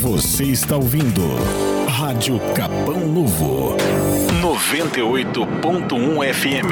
Você 0.00 0.44
está 0.44 0.76
ouvindo 0.76 1.22
Rádio 1.88 2.38
Capão 2.54 3.00
Novo 3.08 3.76
98.1 4.42 6.34
FM. 6.34 6.70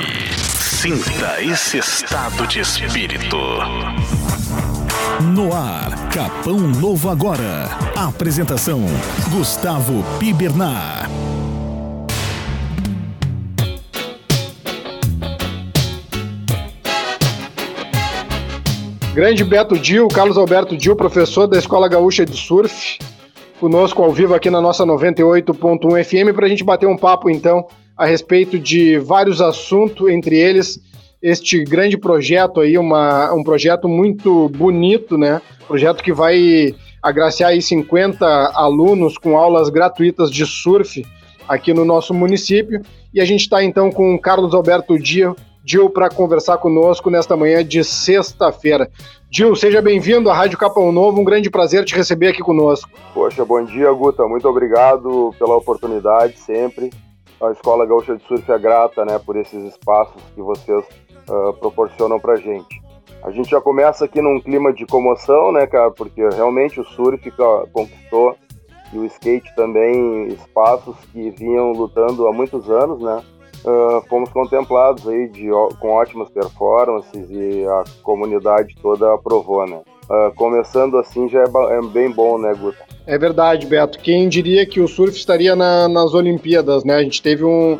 Sinta 0.61 1.42
esse 1.42 1.79
estado 1.79 2.46
de 2.46 2.60
espírito. 2.60 3.38
No 5.34 5.54
ar, 5.54 6.10
Capão 6.10 6.58
Novo 6.58 7.08
agora. 7.08 7.71
Apresentação: 7.96 8.82
Gustavo 9.30 10.04
Pibernar. 10.18 11.09
Grande 19.14 19.45
Beto 19.45 19.79
Dil, 19.79 20.09
Carlos 20.09 20.36
Alberto 20.36 20.77
Dil, 20.77 20.95
professor 20.95 21.46
da 21.46 21.56
Escola 21.56 21.88
Gaúcha 21.88 22.27
de 22.27 22.36
Surf, 22.36 22.98
conosco 23.59 24.02
ao 24.02 24.12
vivo 24.12 24.34
aqui 24.34 24.50
na 24.50 24.61
nossa 24.61 24.85
98.1 24.85 26.04
FM 26.04 26.35
para 26.35 26.46
a 26.46 26.49
gente 26.49 26.64
bater 26.64 26.86
um 26.86 26.96
papo 26.96 27.31
então 27.31 27.67
a 27.96 28.04
respeito 28.04 28.58
de 28.58 28.99
vários 28.99 29.40
assuntos, 29.40 30.11
entre 30.11 30.36
eles 30.36 30.80
este 31.25 31.64
grande 31.64 31.96
projeto 31.96 32.61
aí, 32.61 32.77
uma, 32.77 33.33
um 33.33 33.42
projeto 33.42 33.89
muito 33.89 34.50
bonito, 34.50 35.17
né? 35.17 35.41
Projeto 35.67 36.03
que 36.03 36.12
vai 36.12 36.75
agraciar 37.03 37.50
aí 37.50 37.62
50 37.62 38.27
alunos 38.55 39.17
com 39.17 39.39
aulas 39.39 39.70
gratuitas 39.70 40.30
de 40.30 40.44
surf 40.44 41.02
aqui 41.48 41.72
no 41.72 41.83
nosso 41.83 42.12
município. 42.12 42.83
E 43.12 43.22
a 43.22 43.25
gente 43.25 43.41
está 43.41 43.64
então 43.64 43.91
com 43.91 44.14
o 44.14 44.20
Carlos 44.20 44.52
Alberto 44.55 44.98
Dil, 44.98 45.34
Dil 45.64 45.89
para 45.89 46.11
conversar 46.11 46.58
conosco 46.58 47.08
nesta 47.08 47.34
manhã 47.34 47.64
de 47.64 47.83
sexta-feira. 47.83 48.91
Dil, 49.34 49.56
seja 49.56 49.83
bem-vindo 49.83 50.30
à 50.30 50.33
Rádio 50.33 50.56
Capão 50.56 50.92
Novo, 50.92 51.20
um 51.20 51.24
grande 51.24 51.50
prazer 51.50 51.84
te 51.84 51.92
receber 51.92 52.28
aqui 52.28 52.41
conosco. 52.41 52.88
Poxa, 53.12 53.44
bom 53.44 53.64
dia, 53.64 53.91
Guta, 53.91 54.28
muito 54.28 54.48
obrigado 54.48 55.34
pela 55.36 55.56
oportunidade 55.56 56.38
sempre. 56.38 56.92
A 57.42 57.50
Escola 57.50 57.84
Gaúcha 57.84 58.16
de 58.16 58.22
Surf 58.28 58.48
é 58.48 58.56
grata 58.56 59.04
né, 59.04 59.18
por 59.18 59.34
esses 59.34 59.60
espaços 59.64 60.22
que 60.36 60.41
vocês 60.41 60.84
uh, 61.28 61.52
proporcionam 61.54 62.20
para 62.20 62.36
gente. 62.36 62.80
A 63.24 63.32
gente 63.32 63.50
já 63.50 63.60
começa 63.60 64.04
aqui 64.04 64.22
num 64.22 64.41
clima 64.41 64.72
de 64.72 64.86
comoção, 64.86 65.50
né, 65.50 65.66
cara, 65.66 65.91
porque 65.91 66.22
realmente 66.28 66.80
o 66.80 66.84
surf 66.84 67.28
conquistou 67.72 68.36
e 68.92 68.98
o 68.98 69.04
skate 69.06 69.52
também 69.56 70.28
espaços 70.28 70.94
que 71.12 71.30
vinham 71.30 71.72
lutando 71.72 72.28
há 72.28 72.32
muitos 72.32 72.70
anos, 72.70 73.02
né? 73.02 73.20
Uh, 73.64 74.02
fomos 74.08 74.30
contemplados 74.30 75.06
aí 75.08 75.28
de, 75.28 75.48
com 75.80 75.88
ótimas 75.88 76.28
performances 76.30 77.28
e 77.30 77.64
a 77.66 77.84
comunidade 78.02 78.74
toda 78.80 79.12
aprovou, 79.14 79.66
né? 79.66 79.80
Uh, 80.04 80.34
começando 80.34 80.98
assim 80.98 81.28
já 81.28 81.40
é, 81.40 81.78
é, 81.78 81.82
bem 81.82 82.10
bom, 82.10 82.38
né, 82.38 82.54
Guta? 82.54 82.78
É 83.06 83.18
verdade, 83.18 83.66
Beto. 83.66 83.98
Quem 83.98 84.28
diria 84.28 84.66
que 84.66 84.80
o 84.80 84.88
surf 84.88 85.16
estaria 85.16 85.56
na, 85.56 85.88
nas 85.88 86.12
Olimpíadas, 86.12 86.84
né? 86.84 86.94
A 86.94 87.02
gente 87.02 87.22
teve 87.22 87.42
um, 87.42 87.78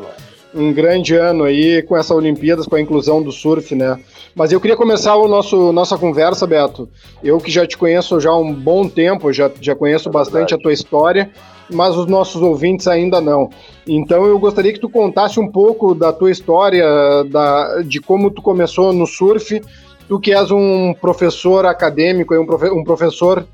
um 0.53 0.73
grande 0.73 1.15
ano 1.15 1.43
aí 1.43 1.83
com 1.83 1.95
essa 1.95 2.15
Olimpíadas, 2.15 2.65
com 2.65 2.75
a 2.75 2.81
inclusão 2.81 3.21
do 3.21 3.31
surf, 3.31 3.75
né? 3.75 3.99
Mas 4.33 4.51
eu 4.51 4.59
queria 4.59 4.75
começar 4.75 5.15
o 5.15 5.27
nosso 5.27 5.71
nossa 5.71 5.97
conversa, 5.97 6.47
Beto. 6.47 6.89
Eu 7.23 7.37
que 7.37 7.51
já 7.51 7.65
te 7.65 7.77
conheço 7.77 8.19
já 8.19 8.31
há 8.31 8.37
um 8.37 8.53
bom 8.53 8.89
tempo, 8.89 9.31
já, 9.31 9.51
já 9.61 9.75
conheço 9.75 10.09
é 10.09 10.11
bastante 10.11 10.53
a 10.53 10.57
tua 10.57 10.73
história 10.73 11.31
mas 11.71 11.95
os 11.95 12.07
nossos 12.07 12.41
ouvintes 12.41 12.87
ainda 12.87 13.19
não. 13.19 13.49
Então 13.87 14.25
eu 14.25 14.37
gostaria 14.39 14.73
que 14.73 14.79
tu 14.79 14.89
contasse 14.89 15.39
um 15.39 15.51
pouco 15.51 15.93
da 15.93 16.11
tua 16.13 16.31
história, 16.31 16.85
da, 17.29 17.81
de 17.81 17.99
como 17.99 18.31
tu 18.31 18.41
começou 18.41 18.93
no 18.93 19.05
surf, 19.05 19.61
tu 20.07 20.19
que 20.19 20.33
és 20.33 20.51
um 20.51 20.93
professor 20.93 21.65
acadêmico, 21.65 22.35
um, 22.35 22.45
profe, 22.45 22.69
um 22.69 22.83
professor 22.83 23.45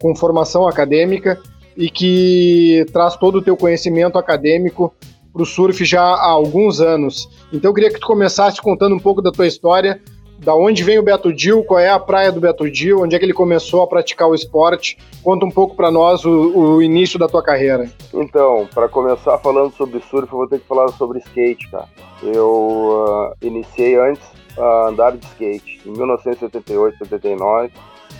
com 0.00 0.14
formação 0.14 0.66
acadêmica 0.66 1.40
e 1.76 1.88
que 1.90 2.84
traz 2.92 3.16
todo 3.16 3.38
o 3.38 3.42
teu 3.42 3.56
conhecimento 3.56 4.18
acadêmico 4.18 4.92
para 5.32 5.42
o 5.42 5.46
surf 5.46 5.84
já 5.84 6.02
há 6.02 6.30
alguns 6.30 6.80
anos. 6.80 7.28
Então 7.52 7.70
eu 7.70 7.74
queria 7.74 7.92
que 7.92 8.00
tu 8.00 8.06
começasse 8.06 8.60
contando 8.60 8.94
um 8.94 8.98
pouco 8.98 9.22
da 9.22 9.30
tua 9.30 9.46
história, 9.46 10.00
da 10.40 10.54
onde 10.54 10.82
vem 10.82 10.98
o 10.98 11.02
Beto 11.02 11.32
Dil, 11.32 11.62
qual 11.62 11.78
é 11.78 11.90
a 11.90 11.98
praia 11.98 12.32
do 12.32 12.40
Beto 12.40 12.68
Dil, 12.70 13.02
onde 13.02 13.14
é 13.14 13.18
que 13.18 13.24
ele 13.24 13.32
começou 13.32 13.82
a 13.82 13.86
praticar 13.86 14.28
o 14.28 14.34
esporte. 14.34 14.96
Conta 15.22 15.44
um 15.44 15.50
pouco 15.50 15.76
para 15.76 15.90
nós 15.90 16.24
o, 16.24 16.30
o, 16.30 16.82
início 16.82 17.18
da 17.18 17.28
tua 17.28 17.42
carreira. 17.42 17.90
Então, 18.12 18.66
para 18.72 18.88
começar 18.88 19.36
falando 19.38 19.72
sobre 19.74 20.00
surf, 20.00 20.32
eu 20.32 20.38
vou 20.38 20.48
ter 20.48 20.58
que 20.58 20.66
falar 20.66 20.88
sobre 20.92 21.18
skate, 21.18 21.70
cara. 21.70 21.88
Eu 22.22 22.48
uh, 22.48 23.46
iniciei 23.46 23.96
antes 23.96 24.26
a 24.58 24.88
andar 24.88 25.16
de 25.16 25.26
skate 25.26 25.82
em 25.84 25.90
1978, 25.90 26.98
79. 26.98 27.70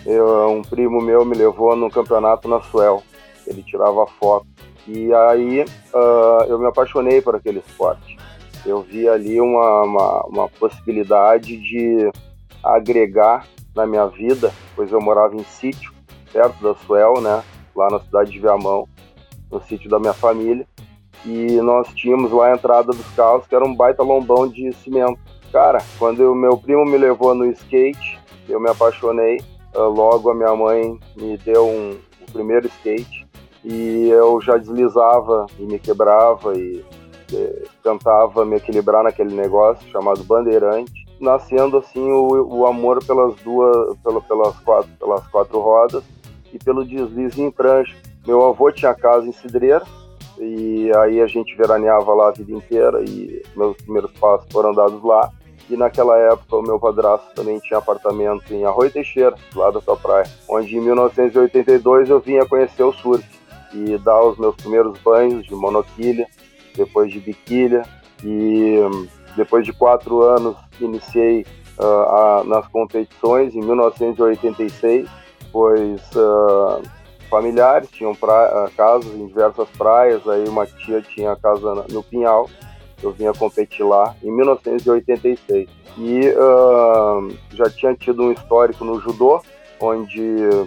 Eu, 0.04 0.50
um 0.50 0.62
primo 0.62 1.00
meu 1.00 1.24
me 1.24 1.34
levou 1.34 1.74
no 1.74 1.90
campeonato 1.90 2.46
na 2.48 2.60
Suel. 2.60 3.02
Ele 3.46 3.62
tirava 3.62 4.06
foto. 4.06 4.46
E 4.86 5.12
aí 5.12 5.64
uh, 5.94 6.44
eu 6.48 6.58
me 6.58 6.66
apaixonei 6.66 7.22
por 7.22 7.34
aquele 7.34 7.60
esporte 7.60 8.19
eu 8.64 8.82
vi 8.82 9.08
ali 9.08 9.40
uma, 9.40 9.82
uma, 9.82 10.26
uma 10.26 10.48
possibilidade 10.48 11.56
de 11.56 12.10
agregar 12.62 13.46
na 13.74 13.86
minha 13.86 14.06
vida, 14.06 14.52
pois 14.74 14.92
eu 14.92 15.00
morava 15.00 15.34
em 15.36 15.44
sítio, 15.44 15.92
perto 16.32 16.62
da 16.62 16.74
Suel, 16.74 17.20
né, 17.20 17.42
lá 17.74 17.88
na 17.90 18.00
cidade 18.00 18.32
de 18.32 18.38
Viamão, 18.38 18.86
no 19.50 19.60
sítio 19.62 19.88
da 19.88 19.98
minha 19.98 20.12
família, 20.12 20.66
e 21.24 21.60
nós 21.60 21.88
tínhamos 21.94 22.32
lá 22.32 22.48
a 22.48 22.54
entrada 22.54 22.92
dos 22.92 23.08
carros, 23.14 23.46
que 23.46 23.54
era 23.54 23.64
um 23.64 23.74
baita 23.74 24.02
lombão 24.02 24.48
de 24.48 24.72
cimento. 24.72 25.18
Cara, 25.52 25.78
quando 25.98 26.20
o 26.32 26.34
meu 26.34 26.56
primo 26.56 26.84
me 26.84 26.96
levou 26.96 27.34
no 27.34 27.46
skate, 27.46 28.18
eu 28.48 28.60
me 28.60 28.70
apaixonei, 28.70 29.38
uh, 29.74 29.88
logo 29.88 30.30
a 30.30 30.34
minha 30.34 30.54
mãe 30.54 30.98
me 31.16 31.36
deu 31.38 31.66
um, 31.66 31.98
o 32.22 32.32
primeiro 32.32 32.66
skate, 32.68 33.26
e 33.64 34.08
eu 34.08 34.40
já 34.40 34.56
deslizava 34.56 35.46
e 35.58 35.62
me 35.62 35.78
quebrava 35.78 36.56
e 36.56 36.82
tentava 37.82 38.44
me 38.44 38.56
equilibrar 38.56 39.02
naquele 39.02 39.34
negócio 39.34 39.88
chamado 39.90 40.24
Bandeirante, 40.24 41.06
nascendo 41.20 41.76
assim 41.78 42.10
o, 42.10 42.58
o 42.58 42.66
amor 42.66 43.04
pelas 43.04 43.34
duas, 43.36 43.96
pela, 43.98 44.20
pelas, 44.20 44.58
quatro, 44.60 44.90
pelas 44.98 45.26
quatro 45.28 45.60
rodas 45.60 46.02
e 46.52 46.58
pelo 46.58 46.84
deslize 46.84 47.40
em 47.40 47.50
prancha. 47.50 47.94
Meu 48.26 48.46
avô 48.46 48.70
tinha 48.72 48.94
casa 48.94 49.26
em 49.26 49.32
Cidreira 49.32 49.84
e 50.38 50.90
aí 50.98 51.20
a 51.20 51.26
gente 51.26 51.54
veraneava 51.56 52.12
lá 52.14 52.28
a 52.28 52.32
vida 52.32 52.52
inteira 52.52 53.02
e 53.02 53.42
meus 53.54 53.76
primeiros 53.76 54.10
passos 54.12 54.46
foram 54.50 54.72
dados 54.72 55.02
lá. 55.02 55.30
E 55.68 55.76
naquela 55.76 56.18
época 56.18 56.56
o 56.56 56.62
meu 56.62 56.80
padrasto 56.80 57.32
também 57.34 57.58
tinha 57.60 57.78
apartamento 57.78 58.52
em 58.52 58.64
Arroio 58.64 58.90
Teixeira, 58.90 59.36
lá 59.54 59.70
da 59.70 59.80
sua 59.80 59.96
praia, 59.96 60.26
onde 60.48 60.76
em 60.76 60.80
1982 60.80 62.10
eu 62.10 62.18
vinha 62.18 62.44
conhecer 62.44 62.82
o 62.82 62.92
surf 62.92 63.24
e 63.72 63.96
dar 63.98 64.20
os 64.22 64.36
meus 64.36 64.56
primeiros 64.56 64.98
banhos 64.98 65.46
de 65.46 65.54
monoquilha 65.54 66.26
depois 66.74 67.12
de 67.12 67.20
biquília 67.20 67.82
e 68.24 68.78
depois 69.36 69.64
de 69.64 69.72
quatro 69.72 70.22
anos 70.22 70.56
iniciei 70.80 71.46
uh, 71.78 71.84
a, 71.84 72.44
nas 72.44 72.66
competições 72.68 73.54
em 73.54 73.60
1986, 73.60 75.08
pois 75.52 76.00
uh, 76.14 76.82
familiares 77.28 77.90
tinham 77.90 78.14
pra, 78.14 78.66
uh, 78.66 78.76
casas 78.76 79.12
em 79.14 79.26
diversas 79.26 79.68
praias, 79.70 80.26
aí 80.28 80.48
uma 80.48 80.66
tia 80.66 81.00
tinha 81.00 81.36
casa 81.36 81.86
no 81.90 82.02
Pinhal, 82.02 82.48
eu 83.02 83.12
vinha 83.12 83.32
competir 83.32 83.84
lá 83.84 84.14
em 84.22 84.30
1986 84.30 85.68
e 85.98 86.20
já 87.52 87.68
tinha 87.70 87.94
tido 87.94 88.22
um 88.22 88.32
histórico 88.32 88.84
no 88.84 89.00
judô, 89.00 89.42
onde 89.80 90.20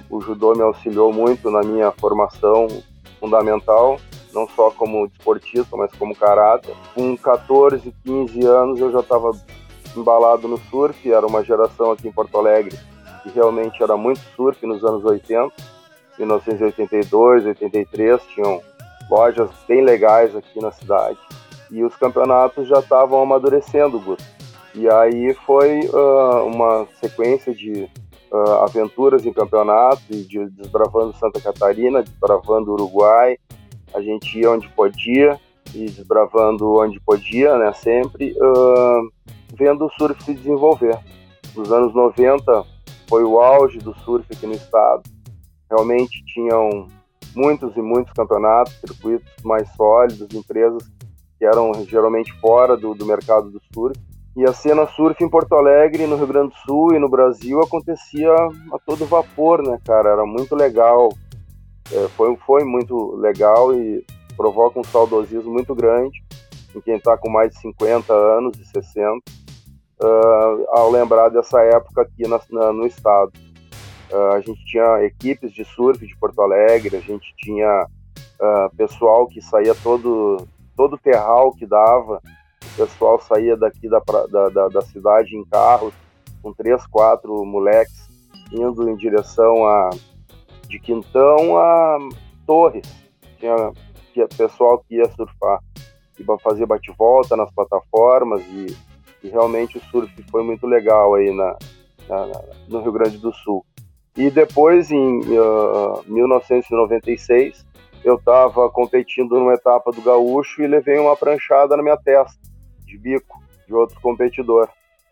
o 0.09 0.19
judô 0.19 0.53
me 0.53 0.63
auxiliou 0.63 1.13
muito 1.13 1.51
na 1.51 1.61
minha 1.61 1.91
formação 1.91 2.67
fundamental 3.19 3.99
não 4.33 4.47
só 4.47 4.71
como 4.71 5.07
desportista, 5.07 5.77
mas 5.77 5.91
como 5.93 6.15
caráter. 6.15 6.75
Com 6.95 7.15
14, 7.15 7.93
15 8.03 8.45
anos 8.45 8.79
eu 8.79 8.91
já 8.91 8.99
estava 8.99 9.31
embalado 9.95 10.47
no 10.47 10.57
surf, 10.69 11.11
era 11.11 11.25
uma 11.25 11.43
geração 11.43 11.91
aqui 11.91 12.07
em 12.07 12.11
Porto 12.11 12.37
Alegre 12.37 12.77
que 13.23 13.29
realmente 13.29 13.81
era 13.81 13.95
muito 13.95 14.19
surf 14.35 14.65
nos 14.67 14.83
anos 14.83 15.03
80, 15.05 15.53
1982, 16.19 17.45
83, 17.45 18.21
tinham 18.33 18.61
lojas 19.09 19.49
bem 19.67 19.81
legais 19.83 20.35
aqui 20.35 20.59
na 20.59 20.71
cidade 20.71 21.17
e 21.71 21.83
os 21.83 21.95
campeonatos 21.95 22.67
já 22.67 22.79
estavam 22.79 23.21
amadurecendo, 23.21 23.99
Guto. 23.99 24.23
E 24.75 24.87
aí 24.89 25.33
foi 25.45 25.79
uh, 25.87 26.45
uma 26.45 26.87
sequência 26.99 27.53
de 27.53 27.89
uh, 28.31 28.63
aventuras 28.63 29.25
em 29.25 29.33
campeonatos, 29.33 30.27
de 30.27 30.45
desbravando 30.51 31.15
Santa 31.17 31.41
Catarina, 31.41 32.03
desbravando 32.03 32.73
Uruguai, 32.73 33.37
a 33.93 34.01
gente 34.01 34.39
ia 34.39 34.51
onde 34.51 34.67
podia 34.69 35.39
e 35.73 35.85
desbravando 35.85 36.73
onde 36.73 36.99
podia, 36.99 37.57
né, 37.57 37.73
sempre, 37.73 38.33
uh, 38.33 39.11
vendo 39.53 39.85
o 39.85 39.89
surf 39.91 40.21
se 40.23 40.33
desenvolver. 40.33 40.97
Nos 41.55 41.71
anos 41.71 41.93
90 41.93 42.65
foi 43.07 43.23
o 43.23 43.39
auge 43.39 43.79
do 43.79 43.93
surf 43.99 44.25
aqui 44.31 44.47
no 44.47 44.53
estado. 44.53 45.03
Realmente 45.69 46.23
tinham 46.25 46.87
muitos 47.35 47.75
e 47.75 47.81
muitos 47.81 48.13
campeonatos, 48.13 48.73
circuitos 48.79 49.31
mais 49.43 49.69
sólidos, 49.75 50.35
empresas 50.35 50.83
que 51.37 51.45
eram 51.45 51.73
geralmente 51.85 52.31
fora 52.39 52.77
do, 52.77 52.93
do 52.93 53.05
mercado 53.05 53.49
do 53.49 53.61
surf. 53.73 53.99
E 54.35 54.43
a 54.45 54.53
cena 54.53 54.87
surf 54.87 55.23
em 55.23 55.29
Porto 55.29 55.53
Alegre, 55.53 56.07
no 56.07 56.15
Rio 56.15 56.25
Grande 56.25 56.49
do 56.49 56.55
Sul 56.65 56.95
e 56.95 56.99
no 56.99 57.07
Brasil 57.07 57.61
acontecia 57.61 58.33
a 58.33 58.79
todo 58.83 59.05
vapor, 59.05 59.61
né, 59.61 59.77
cara? 59.85 60.09
Era 60.09 60.25
muito 60.25 60.55
legal 60.55 61.09
foi, 62.15 62.35
foi 62.45 62.63
muito 62.63 63.15
legal 63.15 63.73
e 63.73 64.05
provoca 64.35 64.79
um 64.79 64.83
saudosismo 64.83 65.51
muito 65.51 65.75
grande 65.75 66.23
em 66.75 66.81
quem 66.81 66.95
está 66.95 67.17
com 67.17 67.29
mais 67.29 67.51
de 67.51 67.59
50 67.59 68.13
anos 68.13 68.57
e 68.57 68.65
60, 68.65 69.19
uh, 70.01 70.65
ao 70.69 70.89
lembrar 70.89 71.29
dessa 71.29 71.61
época 71.61 72.01
aqui 72.01 72.27
na, 72.27 72.39
na, 72.49 72.73
no 72.73 72.85
estado. 72.85 73.31
Uh, 74.11 74.33
a 74.33 74.41
gente 74.41 74.63
tinha 74.65 75.03
equipes 75.03 75.51
de 75.53 75.63
surf 75.63 76.05
de 76.05 76.15
Porto 76.17 76.41
Alegre, 76.41 76.97
a 76.97 77.01
gente 77.01 77.33
tinha 77.37 77.85
uh, 77.85 78.75
pessoal 78.75 79.27
que 79.27 79.41
saía 79.41 79.75
todo 79.75 80.47
todo 80.75 80.97
terral 80.97 81.51
que 81.53 81.67
dava, 81.67 82.19
o 82.65 82.75
pessoal 82.75 83.19
saía 83.19 83.55
daqui 83.55 83.87
da, 83.87 84.01
da, 84.31 84.49
da, 84.49 84.67
da 84.69 84.81
cidade 84.81 85.35
em 85.35 85.45
carros 85.45 85.93
com 86.41 86.51
três, 86.51 86.83
quatro 86.87 87.45
moleques 87.45 88.09
indo 88.51 88.89
em 88.89 88.95
direção 88.95 89.67
a 89.67 89.91
de 90.73 90.79
Quintão 90.79 91.55
a 91.55 91.99
Torres. 92.47 92.87
Tinha, 93.37 94.27
pessoal 94.35 94.79
que 94.79 94.95
ia 94.95 95.05
surfar 95.11 95.59
e 96.19 96.23
fazer 96.41 96.65
bate-volta 96.65 97.35
nas 97.35 97.51
plataformas 97.51 98.41
e, 98.47 98.75
e, 99.23 99.29
realmente 99.29 99.77
o 99.77 99.81
surf 99.81 100.11
foi 100.31 100.43
muito 100.43 100.65
legal 100.65 101.13
aí 101.13 101.31
na, 101.31 101.57
na, 102.07 102.41
no 102.67 102.81
Rio 102.81 102.91
Grande 102.91 103.17
do 103.19 103.31
Sul. 103.31 103.63
E 104.17 104.29
depois, 104.31 104.91
em 104.91 105.19
uh, 105.19 106.03
1996, 106.07 107.65
eu 108.03 108.15
estava 108.15 108.69
competindo 108.69 109.39
numa 109.39 109.53
etapa 109.53 109.91
do 109.91 110.01
Gaúcho 110.01 110.61
e 110.61 110.67
levei 110.67 110.97
uma 110.97 111.15
pranchada 111.15 111.77
na 111.77 111.83
minha 111.83 111.97
testa, 111.97 112.39
de 112.85 112.97
bico, 112.97 113.39
de 113.67 113.73
outro 113.73 113.99
competidor. 114.01 114.69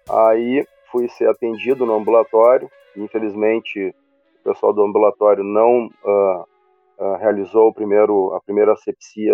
Aí 0.10 0.66
fui 0.92 1.08
ser 1.10 1.30
atendido 1.30 1.86
no 1.86 1.96
ambulatório, 1.96 2.70
infelizmente 2.96 3.94
o 4.44 4.50
pessoal 4.50 4.74
do 4.74 4.84
ambulatório 4.84 5.44
não 5.44 5.86
uh, 5.86 6.42
uh, 6.98 7.16
realizou 7.20 7.74
primeiro, 7.74 8.34
a 8.34 8.42
primeira 8.42 8.74
asepsia 8.74 9.34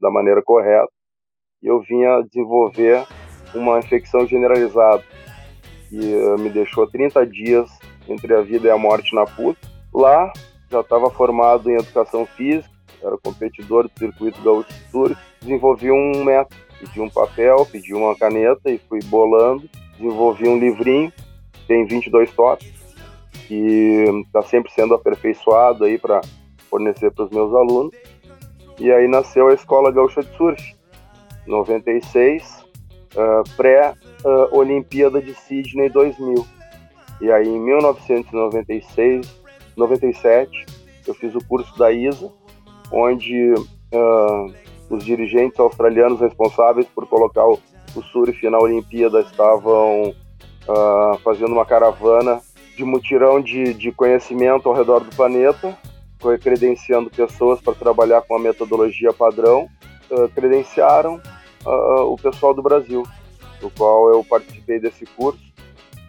da 0.00 0.10
maneira 0.10 0.42
correta, 0.42 0.90
e 1.62 1.66
eu 1.66 1.80
vinha 1.80 2.22
desenvolver 2.22 3.06
uma 3.54 3.78
infecção 3.78 4.26
generalizada, 4.26 5.02
que 5.88 6.14
uh, 6.14 6.38
me 6.38 6.48
deixou 6.50 6.86
30 6.86 7.26
dias 7.26 7.70
entre 8.08 8.34
a 8.34 8.40
vida 8.40 8.68
e 8.68 8.70
a 8.70 8.78
morte 8.78 9.14
na 9.14 9.24
PUC. 9.24 9.58
Lá, 9.92 10.32
já 10.70 10.80
estava 10.80 11.10
formado 11.10 11.70
em 11.70 11.74
educação 11.74 12.26
física, 12.26 12.74
era 13.02 13.16
competidor 13.18 13.84
do 13.84 13.98
circuito 13.98 14.42
Gaúcho 14.42 14.68
Tour, 14.90 15.16
desenvolvi 15.40 15.90
um 15.90 16.24
método, 16.24 16.60
pedi 16.80 17.00
um 17.00 17.10
papel, 17.10 17.66
pedi 17.70 17.94
uma 17.94 18.16
caneta 18.16 18.70
e 18.70 18.78
fui 18.78 19.00
bolando, 19.04 19.68
desenvolvi 19.98 20.48
um 20.48 20.58
livrinho, 20.58 21.12
tem 21.66 21.86
22 21.86 22.30
tópicos, 22.32 22.85
que 23.46 24.04
está 24.26 24.42
sempre 24.42 24.72
sendo 24.72 24.94
aperfeiçoado 24.94 25.84
aí 25.84 25.98
para 25.98 26.20
fornecer 26.68 27.12
para 27.12 27.24
os 27.24 27.30
meus 27.30 27.54
alunos. 27.54 27.94
E 28.78 28.90
aí 28.90 29.08
nasceu 29.08 29.48
a 29.48 29.54
Escola 29.54 29.90
Gaúcha 29.90 30.22
de 30.22 30.36
Surf, 30.36 30.74
96, 31.46 32.64
uh, 33.14 33.56
pré-Olimpíada 33.56 35.18
uh, 35.18 35.22
de 35.22 35.34
Sydney 35.34 35.88
2000. 35.88 36.46
E 37.20 37.30
aí 37.30 37.48
em 37.48 37.58
1996, 37.58 39.40
97, 39.76 40.66
eu 41.06 41.14
fiz 41.14 41.34
o 41.34 41.44
curso 41.46 41.78
da 41.78 41.90
ISA, 41.90 42.30
onde 42.92 43.54
uh, 43.54 44.54
os 44.90 45.04
dirigentes 45.04 45.58
australianos 45.58 46.20
responsáveis 46.20 46.86
por 46.88 47.06
colocar 47.06 47.46
o, 47.46 47.58
o 47.94 48.02
surf 48.02 48.50
na 48.50 48.58
Olimpíada 48.58 49.20
estavam 49.20 50.14
fazendo 51.22 51.52
uma 51.52 51.64
caravana 51.64 52.42
de 52.76 52.84
mutirão 52.84 53.40
de, 53.40 53.74
de 53.74 53.90
conhecimento 53.90 54.68
ao 54.68 54.74
redor 54.74 55.00
do 55.00 55.14
planeta, 55.16 55.76
foi 56.20 56.38
credenciando 56.38 57.10
pessoas 57.10 57.60
para 57.60 57.74
trabalhar 57.74 58.22
com 58.22 58.36
a 58.36 58.38
metodologia 58.38 59.12
padrão, 59.12 59.68
uh, 60.10 60.28
credenciaram 60.28 61.20
o 61.68 62.16
pessoal 62.16 62.54
do 62.54 62.62
Brasil, 62.62 63.02
do 63.60 63.68
qual 63.70 64.08
eu 64.08 64.22
participei 64.22 64.78
desse 64.78 65.04
curso 65.04 65.42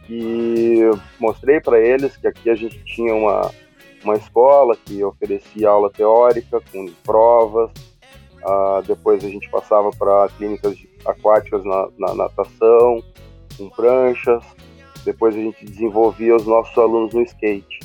e 0.08 0.82
mostrei 1.20 1.60
para 1.60 1.80
eles 1.80 2.16
que 2.16 2.28
aqui 2.28 2.48
a 2.48 2.54
gente 2.54 2.78
tinha 2.86 3.16
uma 3.16 3.50
uma 4.04 4.16
escola 4.16 4.76
que 4.76 5.04
oferecia 5.04 5.70
aula 5.70 5.90
teórica 5.90 6.62
com 6.72 6.86
provas. 7.04 7.72
Uh, 8.38 8.82
depois 8.86 9.24
a 9.24 9.30
gente 9.30 9.50
passava 9.50 9.90
para 9.92 10.30
clínicas 10.38 10.78
aquáticas 11.06 11.64
na, 11.66 11.90
na, 11.98 12.14
natação, 12.14 13.04
com 13.58 13.70
pranchas. 13.70 14.44
Depois 15.08 15.34
a 15.34 15.40
gente 15.40 15.64
desenvolvia 15.64 16.36
os 16.36 16.46
nossos 16.46 16.78
alunos 16.78 17.14
no 17.14 17.22
skate. 17.22 17.80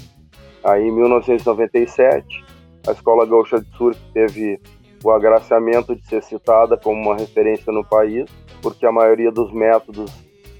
Aí 0.64 0.88
em 0.88 0.90
1997, 0.90 2.44
a 2.84 2.90
Escola 2.90 3.24
Gaúcha 3.24 3.60
de 3.60 3.76
Surf 3.76 3.96
teve 4.12 4.60
o 5.04 5.10
agraciamento 5.12 5.94
de 5.94 6.04
ser 6.08 6.20
citada 6.24 6.76
como 6.76 7.00
uma 7.00 7.16
referência 7.16 7.72
no 7.72 7.84
país, 7.84 8.28
porque 8.60 8.84
a 8.84 8.90
maioria 8.90 9.30
dos 9.30 9.52
métodos 9.52 10.12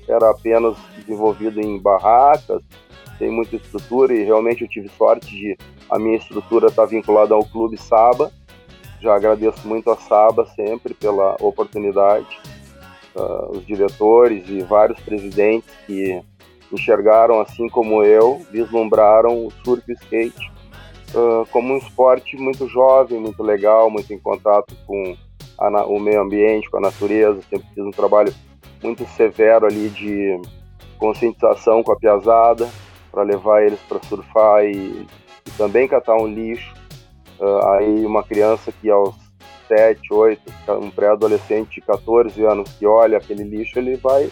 era 0.07 0.31
apenas 0.31 0.77
desenvolvido 0.99 1.61
em 1.61 1.81
barracas, 1.81 2.63
tem 3.19 3.29
muita 3.29 3.57
estrutura 3.57 4.15
e 4.15 4.23
realmente 4.23 4.63
eu 4.63 4.69
tive 4.69 4.89
sorte 4.91 5.35
de 5.35 5.59
a 5.91 5.99
minha 5.99 6.17
estrutura 6.17 6.69
estar 6.69 6.83
tá 6.83 6.89
vinculada 6.89 7.35
ao 7.35 7.45
Clube 7.45 7.77
Saba. 7.77 8.31
Já 9.01 9.17
agradeço 9.17 9.67
muito 9.67 9.91
a 9.91 9.97
Saba 9.97 10.47
sempre 10.55 10.95
pela 10.95 11.35
oportunidade, 11.41 12.39
uh, 13.17 13.51
os 13.51 13.67
diretores 13.67 14.49
e 14.49 14.61
vários 14.61 15.01
presidentes 15.01 15.69
que 15.87 16.23
enxergaram, 16.75 17.41
assim 17.41 17.69
como 17.69 18.03
eu, 18.03 18.41
vislumbraram 18.51 19.47
o 19.47 19.53
surf 19.65 19.83
e 19.89 19.95
skate 19.95 20.53
uh, 21.15 21.47
como 21.51 21.75
um 21.75 21.79
esporte 21.79 22.37
muito 22.37 22.69
jovem, 22.69 23.19
muito 23.19 23.43
legal, 23.43 23.91
muito 23.91 24.13
em 24.13 24.19
contato 24.19 24.75
com 24.87 25.17
a, 25.59 25.85
o 25.85 25.99
meio 25.99 26.21
ambiente, 26.21 26.71
com 26.71 26.79
a 26.79 26.81
natureza. 26.81 27.41
Sempre 27.49 27.69
fiz 27.75 27.85
um 27.85 27.91
trabalho 27.91 28.33
muito 28.83 29.07
severo 29.11 29.67
ali 29.67 29.89
de 29.91 30.41
conscientização 30.99 31.83
com 31.83 31.93
a 31.93 31.97
piazada 31.97 32.69
para 33.11 33.23
levar 33.23 33.63
eles 33.63 33.81
para 33.89 34.03
surfar 34.05 34.65
e, 34.65 35.07
e, 35.47 35.51
também 35.57 35.89
catar 35.89 36.17
um 36.17 36.27
lixo. 36.27 36.73
Uh, 37.39 37.67
aí 37.71 38.07
uma 38.07 38.23
criança 38.23 38.73
que 38.73 38.89
aos 38.89 39.15
7, 39.69 40.13
8, 40.13 40.41
um 40.81 40.91
pré-adolescente 40.91 41.77
de 41.77 41.81
14 41.81 42.45
anos 42.45 42.71
que 42.73 42.87
olha 42.87 43.19
aquele 43.19 43.43
lixo, 43.43 43.79
ele 43.79 43.97
vai 43.97 44.31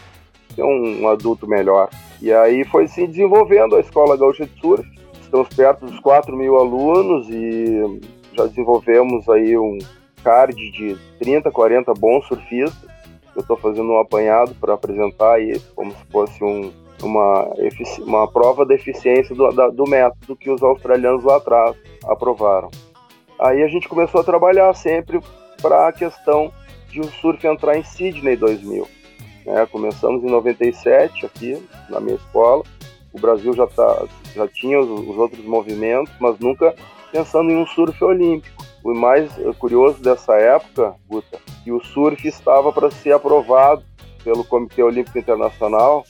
ser 0.54 0.62
um, 0.62 1.02
um, 1.02 1.08
adulto 1.08 1.48
melhor. 1.48 1.88
E 2.20 2.32
aí 2.32 2.64
foi 2.64 2.86
se 2.86 3.06
desenvolvendo 3.06 3.76
a 3.76 3.80
Escola 3.80 4.16
Gaúcha 4.16 4.46
de 4.46 4.60
Surf. 4.60 4.86
Estamos 5.20 5.48
perto 5.48 5.86
dos 5.86 5.98
4 6.00 6.36
mil 6.36 6.56
alunos 6.56 7.28
e 7.30 8.00
já 8.34 8.46
desenvolvemos 8.46 9.28
aí 9.28 9.56
um 9.56 9.78
card 10.22 10.54
de 10.70 10.98
30, 11.18 11.50
40 11.50 11.94
bons 11.94 12.26
surfistas. 12.26 12.90
Eu 13.34 13.40
estou 13.40 13.56
fazendo 13.56 13.90
um 13.90 13.98
apanhado 13.98 14.54
para 14.56 14.74
apresentar 14.74 15.34
aí 15.34 15.58
como 15.74 15.92
se 15.92 16.04
fosse 16.10 16.44
um, 16.44 16.70
uma, 17.02 17.48
uma 18.00 18.30
prova 18.30 18.66
da 18.66 18.74
eficiência 18.74 19.34
do, 19.34 19.50
da, 19.52 19.68
do 19.68 19.84
método 19.84 20.36
que 20.36 20.50
os 20.50 20.62
australianos 20.62 21.24
lá 21.24 21.36
atrás 21.36 21.76
aprovaram. 22.04 22.70
Aí 23.38 23.62
a 23.62 23.68
gente 23.68 23.88
começou 23.88 24.20
a 24.20 24.24
trabalhar 24.24 24.74
sempre 24.74 25.20
para 25.62 25.88
a 25.88 25.92
questão 25.92 26.52
de 26.88 27.00
o 27.00 27.04
surf 27.04 27.46
entrar 27.46 27.78
em 27.78 27.84
Sydney 27.84 28.36
2000. 28.36 28.99
Né? 29.44 29.66
Começamos 29.66 30.22
em 30.22 30.30
97 30.30 31.26
aqui 31.26 31.62
na 31.88 32.00
minha 32.00 32.16
escola. 32.16 32.62
O 33.12 33.20
Brasil 33.20 33.52
já, 33.54 33.66
tá, 33.66 34.06
já 34.34 34.46
tinha 34.46 34.80
os, 34.80 34.88
os 34.88 35.16
outros 35.16 35.44
movimentos, 35.44 36.12
mas 36.20 36.38
nunca 36.38 36.74
pensando 37.10 37.50
em 37.50 37.56
um 37.56 37.66
surf 37.66 38.02
olímpico. 38.04 38.64
O 38.82 38.94
mais 38.94 39.30
curioso 39.58 40.00
dessa 40.02 40.34
época, 40.34 40.94
Guta, 41.08 41.38
que 41.62 41.70
o 41.70 41.82
surf 41.84 42.26
estava 42.26 42.72
para 42.72 42.90
ser 42.90 43.12
aprovado 43.12 43.82
pelo 44.24 44.44
Comitê 44.44 44.82
Olímpico 44.82 45.18
Internacional 45.18 46.04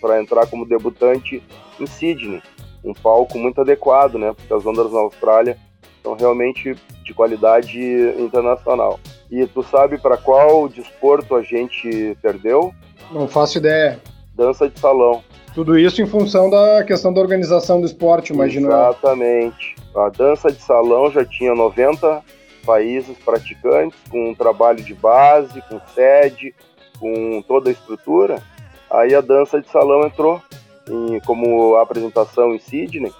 para 0.00 0.20
entrar 0.20 0.46
como 0.46 0.66
debutante 0.66 1.42
em 1.80 1.86
Sydney. 1.86 2.42
Um 2.84 2.94
palco 2.94 3.38
muito 3.38 3.60
adequado, 3.60 4.14
né? 4.14 4.32
Porque 4.32 4.52
as 4.52 4.64
ondas 4.64 4.92
na 4.92 5.00
Austrália 5.00 5.58
são 6.02 6.14
realmente 6.14 6.76
de 7.02 7.12
qualidade 7.12 7.80
internacional. 8.18 9.00
E 9.30 9.46
tu 9.46 9.62
sabe 9.62 9.98
para 9.98 10.16
qual 10.16 10.68
desporto 10.68 11.34
a 11.34 11.42
gente 11.42 12.16
perdeu? 12.22 12.74
Não 13.10 13.28
faço 13.28 13.58
ideia. 13.58 14.00
Dança 14.34 14.68
de 14.68 14.78
salão. 14.78 15.22
Tudo 15.54 15.78
isso 15.78 16.00
em 16.00 16.06
função 16.06 16.48
da 16.48 16.84
questão 16.84 17.12
da 17.12 17.20
organização 17.20 17.80
do 17.80 17.86
esporte, 17.86 18.32
imagino. 18.32 18.68
Exatamente. 18.68 19.74
A 19.94 20.08
dança 20.08 20.52
de 20.52 20.62
salão 20.62 21.10
já 21.10 21.24
tinha 21.24 21.54
90 21.54 22.22
países 22.64 23.16
praticantes, 23.18 23.98
com 24.10 24.30
um 24.30 24.34
trabalho 24.34 24.82
de 24.82 24.94
base, 24.94 25.62
com 25.62 25.80
sede, 25.94 26.54
com 27.00 27.42
toda 27.42 27.70
a 27.70 27.72
estrutura. 27.72 28.42
Aí 28.90 29.14
a 29.14 29.20
dança 29.20 29.60
de 29.60 29.68
salão 29.68 30.06
entrou 30.06 30.40
em, 30.88 31.18
como 31.20 31.76
apresentação 31.76 32.54
em 32.54 32.58
Sydney 32.58 33.12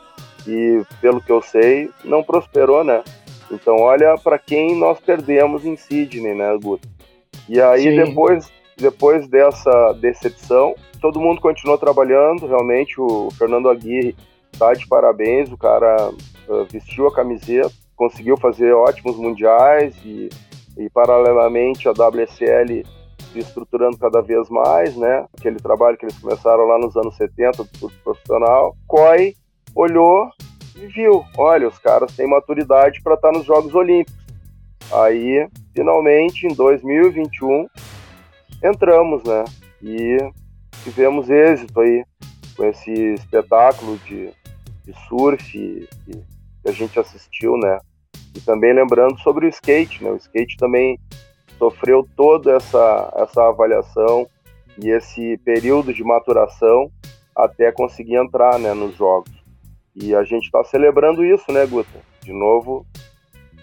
e, 0.47 0.83
pelo 1.01 1.21
que 1.21 1.33
eu 1.33 1.43
sei, 1.43 1.91
não 2.05 2.23
prosperou, 2.23 2.85
né? 2.85 3.03
Então, 3.51 3.77
olha 3.77 4.17
para 4.19 4.39
quem 4.39 4.77
nós 4.77 5.01
perdemos 5.01 5.65
em 5.65 5.77
Sydney, 5.77 6.35
né, 6.35 6.57
Guto? 6.63 6.89
E 7.49 7.61
aí, 7.61 7.97
depois, 7.97 8.51
depois 8.77 9.27
dessa 9.29 9.93
decepção, 9.95 10.75
todo 11.01 11.21
mundo 11.21 11.41
continuou 11.41 11.79
trabalhando. 11.79 12.47
Realmente, 12.47 13.01
o 13.01 13.29
Fernando 13.39 13.71
Aguirre 13.71 14.15
tá 14.59 14.73
de 14.75 14.87
parabéns. 14.87 15.51
O 15.51 15.57
cara 15.57 16.11
uh, 16.49 16.65
vestiu 16.71 17.07
a 17.07 17.15
camiseta 17.15 17.73
conseguiu 17.99 18.37
fazer 18.37 18.73
ótimos 18.73 19.17
mundiais 19.17 19.95
e, 20.05 20.29
e 20.79 20.89
paralelamente 20.89 21.89
a 21.89 21.91
WSL 21.91 22.87
se 23.33 23.39
estruturando 23.41 23.99
cada 23.99 24.23
vez 24.23 24.49
mais, 24.49 24.97
né? 24.97 25.27
Aquele 25.37 25.57
trabalho 25.57 25.99
que 25.99 26.07
eles 26.07 26.17
começaram 26.17 26.65
lá 26.65 26.79
nos 26.79 26.97
anos 26.97 27.17
70 27.17 27.65
do 27.65 27.91
profissional. 28.03 28.75
COI 28.87 29.35
olhou 29.75 30.31
e 30.81 30.87
viu, 30.87 31.25
olha, 31.37 31.69
os 31.69 31.79
caras 31.79 32.15
têm 32.15 32.29
maturidade 32.29 33.03
para 33.03 33.15
estar 33.15 33.33
tá 33.33 33.37
nos 33.37 33.47
Jogos 33.47 33.75
Olímpicos. 33.75 34.17
Aí, 34.93 35.49
finalmente, 35.75 36.47
em 36.47 36.55
2021, 36.55 37.69
entramos, 38.63 39.23
né? 39.25 39.45
E 39.83 40.19
tivemos 40.85 41.29
êxito 41.29 41.81
aí 41.81 42.05
com 42.57 42.65
esse 42.65 42.93
espetáculo 43.15 43.99
de, 43.99 44.31
de 44.85 44.93
surf 45.09 45.89
que 46.05 46.25
a 46.67 46.73
gente 46.73 46.99
assistiu, 46.99 47.57
né? 47.57 47.79
E 48.35 48.41
também 48.41 48.73
lembrando 48.73 49.19
sobre 49.19 49.47
o 49.47 49.49
skate, 49.49 50.03
né? 50.03 50.11
O 50.11 50.17
skate 50.17 50.57
também 50.57 50.99
sofreu 51.59 52.09
toda 52.17 52.55
essa, 52.57 53.13
essa 53.17 53.49
avaliação 53.49 54.27
e 54.83 54.91
esse 54.91 55.37
período 55.39 55.93
de 55.93 56.05
maturação 56.05 56.91
até 57.35 57.71
conseguir 57.73 58.17
entrar 58.17 58.59
né, 58.59 58.73
nos 58.73 58.97
jogos. 58.97 59.38
E 60.01 60.15
a 60.15 60.23
gente 60.23 60.45
está 60.45 60.63
celebrando 60.65 61.25
isso, 61.25 61.51
né, 61.51 61.67
Guta? 61.67 61.99
De 62.23 62.33
novo, 62.33 62.87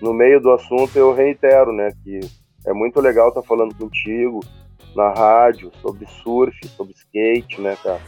no 0.02 0.14
meio 0.14 0.42
do 0.42 0.52
assunto, 0.52 0.96
eu 0.98 1.14
reitero, 1.14 1.72
né, 1.72 1.92
que 2.04 2.20
é 2.66 2.74
muito 2.74 3.00
legal 3.00 3.30
estar 3.30 3.42
tá 3.42 3.48
falando 3.48 3.76
contigo 3.76 4.42
na 4.96 5.12
rádio 5.12 5.72
sobre 5.82 6.06
surf, 6.24 6.58
sobre 6.70 6.94
skate, 6.94 7.62
né, 7.62 7.78
cara? 7.82 8.02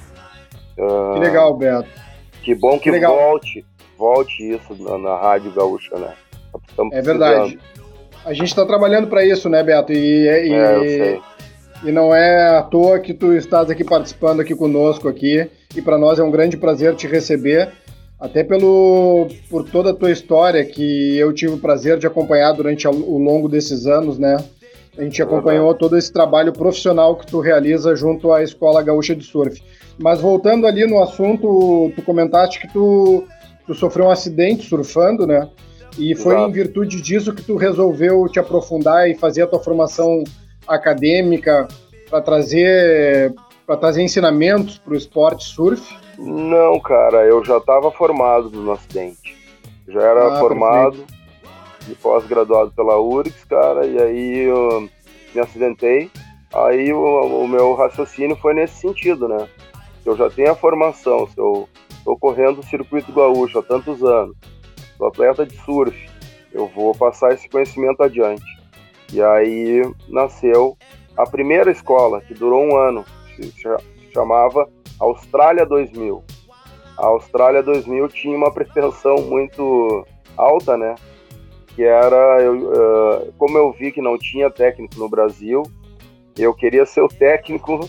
Uh, 0.78 1.14
que 1.14 1.20
legal, 1.20 1.54
Beto. 1.56 1.90
Que 2.42 2.56
bom 2.56 2.80
que, 2.80 2.92
que 2.92 3.00
volte, 3.00 3.66
volte 3.98 4.52
isso 4.52 4.76
na, 4.80 4.98
na 4.98 5.18
rádio 5.18 5.52
gaúcha, 5.52 5.98
né? 5.98 6.14
Estamos 6.68 6.96
é 6.96 7.02
verdade. 7.02 7.60
A 8.26 8.34
gente 8.34 8.48
está 8.48 8.66
trabalhando 8.66 9.08
para 9.08 9.26
isso, 9.26 9.50
né, 9.50 9.64
Beto? 9.64 9.94
E, 9.94 10.26
e, 10.26 10.54
é, 10.54 11.20
e 11.84 11.92
não 11.92 12.14
é 12.14 12.58
à 12.58 12.64
toa 12.64 13.00
que 13.00 13.14
tu 13.14 13.34
estás 13.34 13.70
aqui 13.70 13.84
participando 13.84 14.40
aqui 14.40 14.56
conosco 14.56 15.08
aqui. 15.08 15.50
E 15.76 15.82
para 15.82 15.98
nós 15.98 16.20
é 16.20 16.24
um 16.24 16.32
grande 16.32 16.58
prazer 16.58 16.96
te 16.96 17.08
receber, 17.08 17.72
até 18.20 18.44
pelo 18.44 19.28
por 19.50 19.64
toda 19.70 19.92
a 19.92 19.94
tua 19.94 20.12
história 20.12 20.66
que 20.66 21.18
eu 21.18 21.32
tive 21.34 21.54
o 21.54 21.60
prazer 21.60 21.98
de 21.98 22.08
acompanhar 22.08 22.52
durante 22.54 22.88
o 22.88 23.18
longo 23.18 23.48
desses 23.48 23.86
anos, 23.86 24.18
né? 24.18 24.38
A 24.98 25.04
gente 25.04 25.22
acompanhou 25.22 25.76
todo 25.76 25.96
esse 25.96 26.12
trabalho 26.12 26.52
profissional 26.52 27.16
que 27.16 27.28
tu 27.28 27.40
realiza 27.40 27.96
junto 27.96 28.34
à 28.34 28.42
Escola 28.42 28.82
Gaúcha 28.82 29.16
de 29.16 29.24
Surf. 29.24 29.62
Mas 30.00 30.20
voltando 30.20 30.66
ali 30.66 30.88
no 30.88 31.02
assunto, 31.02 31.92
tu 31.96 32.02
comentaste 32.02 32.60
que 32.60 32.74
tu, 32.74 33.24
tu 33.68 33.76
sofreu 33.76 34.08
um 34.08 34.10
acidente 34.10 34.68
surfando, 34.68 35.28
né? 35.28 35.48
E 36.00 36.16
foi 36.16 36.34
Exato. 36.34 36.50
em 36.50 36.54
virtude 36.54 37.02
disso 37.02 37.34
que 37.34 37.44
tu 37.44 37.58
resolveu 37.58 38.28
te 38.28 38.40
aprofundar 38.40 39.08
e 39.08 39.14
fazer 39.14 39.44
a 39.44 39.48
tua 39.48 39.60
formação 39.60 40.24
acadêmica 40.68 41.68
para 42.10 42.22
trazer 42.22 43.36
para 43.66 43.76
trazer 43.76 44.02
ensinamentos 44.02 44.78
para 44.78 44.94
o 44.94 44.98
esporte 44.98 45.44
surf? 45.44 45.94
Não, 46.18 46.80
cara, 46.80 47.26
eu 47.26 47.44
já 47.46 47.58
estava 47.58 47.92
formado 47.92 48.50
no 48.50 48.72
acidente. 48.72 49.38
Já 49.88 50.02
era 50.02 50.36
ah, 50.36 50.40
formado 50.40 51.06
e 51.88 51.96
pós-graduado 51.96 52.72
pela 52.72 53.00
URGS, 53.00 53.46
cara, 53.46 53.86
e 53.86 54.02
aí 54.02 54.40
eu 54.40 54.90
me 55.34 55.42
acidentei. 55.42 56.10
Aí 56.54 56.92
o, 56.92 57.44
o, 57.44 57.48
meu 57.48 57.74
raciocínio 57.76 58.36
foi 58.38 58.54
nesse 58.54 58.82
sentido, 58.82 59.28
né? 59.28 59.48
Eu 60.06 60.16
já 60.16 60.30
tenho 60.30 60.52
a 60.52 60.56
formação, 60.56 61.28
se 61.28 61.38
eu 61.38 61.70
estou 61.90 62.18
correndo 62.18 62.60
o 62.60 62.66
circuito 62.66 63.12
gaúcho 63.12 63.60
há 63.60 63.64
tantos 63.64 64.04
anos, 64.04 64.36
sou 64.98 65.08
atleta 65.08 65.46
de 65.46 65.56
surf, 65.58 66.10
eu 66.52 66.68
vou 66.68 66.96
passar 66.96 67.34
esse 67.34 67.48
conhecimento 67.50 68.02
adiante. 68.02 68.46
E 69.14 69.22
aí 69.22 69.82
nasceu 70.08 70.78
a 71.16 71.26
primeira 71.26 71.72
escola, 71.72 72.22
que 72.22 72.34
durou 72.34 72.64
um 72.64 72.76
ano, 72.76 73.06
chamava 74.12 74.68
Austrália 75.00 75.66
2000. 75.66 76.24
A 76.98 77.06
Austrália 77.08 77.62
2000 77.62 78.08
tinha 78.10 78.36
uma 78.36 78.52
pretensão 78.52 79.18
muito 79.18 80.06
alta, 80.36 80.76
né? 80.76 80.96
Que 81.76 81.84
era, 81.84 82.42
eu, 82.42 82.56
uh, 82.56 83.34
como 83.38 83.58
eu 83.58 83.72
vi 83.72 83.92
que 83.92 84.02
não 84.02 84.18
tinha 84.18 84.50
técnico 84.50 84.98
no 84.98 85.08
Brasil, 85.08 85.62
eu 86.36 86.54
queria 86.54 86.86
ser 86.86 87.02
o 87.02 87.08
técnico 87.08 87.88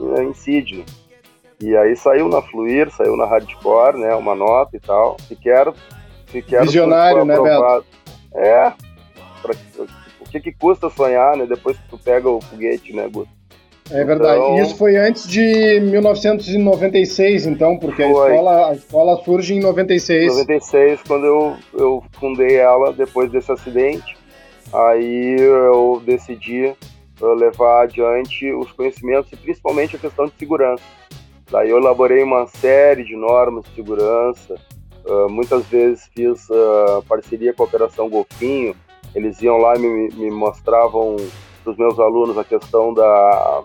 uh, 0.00 0.22
em 0.22 0.34
Sydney. 0.34 0.84
E 1.60 1.76
aí 1.76 1.96
saiu 1.96 2.28
na 2.28 2.42
Fluir, 2.42 2.90
saiu 2.90 3.16
na 3.16 3.26
Hardcore, 3.26 3.98
né? 3.98 4.14
Uma 4.14 4.34
nota 4.34 4.76
e 4.76 4.80
tal. 4.80 5.16
E 5.30 5.36
quero 5.36 5.74
se 6.30 6.42
quero 6.42 6.64
Visionário, 6.64 7.24
né, 7.24 7.36
Beto? 7.40 7.84
É. 8.34 8.72
Pra, 9.40 9.54
o 10.20 10.30
que, 10.30 10.40
que 10.40 10.52
custa 10.52 10.90
sonhar, 10.90 11.36
né? 11.36 11.46
Depois 11.46 11.76
que 11.76 11.88
tu 11.88 11.98
pega 11.98 12.28
o 12.28 12.40
foguete, 12.40 12.92
né, 12.92 13.08
Guto? 13.08 13.37
É 13.90 14.04
verdade. 14.04 14.38
Então, 14.38 14.58
Isso 14.58 14.76
foi 14.76 14.96
antes 14.96 15.26
de 15.26 15.80
1996, 15.80 17.46
então, 17.46 17.78
porque 17.78 18.02
a 18.02 18.08
escola, 18.08 18.70
a 18.70 18.74
escola 18.74 19.24
surge 19.24 19.54
em 19.54 19.60
96. 19.60 20.28
96, 20.28 21.00
quando 21.06 21.24
eu, 21.24 21.56
eu 21.74 22.04
fundei 22.12 22.56
ela 22.56 22.92
depois 22.92 23.30
desse 23.30 23.50
acidente. 23.50 24.16
Aí 24.72 25.36
eu 25.38 26.02
decidi 26.04 26.66
eh, 26.66 26.74
levar 27.38 27.84
adiante 27.84 28.52
os 28.52 28.70
conhecimentos 28.72 29.32
e 29.32 29.36
principalmente 29.36 29.96
a 29.96 29.98
questão 29.98 30.26
de 30.26 30.32
segurança. 30.38 30.82
Daí 31.50 31.70
eu 31.70 31.78
elaborei 31.78 32.22
uma 32.22 32.46
série 32.46 33.02
de 33.04 33.16
normas 33.16 33.64
de 33.64 33.74
segurança, 33.74 34.56
Uh, 35.08 35.26
muitas 35.30 35.64
vezes 35.66 36.10
fiz 36.14 36.46
uh, 36.50 37.02
parceria 37.08 37.54
com 37.54 37.62
a 37.62 37.66
Operação 37.66 38.10
Golfinho, 38.10 38.76
eles 39.14 39.40
iam 39.40 39.56
lá 39.56 39.74
e 39.74 39.78
me, 39.78 40.08
me 40.14 40.30
mostravam 40.30 41.16
para 41.62 41.72
os 41.72 41.78
meus 41.78 41.98
alunos 41.98 42.38
a 42.38 42.44
questão 42.44 42.92
da, 42.94 43.62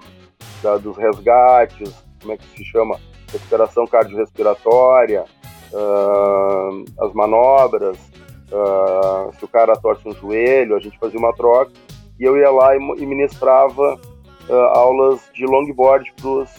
da, 0.62 0.78
dos 0.78 0.98
resgates, 0.98 1.94
como 2.22 2.34
é 2.34 2.38
que 2.38 2.46
se 2.58 2.64
chama, 2.66 3.00
recuperação 3.32 3.86
cardiorrespiratória, 3.88 5.26
uh, 5.72 7.04
as 7.04 7.14
manobras, 7.14 7.98
se 9.34 9.46
o 9.46 9.48
cara 9.48 9.76
torce 9.76 10.08
um 10.08 10.14
joelho, 10.14 10.76
a 10.76 10.80
gente 10.80 10.98
fazia 11.00 11.20
uma 11.20 11.34
troca, 11.34 11.72
e 12.20 12.24
eu 12.24 12.38
ia 12.38 12.52
lá 12.52 12.76
e, 12.76 12.80
e 12.80 13.06
ministrava 13.06 14.00
aulas 14.74 15.22
de 15.34 15.46
longboard 15.46 16.14
para 16.16 16.30
os 16.30 16.50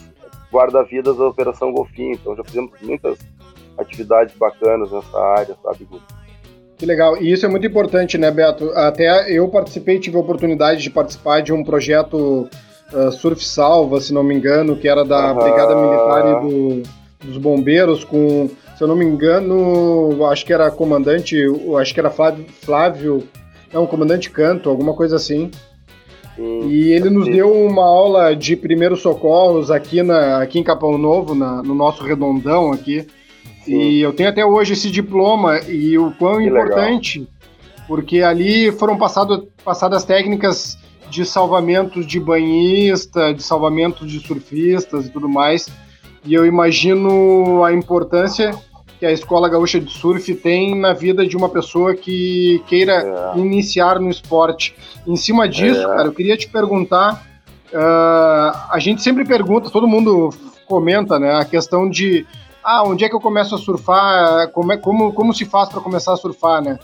guarda-vidas 0.51 1.17
da 1.17 1.27
Operação 1.27 1.71
Golfinho, 1.71 2.13
então 2.13 2.35
já 2.35 2.43
fizemos 2.43 2.71
muitas 2.81 3.19
atividades 3.77 4.35
bacanas 4.37 4.91
nessa 4.91 5.19
área, 5.19 5.57
sabe, 5.61 5.85
Guto? 5.85 6.14
Que 6.77 6.85
legal. 6.85 7.21
E 7.21 7.31
isso 7.31 7.45
é 7.45 7.49
muito 7.49 7.65
importante, 7.65 8.17
né, 8.17 8.29
Beto? 8.29 8.69
Até 8.71 9.31
eu 9.31 9.47
participei, 9.47 9.99
tive 9.99 10.17
a 10.17 10.19
oportunidade 10.19 10.81
de 10.81 10.89
participar 10.89 11.41
de 11.41 11.53
um 11.53 11.63
projeto 11.63 12.49
uh, 12.93 13.11
Surf 13.11 13.43
Salva, 13.43 14.01
se 14.01 14.13
não 14.13 14.23
me 14.23 14.35
engano, 14.35 14.75
que 14.75 14.87
era 14.87 15.05
da 15.05 15.33
Brigada 15.33 15.75
Militar 15.75 16.25
e 16.25 16.47
do, 16.47 16.83
dos 17.23 17.37
Bombeiros, 17.37 18.03
com, 18.03 18.49
se 18.75 18.83
eu 18.83 18.87
não 18.87 18.95
me 18.95 19.05
engano, 19.05 20.25
acho 20.25 20.45
que 20.45 20.51
era 20.51 20.69
comandante, 20.69 21.37
acho 21.79 21.93
que 21.93 21.99
era 21.99 22.09
Flávio, 22.09 22.45
Flávio 22.61 23.23
não, 23.73 23.87
comandante 23.87 24.29
Canto, 24.29 24.69
alguma 24.69 24.93
coisa 24.93 25.15
assim. 25.15 25.51
Sim, 26.35 26.67
e 26.67 26.91
ele 26.91 27.09
nos 27.09 27.25
deu 27.25 27.51
uma 27.51 27.83
aula 27.83 28.35
de 28.35 28.55
primeiros 28.57 29.01
socorros 29.01 29.71
aqui, 29.71 30.03
na, 30.03 30.41
aqui 30.41 30.59
em 30.59 30.63
Capão 30.63 30.97
Novo, 30.97 31.33
na, 31.33 31.63
no 31.63 31.73
nosso 31.73 32.03
redondão 32.03 32.71
aqui. 32.71 33.07
Sim. 33.65 33.75
E 33.75 34.01
eu 34.01 34.13
tenho 34.13 34.29
até 34.29 34.45
hoje 34.45 34.73
esse 34.73 34.91
diploma 34.91 35.59
e 35.67 35.97
o 35.97 36.11
quão 36.11 36.37
que 36.37 36.45
importante, 36.45 37.19
legal. 37.19 37.33
porque 37.87 38.21
ali 38.21 38.71
foram 38.71 38.97
passado, 38.97 39.49
passadas 39.63 40.05
técnicas 40.05 40.77
de 41.09 41.25
salvamento 41.25 42.03
de 42.03 42.19
banhista, 42.19 43.33
de 43.33 43.41
salvamento 43.41 44.05
de 44.05 44.19
surfistas 44.19 45.07
e 45.07 45.09
tudo 45.09 45.27
mais. 45.27 45.67
E 46.23 46.33
eu 46.33 46.45
imagino 46.45 47.63
a 47.63 47.73
importância 47.73 48.55
que 48.99 49.05
a 49.05 49.11
Escola 49.11 49.49
Gaúcha 49.49 49.79
de 49.79 49.91
Surf 49.91 50.33
tem 50.35 50.75
na 50.79 50.93
vida 50.93 51.25
de 51.25 51.35
uma 51.35 51.49
pessoa 51.49 51.93
que 51.95 52.63
queira 52.67 53.33
é. 53.35 53.39
iniciar 53.39 53.99
no 53.99 54.09
esporte. 54.09 54.75
Em 55.05 55.15
cima 55.15 55.49
disso, 55.49 55.81
é. 55.81 55.85
cara, 55.85 56.07
eu 56.07 56.13
queria 56.13 56.37
te 56.37 56.47
perguntar. 56.47 57.25
Uh, 57.73 58.57
a 58.71 58.77
gente 58.79 59.01
sempre 59.01 59.25
pergunta, 59.25 59.69
todo 59.69 59.87
mundo 59.87 60.29
comenta, 60.65 61.19
né, 61.19 61.35
a 61.35 61.45
questão 61.45 61.89
de 61.89 62.25
ah, 62.65 62.83
onde 62.83 63.05
é 63.05 63.09
que 63.09 63.15
eu 63.15 63.19
começo 63.21 63.53
a 63.53 63.59
surfar? 63.59 64.49
Como, 64.49 64.73
é, 64.73 64.77
como, 64.77 65.13
como 65.13 65.33
se 65.33 65.45
faz 65.45 65.69
para 65.69 65.79
começar 65.79 66.13
a 66.13 66.17
surfar, 66.17 66.63
né? 66.63 66.79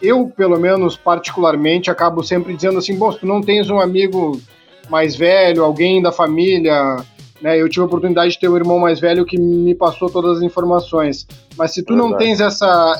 Eu, 0.00 0.28
pelo 0.28 0.58
menos, 0.60 0.96
particularmente, 0.96 1.90
acabo 1.90 2.22
sempre 2.22 2.54
dizendo 2.54 2.78
assim, 2.78 2.96
bom, 2.96 3.10
se 3.10 3.18
tu 3.18 3.26
não 3.26 3.40
tens 3.40 3.68
um 3.68 3.80
amigo 3.80 4.40
mais 4.88 5.16
velho, 5.16 5.64
alguém 5.64 6.00
da 6.00 6.12
família, 6.12 6.96
né? 7.42 7.60
Eu 7.60 7.68
tive 7.68 7.82
a 7.82 7.86
oportunidade 7.86 8.34
de 8.34 8.38
ter 8.38 8.48
um 8.48 8.56
irmão 8.56 8.78
mais 8.78 9.00
velho 9.00 9.24
que 9.24 9.36
me 9.36 9.74
passou 9.74 10.08
todas 10.08 10.38
as 10.38 10.42
informações. 10.44 11.26
Mas 11.56 11.74
se 11.74 11.82
tu 11.82 11.96
não 11.96 12.16
tens 12.16 12.40
essa, 12.40 12.94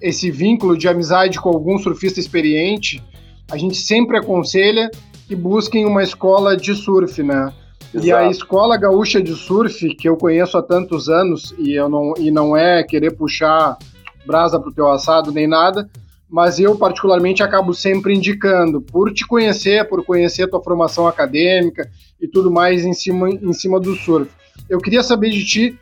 esse 0.00 0.30
vínculo 0.30 0.78
de 0.78 0.88
amizade 0.88 1.38
com 1.38 1.50
algum 1.50 1.76
surfista 1.76 2.18
experiente, 2.18 3.02
a 3.50 3.58
gente 3.58 3.76
sempre 3.76 4.16
aconselha 4.16 4.90
que 5.28 5.36
busquem 5.36 5.84
uma 5.84 6.02
escola 6.02 6.56
de 6.56 6.74
surf, 6.74 7.22
né? 7.22 7.52
Exato. 7.94 8.06
E 8.06 8.12
a 8.12 8.28
escola 8.28 8.76
gaúcha 8.76 9.22
de 9.22 9.34
surf, 9.34 9.94
que 9.94 10.08
eu 10.08 10.16
conheço 10.16 10.58
há 10.58 10.62
tantos 10.62 11.08
anos, 11.08 11.54
e, 11.58 11.72
eu 11.72 11.88
não, 11.88 12.14
e 12.18 12.30
não 12.30 12.56
é 12.56 12.82
querer 12.82 13.12
puxar 13.12 13.78
brasa 14.26 14.58
pro 14.58 14.72
teu 14.72 14.90
assado 14.90 15.30
nem 15.30 15.46
nada, 15.46 15.88
mas 16.28 16.58
eu 16.58 16.76
particularmente 16.76 17.42
acabo 17.42 17.72
sempre 17.72 18.14
indicando, 18.14 18.80
por 18.80 19.12
te 19.12 19.26
conhecer, 19.26 19.88
por 19.88 20.04
conhecer 20.04 20.44
a 20.44 20.48
tua 20.48 20.62
formação 20.62 21.06
acadêmica 21.06 21.88
e 22.20 22.26
tudo 22.26 22.50
mais 22.50 22.84
em 22.84 22.92
cima, 22.92 23.30
em 23.30 23.52
cima 23.52 23.78
do 23.78 23.94
surf. 23.94 24.30
Eu 24.68 24.78
queria 24.78 25.02
saber 25.02 25.30
de 25.30 25.44
ti 25.44 25.78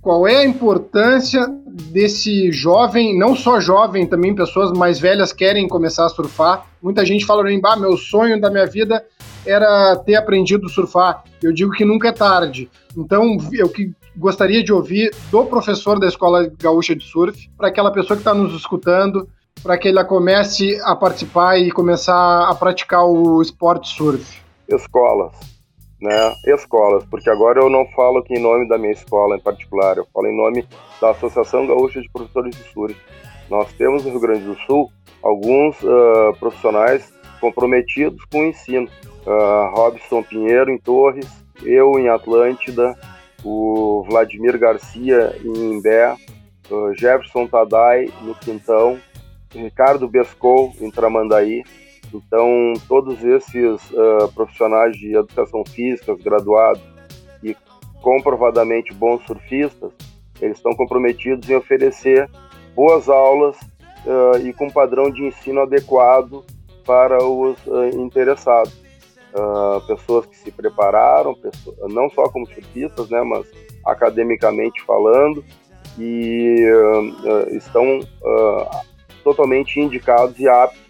qual 0.00 0.26
é 0.26 0.36
a 0.36 0.44
importância 0.44 1.46
desse 1.66 2.50
jovem, 2.52 3.18
não 3.18 3.34
só 3.34 3.60
jovem, 3.60 4.06
também 4.06 4.34
pessoas 4.34 4.70
mais 4.72 4.98
velhas 4.98 5.32
querem 5.32 5.68
começar 5.68 6.06
a 6.06 6.08
surfar. 6.08 6.64
Muita 6.80 7.04
gente 7.04 7.26
fala 7.26 7.42
bah, 7.60 7.76
meu 7.76 7.96
sonho 7.96 8.40
da 8.40 8.48
minha 8.48 8.66
vida 8.66 9.04
era 9.46 9.96
ter 9.96 10.16
aprendido 10.16 10.66
a 10.66 10.68
surfar. 10.68 11.24
Eu 11.42 11.52
digo 11.52 11.72
que 11.72 11.84
nunca 11.84 12.08
é 12.08 12.12
tarde. 12.12 12.68
Então, 12.96 13.36
eu 13.52 13.68
que 13.68 13.92
gostaria 14.16 14.62
de 14.62 14.72
ouvir 14.72 15.14
do 15.30 15.44
professor 15.44 15.98
da 15.98 16.06
Escola 16.06 16.50
Gaúcha 16.58 16.96
de 16.96 17.04
Surf, 17.04 17.48
para 17.56 17.68
aquela 17.68 17.90
pessoa 17.90 18.16
que 18.16 18.22
está 18.22 18.34
nos 18.34 18.54
escutando, 18.54 19.28
para 19.62 19.76
que 19.76 19.88
ela 19.88 20.04
comece 20.04 20.80
a 20.82 20.94
participar 20.94 21.58
e 21.58 21.70
começar 21.70 22.48
a 22.48 22.54
praticar 22.54 23.04
o 23.04 23.42
esporte 23.42 23.88
surf? 23.88 24.40
Escolas, 24.68 25.32
né? 26.00 26.34
Escolas, 26.46 27.04
porque 27.04 27.28
agora 27.30 27.60
eu 27.60 27.68
não 27.68 27.86
falo 27.88 28.24
em 28.30 28.40
nome 28.40 28.68
da 28.68 28.78
minha 28.78 28.92
escola 28.92 29.36
em 29.36 29.40
particular, 29.40 29.96
eu 29.96 30.06
falo 30.12 30.26
em 30.26 30.36
nome 30.36 30.66
da 31.00 31.10
Associação 31.10 31.66
Gaúcha 31.66 32.00
de 32.00 32.10
Professores 32.10 32.56
de 32.56 32.62
Surf. 32.72 32.96
Nós 33.50 33.72
temos 33.74 34.04
no 34.04 34.10
Rio 34.10 34.20
Grande 34.20 34.44
do 34.44 34.56
Sul 34.66 34.90
alguns 35.22 35.80
uh, 35.82 36.36
profissionais 36.38 37.12
comprometidos 37.40 38.24
com 38.30 38.40
o 38.40 38.46
ensino. 38.46 38.88
Uh, 39.26 39.74
Robson 39.74 40.22
Pinheiro 40.22 40.70
em 40.70 40.78
Torres, 40.78 41.26
eu 41.64 41.98
em 41.98 42.08
Atlântida, 42.08 42.96
o 43.42 44.04
Vladimir 44.08 44.56
Garcia 44.56 45.34
em 45.44 45.74
Imbé, 45.74 46.14
uh, 46.70 46.94
Jefferson 46.96 47.46
Tadai 47.46 48.08
no 48.22 48.34
Quintão, 48.36 49.00
Ricardo 49.52 50.06
Bescou, 50.08 50.72
em 50.80 50.90
Tramandaí. 50.90 51.64
Então, 52.14 52.72
todos 52.88 53.22
esses 53.24 53.90
uh, 53.90 54.32
profissionais 54.34 54.96
de 54.96 55.16
educação 55.16 55.64
física, 55.66 56.14
graduados 56.16 56.82
e 57.42 57.56
comprovadamente 58.00 58.94
bons 58.94 59.24
surfistas, 59.26 59.92
eles 60.40 60.58
estão 60.58 60.72
comprometidos 60.74 61.48
em 61.48 61.56
oferecer 61.56 62.30
boas 62.74 63.08
aulas 63.08 63.56
uh, 64.04 64.38
e 64.44 64.52
com 64.52 64.70
padrão 64.70 65.10
de 65.10 65.24
ensino 65.24 65.62
adequado 65.62 66.44
para 66.84 67.22
os 67.24 67.58
uh, 67.66 67.88
interessados. 68.00 68.85
Pessoas 69.86 70.26
que 70.26 70.36
se 70.36 70.50
prepararam, 70.50 71.34
pessoas, 71.34 71.76
não 71.92 72.08
só 72.10 72.28
como 72.28 72.46
surfistas, 72.46 73.10
né, 73.10 73.22
mas 73.22 73.46
academicamente 73.84 74.82
falando, 74.82 75.44
e 75.98 76.56
estão 77.52 78.00
totalmente 79.22 79.80
indicados 79.80 80.38
e 80.38 80.48
aptos 80.48 80.80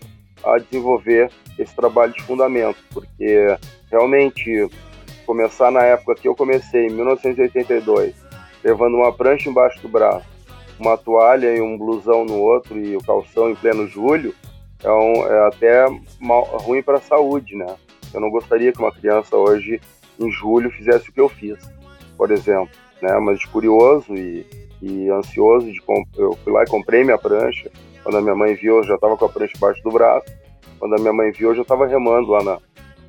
a 0.45 0.59
desenvolver 0.59 1.31
esse 1.59 1.75
trabalho 1.75 2.13
de 2.13 2.23
fundamento, 2.23 2.79
porque 2.93 3.57
realmente 3.91 4.69
começar 5.25 5.71
na 5.71 5.83
época 5.83 6.15
que 6.15 6.29
eu 6.29 6.35
comecei, 6.35 6.87
em 6.87 6.93
1982, 6.93 8.15
levando 8.63 8.95
uma 8.95 9.13
prancha 9.13 9.49
embaixo 9.49 9.81
do 9.83 9.89
braço, 9.89 10.27
uma 10.79 10.97
toalha 10.97 11.55
e 11.55 11.61
um 11.61 11.77
blusão 11.77 12.25
no 12.25 12.39
outro 12.39 12.79
e 12.79 12.97
o 12.97 13.03
calção 13.03 13.51
em 13.51 13.55
pleno 13.55 13.87
julho, 13.89 14.35
é, 14.85 14.91
um, 14.91 15.27
é 15.27 15.49
até 15.49 15.87
mal, 16.21 16.45
ruim 16.45 16.83
para 16.83 16.99
a 16.99 17.01
saúde, 17.01 17.57
né? 17.57 17.75
Eu 18.13 18.21
não 18.21 18.31
gostaria 18.31 18.73
que 18.73 18.79
uma 18.79 18.93
criança 18.93 19.37
hoje, 19.37 19.81
em 20.19 20.31
julho, 20.31 20.71
fizesse 20.71 21.11
o 21.11 21.13
que 21.13 21.21
eu 21.21 21.29
fiz, 21.29 21.59
por 22.17 22.31
exemplo, 22.31 22.71
né? 23.03 23.19
Mas 23.19 23.39
de 23.39 23.47
curioso 23.49 24.15
e, 24.15 24.47
e 24.81 25.11
ansioso, 25.11 25.71
de 25.71 25.83
eu 26.17 26.33
fui 26.43 26.53
lá 26.53 26.63
e 26.63 26.71
comprei 26.71 27.05
minha 27.05 27.19
prancha, 27.19 27.71
quando 28.07 28.19
a 28.19 28.23
minha 28.23 28.37
mãe 28.37 28.55
viu, 28.55 28.77
eu 28.77 28.85
já 28.85 28.95
estava 28.95 29.17
com 29.17 29.25
a 29.25 29.29
prancha 29.29 29.55
embaixo 29.57 29.83
do 29.83 29.91
braço. 29.91 30.27
Quando 30.79 30.95
a 30.95 30.99
minha 30.99 31.13
mãe 31.13 31.33
viu, 31.33 31.49
eu 31.49 31.57
já 31.57 31.63
estava 31.63 31.89
remando 31.89 32.31
lá 32.31 32.41
na, 32.41 32.59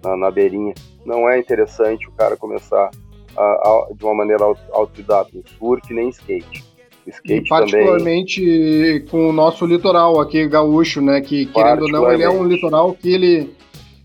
na, 0.04 0.18
na, 0.18 0.32
beirinha. 0.32 0.74
Não 1.06 1.30
é 1.30 1.38
interessante 1.38 2.08
o 2.08 2.12
cara 2.14 2.36
começar 2.36 2.90
a, 3.38 3.44
a, 3.44 3.88
de 3.94 4.04
uma 4.04 4.16
maneira 4.16 4.44
autodidata 4.72 5.30
em 5.36 5.44
surf 5.60 5.94
nem 5.94 6.10
skate. 6.10 6.66
Skate 7.06 7.46
e 7.46 7.48
particularmente 7.48 8.42
também... 8.42 9.06
com 9.06 9.30
o 9.30 9.32
nosso 9.32 9.68
litoral 9.68 10.20
aqui 10.20 10.48
gaúcho, 10.48 11.00
né? 11.00 11.22
Que 11.22 11.46
querendo 11.46 11.84
ou 11.84 11.92
não, 11.92 12.12
ele 12.12 12.24
é 12.24 12.30
um 12.30 12.44
litoral 12.44 12.92
que 12.94 13.14
ele, 13.14 13.56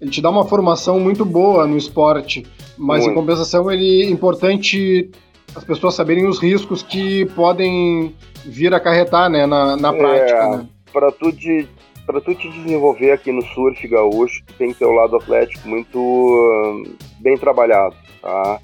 ele 0.03 0.11
te 0.11 0.21
dá 0.21 0.29
uma 0.29 0.45
formação 0.45 0.99
muito 0.99 1.25
boa 1.25 1.65
no 1.65 1.77
esporte, 1.77 2.45
mas 2.77 3.05
muito. 3.05 3.12
em 3.12 3.15
compensação 3.15 3.71
ele 3.71 4.03
é 4.03 4.11
importante 4.11 5.09
as 5.55 5.62
pessoas 5.62 5.95
saberem 5.95 6.27
os 6.27 6.41
riscos 6.41 6.83
que 6.83 7.25
podem 7.37 8.12
vir 8.45 8.75
acarretar 8.75 9.31
né, 9.31 9.47
na, 9.47 9.77
na 9.77 9.93
prática. 9.93 10.38
É, 10.38 10.57
né? 10.57 10.69
para 10.93 11.12
tu 11.12 11.31
de 11.31 11.69
para 12.05 12.21
tu 12.21 12.35
te 12.35 12.51
desenvolver 12.51 13.12
aqui 13.12 13.31
no 13.31 13.43
surf 13.43 13.87
gaúcho, 13.87 14.43
tu 14.45 14.55
tem 14.55 14.73
que 14.73 14.81
ter 14.81 14.85
o 14.85 14.91
lado 14.91 15.15
atlético 15.15 15.69
muito 15.69 15.97
uh, 15.97 16.97
bem 17.21 17.38
trabalhado, 17.38 17.95
tá? 18.21 18.59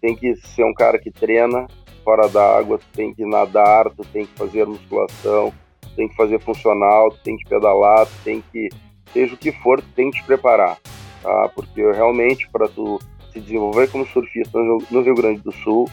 Tem 0.00 0.14
que 0.14 0.36
ser 0.36 0.64
um 0.64 0.72
cara 0.72 0.96
que 0.96 1.10
treina 1.10 1.66
fora 2.04 2.28
d'água, 2.28 2.78
tu 2.78 2.86
tem 2.94 3.12
que 3.12 3.26
nadar, 3.26 3.90
tu 3.90 4.04
tem 4.12 4.26
que 4.26 4.38
fazer 4.38 4.64
musculação, 4.64 5.52
tu 5.80 5.88
tem 5.96 6.06
que 6.06 6.14
fazer 6.14 6.38
funcional, 6.38 7.10
tu 7.10 7.18
tem 7.24 7.36
que 7.36 7.48
pedalar, 7.48 8.06
tu 8.06 8.12
tem 8.22 8.44
que 8.52 8.68
seja 9.14 9.34
o 9.34 9.38
que 9.38 9.50
for, 9.50 9.80
tu 9.80 9.88
tem 9.96 10.10
que 10.10 10.20
te 10.20 10.24
preparar, 10.24 10.76
tá? 11.22 11.50
Porque 11.54 11.80
realmente 11.80 12.46
para 12.50 12.68
tu 12.68 13.00
se 13.32 13.40
desenvolver 13.40 13.90
como 13.90 14.06
surfista 14.06 14.58
no 14.58 15.00
Rio 15.00 15.14
Grande 15.14 15.40
do 15.40 15.52
Sul, 15.52 15.88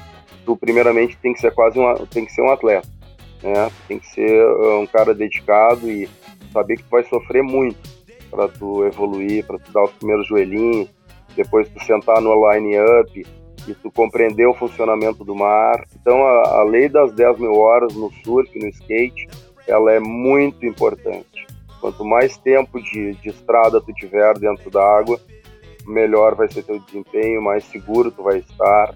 tu 0.46 0.58
primeiramente 0.58 1.18
tem 1.18 1.34
que 1.34 1.40
ser 1.40 1.52
quase 1.52 1.80
um 1.80 2.06
tem 2.08 2.26
que 2.26 2.34
ser 2.34 2.42
um 2.42 2.52
atleta 2.52 3.02
né? 3.44 3.72
Tem 3.88 4.00
que 4.00 4.08
ser 4.08 4.46
uh, 4.46 4.80
um 4.80 4.88
cara 4.88 5.14
dedicado 5.14 5.90
e 5.90 6.10
saber 6.52 6.78
que 6.78 6.84
tu 6.84 6.90
vai 6.90 7.04
sofrer 7.04 7.44
muito 7.44 7.78
para 8.30 8.48
tu 8.48 8.86
evoluir, 8.86 9.46
para 9.46 9.60
tu 9.60 9.72
dar 9.72 9.84
os 9.84 9.92
primeiros 9.92 10.28
joelhinhos, 10.28 10.90
depois 11.36 11.68
tu 11.70 11.84
sentar 11.84 12.22
no 12.22 12.50
line-up 12.50 13.26
e 13.68 13.74
tu 13.76 13.92
compreender 13.92 14.48
o 14.48 14.54
funcionamento 14.54 15.24
do 15.24 15.36
mar. 15.36 15.86
Então 16.00 16.26
a, 16.26 16.60
a 16.60 16.64
lei 16.64 16.88
das 16.88 17.12
10 17.14 17.40
mil 17.40 17.54
horas 17.56 17.94
no 17.94 18.12
surf, 18.24 18.58
no 18.58 18.68
skate, 18.70 19.28
ela 19.68 19.92
é 19.92 20.00
muito 20.00 20.66
importante. 20.66 21.48
Quanto 21.82 22.06
mais 22.06 22.38
tempo 22.38 22.80
de, 22.80 23.16
de 23.16 23.30
estrada 23.30 23.82
tu 23.82 23.92
tiver 23.94 24.38
dentro 24.38 24.70
da 24.70 24.84
água, 24.84 25.20
melhor 25.86 26.36
vai 26.36 26.50
ser 26.50 26.64
teu 26.64 26.80
desempenho, 26.80 27.42
mais 27.42 27.64
seguro 27.66 28.12
tu 28.12 28.22
vai 28.22 28.38
estar. 28.38 28.94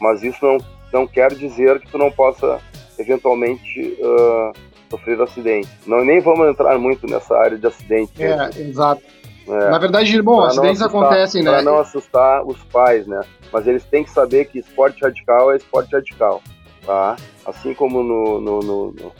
Mas 0.00 0.22
isso 0.22 0.38
não, 0.44 0.58
não 0.92 1.06
quer 1.08 1.34
dizer 1.34 1.80
que 1.80 1.90
tu 1.90 1.98
não 1.98 2.10
possa 2.10 2.60
eventualmente 2.98 3.98
uh, 4.00 4.52
sofrer 4.88 5.20
acidente. 5.20 5.68
Não, 5.86 6.04
nem 6.04 6.20
vamos 6.20 6.48
entrar 6.48 6.78
muito 6.78 7.06
nessa 7.06 7.36
área 7.36 7.58
de 7.58 7.66
acidente. 7.66 8.22
É, 8.22 8.36
né? 8.36 8.50
exato. 8.56 9.02
É, 9.48 9.70
Na 9.70 9.78
verdade, 9.78 10.22
bom, 10.22 10.42
acidentes 10.42 10.80
assustar, 10.80 11.02
acontecem, 11.02 11.42
né? 11.42 11.50
Para 11.50 11.62
não 11.62 11.78
assustar 11.78 12.46
os 12.46 12.62
pais, 12.64 13.06
né? 13.06 13.20
Mas 13.52 13.66
eles 13.66 13.84
têm 13.84 14.04
que 14.04 14.10
saber 14.10 14.44
que 14.44 14.60
esporte 14.60 15.02
radical 15.02 15.52
é 15.52 15.56
esporte 15.56 15.92
radical, 15.92 16.40
tá? 16.86 17.16
Assim 17.44 17.74
como 17.74 18.02
no, 18.02 18.40
no, 18.40 18.60
no, 18.60 18.92
no, 18.92 19.12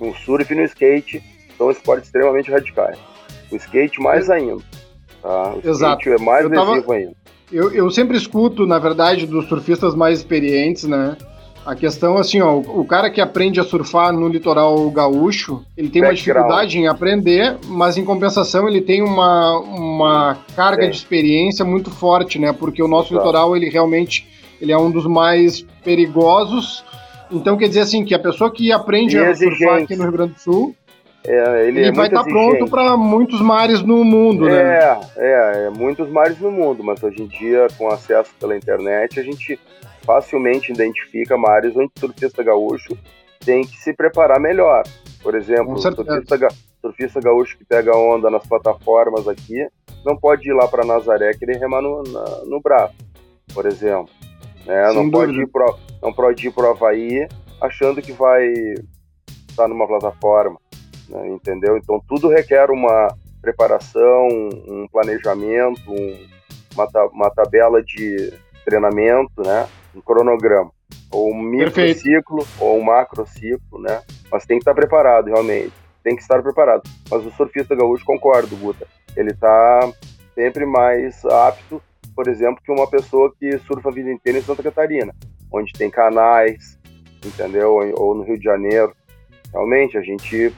no 0.00 0.14
surf 0.14 0.50
e 0.50 0.56
no 0.56 0.62
skate, 0.62 1.22
são 1.56 1.70
esportes 1.70 2.06
extremamente 2.06 2.50
radicais. 2.50 2.98
O 3.50 3.56
skate 3.56 4.00
mais 4.00 4.30
ainda, 4.30 4.62
tá? 5.22 5.54
O 5.54 5.68
Exato. 5.68 6.00
skate 6.02 6.22
é 6.22 6.24
mais 6.24 6.48
lesivo 6.48 6.92
ainda. 6.92 7.12
Eu, 7.52 7.72
eu 7.72 7.90
sempre 7.90 8.16
escuto, 8.16 8.66
na 8.66 8.78
verdade, 8.78 9.26
dos 9.26 9.46
surfistas 9.48 9.94
mais 9.94 10.18
experientes, 10.18 10.84
né? 10.84 11.16
A 11.64 11.74
questão, 11.74 12.18
assim, 12.18 12.42
ó, 12.42 12.56
o 12.56 12.84
cara 12.84 13.08
que 13.10 13.22
aprende 13.22 13.58
a 13.58 13.64
surfar 13.64 14.12
no 14.12 14.28
litoral 14.28 14.90
gaúcho, 14.90 15.64
ele 15.76 15.88
tem 15.88 16.02
Background. 16.02 16.06
uma 16.06 16.14
dificuldade 16.14 16.78
em 16.78 16.86
aprender, 16.88 17.56
mas 17.66 17.96
em 17.96 18.04
compensação 18.04 18.68
ele 18.68 18.82
tem 18.82 19.02
uma, 19.02 19.58
uma 19.60 20.38
carga 20.54 20.84
Sim. 20.84 20.90
de 20.90 20.96
experiência 20.96 21.64
muito 21.64 21.90
forte, 21.90 22.38
né? 22.38 22.52
Porque 22.52 22.82
o 22.82 22.88
nosso 22.88 23.14
Exato. 23.14 23.26
litoral, 23.26 23.56
ele 23.56 23.70
realmente 23.70 24.26
ele 24.60 24.72
é 24.72 24.78
um 24.78 24.90
dos 24.90 25.06
mais 25.06 25.62
perigosos. 25.82 26.84
Então, 27.30 27.56
quer 27.56 27.68
dizer 27.68 27.80
assim, 27.80 28.04
que 28.04 28.14
a 28.14 28.18
pessoa 28.18 28.50
que 28.50 28.70
aprende 28.70 29.16
e 29.16 29.18
a 29.20 29.30
exigente. 29.30 29.56
surfar 29.56 29.82
aqui 29.82 29.96
no 29.96 30.02
Rio 30.02 30.12
Grande 30.12 30.32
do 30.34 30.40
Sul, 30.40 30.76
é, 31.26 31.66
ele, 31.66 31.80
ele 31.80 31.88
é 31.88 31.92
vai 31.92 32.06
estar 32.06 32.22
tá 32.22 32.28
pronto 32.28 32.66
para 32.68 32.96
muitos 32.96 33.40
mares 33.40 33.82
no 33.82 34.04
mundo, 34.04 34.44
né? 34.44 34.78
É, 34.78 35.00
é, 35.16 35.66
é, 35.66 35.70
muitos 35.70 36.08
mares 36.10 36.38
no 36.38 36.50
mundo, 36.50 36.84
mas 36.84 37.02
hoje 37.02 37.22
em 37.22 37.26
dia, 37.26 37.66
com 37.78 37.88
acesso 37.88 38.30
pela 38.38 38.56
internet, 38.56 39.18
a 39.18 39.22
gente 39.22 39.58
facilmente 40.02 40.70
identifica 40.70 41.36
mares 41.36 41.74
onde 41.74 41.90
o 41.96 42.00
surfista 42.00 42.42
gaúcho 42.42 42.96
tem 43.44 43.62
que 43.62 43.76
se 43.78 43.94
preparar 43.94 44.38
melhor. 44.38 44.82
Por 45.22 45.34
exemplo, 45.34 45.72
o 45.72 45.78
surfista, 45.78 46.36
ga, 46.36 46.48
surfista 46.82 47.20
gaúcho 47.20 47.56
que 47.56 47.64
pega 47.64 47.96
onda 47.96 48.30
nas 48.30 48.46
plataformas 48.46 49.26
aqui 49.26 49.66
não 50.04 50.16
pode 50.16 50.48
ir 50.48 50.52
lá 50.52 50.68
para 50.68 50.84
Nazaré 50.84 51.32
querer 51.32 51.56
remar 51.56 51.80
no, 51.80 52.02
na, 52.02 52.44
no 52.44 52.60
braço, 52.60 52.94
por 53.54 53.64
exemplo. 53.66 54.12
Né? 54.66 54.92
Não, 54.92 55.10
pode 55.10 55.40
ir 55.40 55.46
pro, 55.46 55.78
não 56.02 56.12
pode 56.12 56.46
ir 56.46 56.50
para 56.52 56.66
o 56.66 56.70
Havaí 56.70 57.26
achando 57.60 58.02
que 58.02 58.12
vai 58.12 58.46
estar 59.48 59.68
numa 59.68 59.86
plataforma, 59.86 60.58
né? 61.08 61.28
entendeu? 61.28 61.76
Então 61.76 62.02
tudo 62.08 62.28
requer 62.28 62.70
uma 62.70 63.08
preparação, 63.40 64.28
um 64.66 64.86
planejamento, 64.90 65.80
um, 65.90 66.26
uma, 66.74 66.88
uma 67.12 67.30
tabela 67.30 67.82
de 67.82 68.32
treinamento, 68.64 69.42
né? 69.42 69.68
um 69.94 70.00
cronograma, 70.00 70.70
ou 71.10 71.30
um 71.30 71.42
microciclo 71.42 72.46
ou 72.58 72.78
um 72.78 72.84
macrociclo, 72.84 73.80
né? 73.80 74.02
Mas 74.30 74.44
tem 74.46 74.58
que 74.58 74.62
estar 74.62 74.74
preparado 74.74 75.26
realmente. 75.26 75.72
tem 76.02 76.16
que 76.16 76.22
estar 76.22 76.42
preparado. 76.42 76.82
Mas 77.10 77.24
o 77.24 77.30
surfista 77.32 77.74
gaúcho, 77.74 78.04
concordo, 78.04 78.56
Guta, 78.56 78.86
ele 79.16 79.30
está 79.30 79.92
sempre 80.34 80.66
mais 80.66 81.24
apto, 81.24 81.80
por 82.14 82.28
exemplo, 82.28 82.62
que 82.64 82.72
uma 82.72 82.88
pessoa 82.88 83.32
que 83.38 83.58
surfa 83.58 83.88
a 83.88 83.92
vida 83.92 84.10
inteira 84.10 84.38
em 84.38 84.42
Santa 84.42 84.62
Catarina, 84.62 85.14
onde 85.52 85.72
tem 85.72 85.90
canais, 85.90 86.78
entendeu? 87.24 87.74
Ou 87.96 88.14
no 88.14 88.22
Rio 88.22 88.38
de 88.38 88.44
Janeiro. 88.44 88.92
Realmente, 89.52 89.96
a 89.96 90.02
gente 90.02 90.52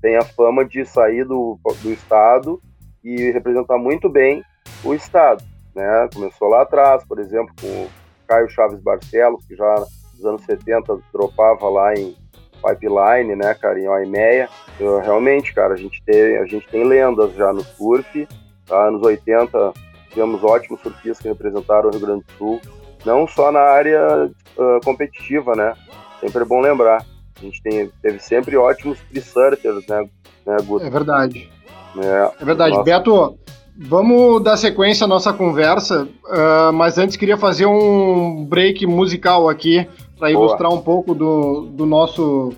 tem 0.00 0.16
a 0.16 0.22
fama 0.22 0.64
de 0.64 0.84
sair 0.84 1.24
do, 1.24 1.58
do 1.82 1.92
estado 1.92 2.60
e 3.02 3.30
representar 3.30 3.78
muito 3.78 4.08
bem 4.08 4.42
o 4.84 4.94
estado. 4.94 5.44
Né? 5.74 6.08
Começou 6.14 6.48
lá 6.48 6.62
atrás, 6.62 7.04
por 7.04 7.18
exemplo, 7.18 7.54
com 7.60 7.66
o 7.66 7.88
Caio 8.26 8.48
Chaves 8.48 8.80
Barcelos, 8.80 9.44
que 9.46 9.54
já 9.54 9.84
nos 10.14 10.24
anos 10.24 10.42
70 10.44 10.98
dropava 11.12 11.68
lá 11.68 11.94
em 11.94 12.16
Pipeline, 12.62 13.36
né, 13.36 13.54
cara, 13.54 13.78
em 13.78 13.88
Oimeia. 13.88 14.48
realmente, 14.78 15.54
cara, 15.54 15.74
a 15.74 15.76
gente, 15.76 16.02
tem, 16.04 16.36
a 16.38 16.44
gente 16.44 16.66
tem 16.68 16.84
lendas 16.84 17.32
já 17.34 17.52
no 17.52 17.62
surf. 17.62 18.28
Tá? 18.66 18.88
Anos 18.88 19.02
80 19.02 19.72
tivemos 20.10 20.42
ótimos 20.42 20.80
surfistas 20.80 21.20
que 21.20 21.28
representaram 21.28 21.88
o 21.88 21.92
Rio 21.92 22.00
Grande 22.00 22.24
do 22.24 22.32
Sul, 22.32 22.60
não 23.04 23.26
só 23.26 23.52
na 23.52 23.60
área 23.60 24.30
uh, 24.56 24.84
competitiva, 24.84 25.54
né? 25.54 25.74
Sempre 26.20 26.42
é 26.42 26.44
bom 26.44 26.60
lembrar. 26.60 27.04
A 27.38 27.44
gente 27.44 27.62
tem, 27.62 27.90
teve 28.02 28.18
sempre 28.18 28.56
ótimos 28.56 28.98
pre-surfers, 29.10 29.86
né, 29.86 30.08
né 30.46 30.56
Guto? 30.64 30.84
É 30.84 30.90
verdade. 30.90 31.48
É, 31.96 32.42
é 32.42 32.44
verdade. 32.44 32.72
Nossa. 32.72 32.84
Beto, 32.84 33.38
vamos 33.76 34.42
dar 34.42 34.56
sequência 34.56 35.04
à 35.04 35.08
nossa 35.08 35.32
conversa, 35.32 36.08
uh, 36.26 36.72
mas 36.72 36.98
antes 36.98 37.16
queria 37.16 37.36
fazer 37.36 37.66
um 37.66 38.44
break 38.44 38.86
musical 38.86 39.48
aqui 39.48 39.86
para 40.18 40.30
ilustrar 40.30 40.72
um 40.72 40.80
pouco 40.80 41.14
do, 41.14 41.68
do 41.70 41.86
nosso, 41.86 42.52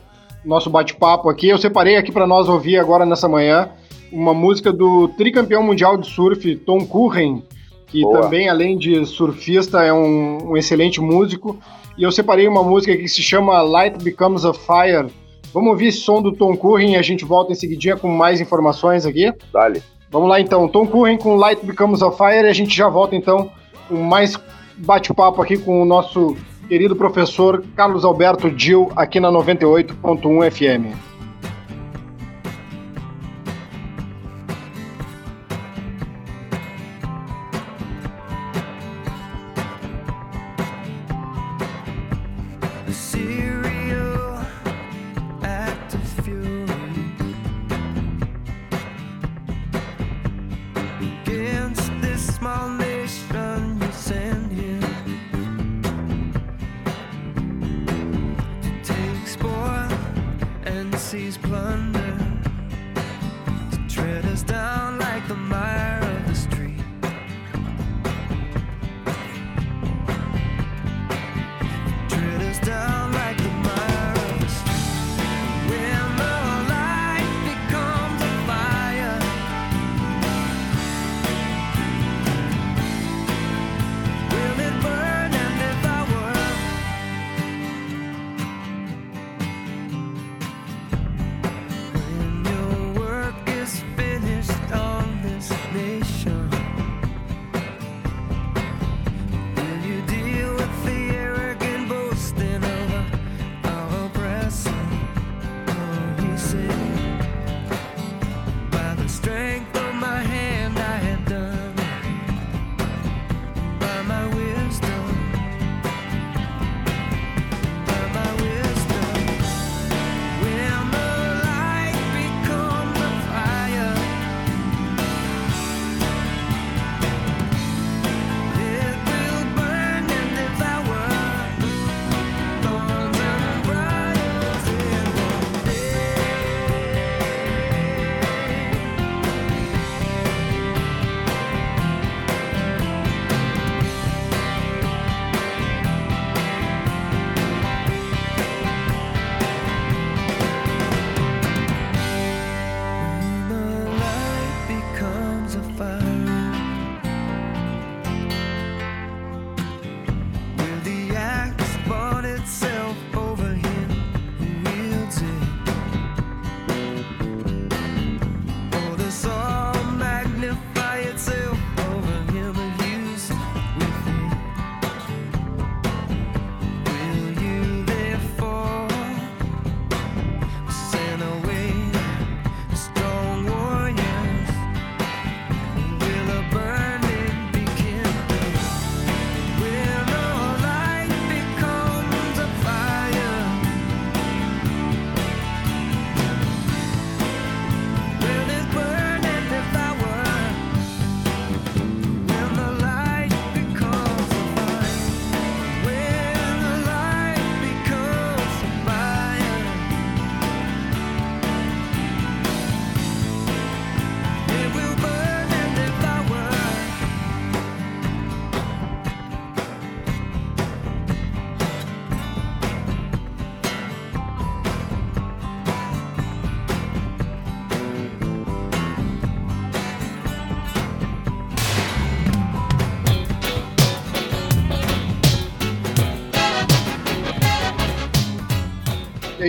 nosso 0.45 0.71
bate-papo 0.71 1.29
aqui. 1.29 1.49
Eu 1.49 1.59
separei 1.59 1.97
aqui 1.97 2.11
para 2.11 2.27
nós 2.27 2.49
ouvir 2.49 2.79
agora 2.79 3.05
nessa 3.05 3.29
manhã 3.29 3.71
uma 4.11 4.35
música 4.35 4.73
do 4.73 5.09
tricampeão 5.09 5.62
mundial 5.62 5.97
de 5.97 6.09
surf, 6.09 6.57
Tom 6.57 6.85
Curren, 6.87 7.43
que 7.87 8.03
Boa. 8.03 8.23
também, 8.23 8.49
além 8.49 8.77
de 8.77 9.05
surfista, 9.05 9.83
é 9.83 9.93
um, 9.93 10.51
um, 10.51 10.57
excelente 10.57 11.01
músico. 11.01 11.59
E 11.96 12.03
eu 12.03 12.12
separei 12.12 12.48
uma 12.48 12.62
música 12.62 12.96
que 12.96 13.09
se 13.09 13.22
chama 13.22 13.61
Light 13.62 14.03
Becomes 14.03 14.44
a 14.44 14.55
Fire. 14.55 15.12
Vamos 15.53 15.70
ouvir 15.70 15.92
som 15.92 16.22
do 16.22 16.33
Tom 16.33 16.57
Curren 16.57 16.92
e 16.92 16.96
a 16.96 17.03
gente 17.03 17.24
volta 17.24 17.53
em 17.53 17.55
seguidinha 17.55 17.96
com 17.96 18.09
mais 18.09 18.40
informações 18.40 19.05
aqui. 19.05 19.33
Dale. 19.53 19.83
Vamos 20.11 20.29
lá 20.29 20.40
então, 20.40 20.68
Tom 20.68 20.87
Curren 20.87 21.18
com 21.18 21.37
Light 21.37 21.64
Becomes 21.64 22.03
a 22.03 22.11
Fire 22.11 22.46
e 22.46 22.48
a 22.48 22.53
gente 22.53 22.74
já 22.76 22.88
volta 22.88 23.14
então 23.14 23.50
com 23.88 23.96
mais 23.96 24.38
bate-papo 24.76 25.42
aqui 25.42 25.59
com 25.59 25.83
o 25.83 25.85
nosso 25.85 26.37
querido 26.68 26.94
professor 26.94 27.64
Carlos 27.76 28.05
Alberto 28.05 28.50
Dil, 28.50 28.90
aqui 28.94 29.18
na 29.18 29.29
98.1 29.31 30.50
FM. 30.50 31.10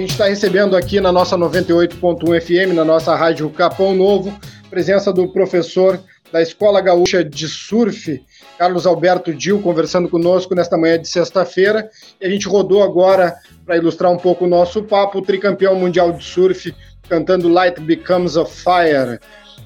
Gente 0.02 0.12
está 0.14 0.26
recebendo 0.26 0.76
aqui 0.76 1.00
na 1.00 1.12
nossa 1.12 1.38
98.1 1.38 2.42
FM, 2.42 2.74
na 2.74 2.84
nossa 2.84 3.16
rádio 3.16 3.48
Capão 3.52 3.94
Novo, 3.94 4.36
presença 4.68 5.14
do 5.14 5.28
professor 5.28 6.02
da 6.32 6.42
Escola 6.42 6.82
Gaúcha 6.82 7.24
de 7.24 7.48
Surf, 7.48 8.20
Carlos 8.58 8.88
Alberto 8.88 9.32
Dil, 9.32 9.62
conversando 9.62 10.10
conosco 10.10 10.56
nesta 10.56 10.76
manhã 10.76 11.00
de 11.00 11.08
sexta-feira. 11.08 11.88
E 12.20 12.26
a 12.26 12.30
gente 12.30 12.48
rodou 12.48 12.82
agora, 12.82 13.36
para 13.64 13.78
ilustrar 13.78 14.12
um 14.12 14.18
pouco 14.18 14.46
o 14.46 14.50
nosso 14.50 14.82
papo, 14.82 15.20
o 15.20 15.22
tricampeão 15.22 15.76
mundial 15.76 16.12
de 16.12 16.24
surf, 16.24 16.74
cantando 17.08 17.48
Light 17.48 17.80
Becomes 17.80 18.36
a 18.38 18.46
Fire. 18.46 19.20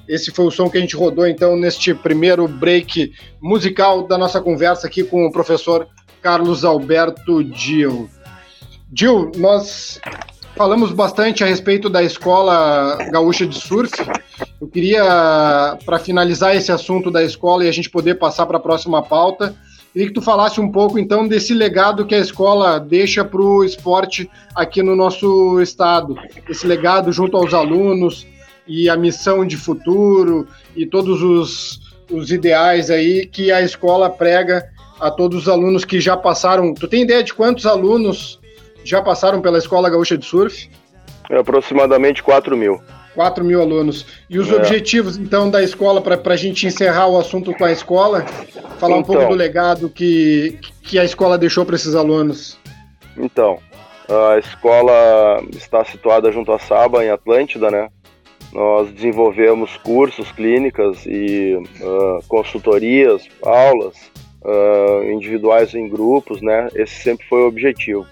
Esse 0.06 0.30
foi 0.30 0.44
o 0.44 0.50
som 0.50 0.68
que 0.68 0.76
a 0.76 0.80
gente 0.82 0.96
rodou, 0.96 1.26
então, 1.26 1.56
neste 1.56 1.94
primeiro 1.94 2.46
break 2.46 3.10
musical 3.40 4.06
da 4.06 4.18
nossa 4.18 4.38
conversa 4.38 4.86
aqui 4.86 5.02
com 5.02 5.24
o 5.24 5.32
professor 5.32 5.88
Carlos 6.20 6.62
Alberto 6.62 7.42
Dil. 7.42 8.10
Dil, 8.88 9.32
nós 9.36 10.00
falamos 10.56 10.92
bastante 10.92 11.42
a 11.42 11.46
respeito 11.46 11.90
da 11.90 12.02
Escola 12.02 12.96
Gaúcha 13.10 13.44
de 13.44 13.58
Surf. 13.58 13.92
Eu 14.60 14.68
queria, 14.68 15.76
para 15.84 15.98
finalizar 15.98 16.54
esse 16.54 16.70
assunto 16.70 17.10
da 17.10 17.22
escola 17.22 17.64
e 17.64 17.68
a 17.68 17.72
gente 17.72 17.90
poder 17.90 18.14
passar 18.14 18.46
para 18.46 18.58
a 18.58 18.60
próxima 18.60 19.02
pauta, 19.02 19.56
queria 19.92 20.08
que 20.08 20.14
tu 20.14 20.22
falasse 20.22 20.60
um 20.60 20.70
pouco, 20.70 21.00
então, 21.00 21.26
desse 21.26 21.52
legado 21.52 22.06
que 22.06 22.14
a 22.14 22.20
escola 22.20 22.78
deixa 22.78 23.24
para 23.24 23.40
o 23.40 23.64
esporte 23.64 24.30
aqui 24.54 24.82
no 24.84 24.94
nosso 24.94 25.60
estado. 25.60 26.16
Esse 26.48 26.66
legado 26.66 27.12
junto 27.12 27.36
aos 27.36 27.52
alunos 27.52 28.24
e 28.68 28.88
a 28.88 28.96
missão 28.96 29.44
de 29.44 29.56
futuro 29.56 30.46
e 30.76 30.86
todos 30.86 31.22
os, 31.22 31.80
os 32.10 32.30
ideais 32.30 32.88
aí 32.88 33.26
que 33.26 33.50
a 33.50 33.60
escola 33.62 34.08
prega 34.08 34.64
a 35.00 35.10
todos 35.10 35.42
os 35.42 35.48
alunos 35.48 35.84
que 35.84 36.00
já 36.00 36.16
passaram. 36.16 36.72
Tu 36.72 36.86
tem 36.86 37.02
ideia 37.02 37.22
de 37.22 37.34
quantos 37.34 37.66
alunos 37.66 38.38
já 38.88 39.02
passaram 39.02 39.40
pela 39.40 39.58
Escola 39.58 39.90
Gaúcha 39.90 40.16
de 40.16 40.24
Surf? 40.24 40.68
É 41.28 41.38
aproximadamente 41.38 42.22
4 42.22 42.56
mil. 42.56 42.80
4 43.14 43.44
mil 43.44 43.60
alunos. 43.60 44.06
E 44.28 44.38
os 44.38 44.50
é. 44.50 44.54
objetivos, 44.54 45.16
então, 45.16 45.50
da 45.50 45.62
escola, 45.62 46.00
para 46.00 46.34
a 46.34 46.36
gente 46.36 46.66
encerrar 46.66 47.08
o 47.08 47.18
assunto 47.18 47.52
com 47.54 47.64
a 47.64 47.72
escola, 47.72 48.22
falar 48.78 48.98
então, 48.98 48.98
um 48.98 49.02
pouco 49.02 49.22
então. 49.22 49.30
do 49.30 49.36
legado 49.36 49.88
que, 49.88 50.58
que 50.82 50.98
a 50.98 51.04
escola 51.04 51.36
deixou 51.38 51.64
para 51.64 51.74
esses 51.74 51.94
alunos. 51.94 52.58
Então, 53.16 53.58
a 54.08 54.38
escola 54.38 55.42
está 55.52 55.84
situada 55.84 56.30
junto 56.30 56.52
à 56.52 56.58
Saba, 56.58 57.04
em 57.04 57.10
Atlântida, 57.10 57.70
né? 57.70 57.88
Nós 58.52 58.90
desenvolvemos 58.92 59.76
cursos, 59.78 60.30
clínicas 60.32 61.04
e 61.06 61.56
uh, 61.56 62.24
consultorias, 62.28 63.28
aulas 63.42 63.96
uh, 64.42 65.02
individuais 65.10 65.74
em 65.74 65.88
grupos, 65.88 66.40
né? 66.40 66.68
Esse 66.74 67.02
sempre 67.02 67.26
foi 67.26 67.42
o 67.42 67.48
objetivo. 67.48 68.06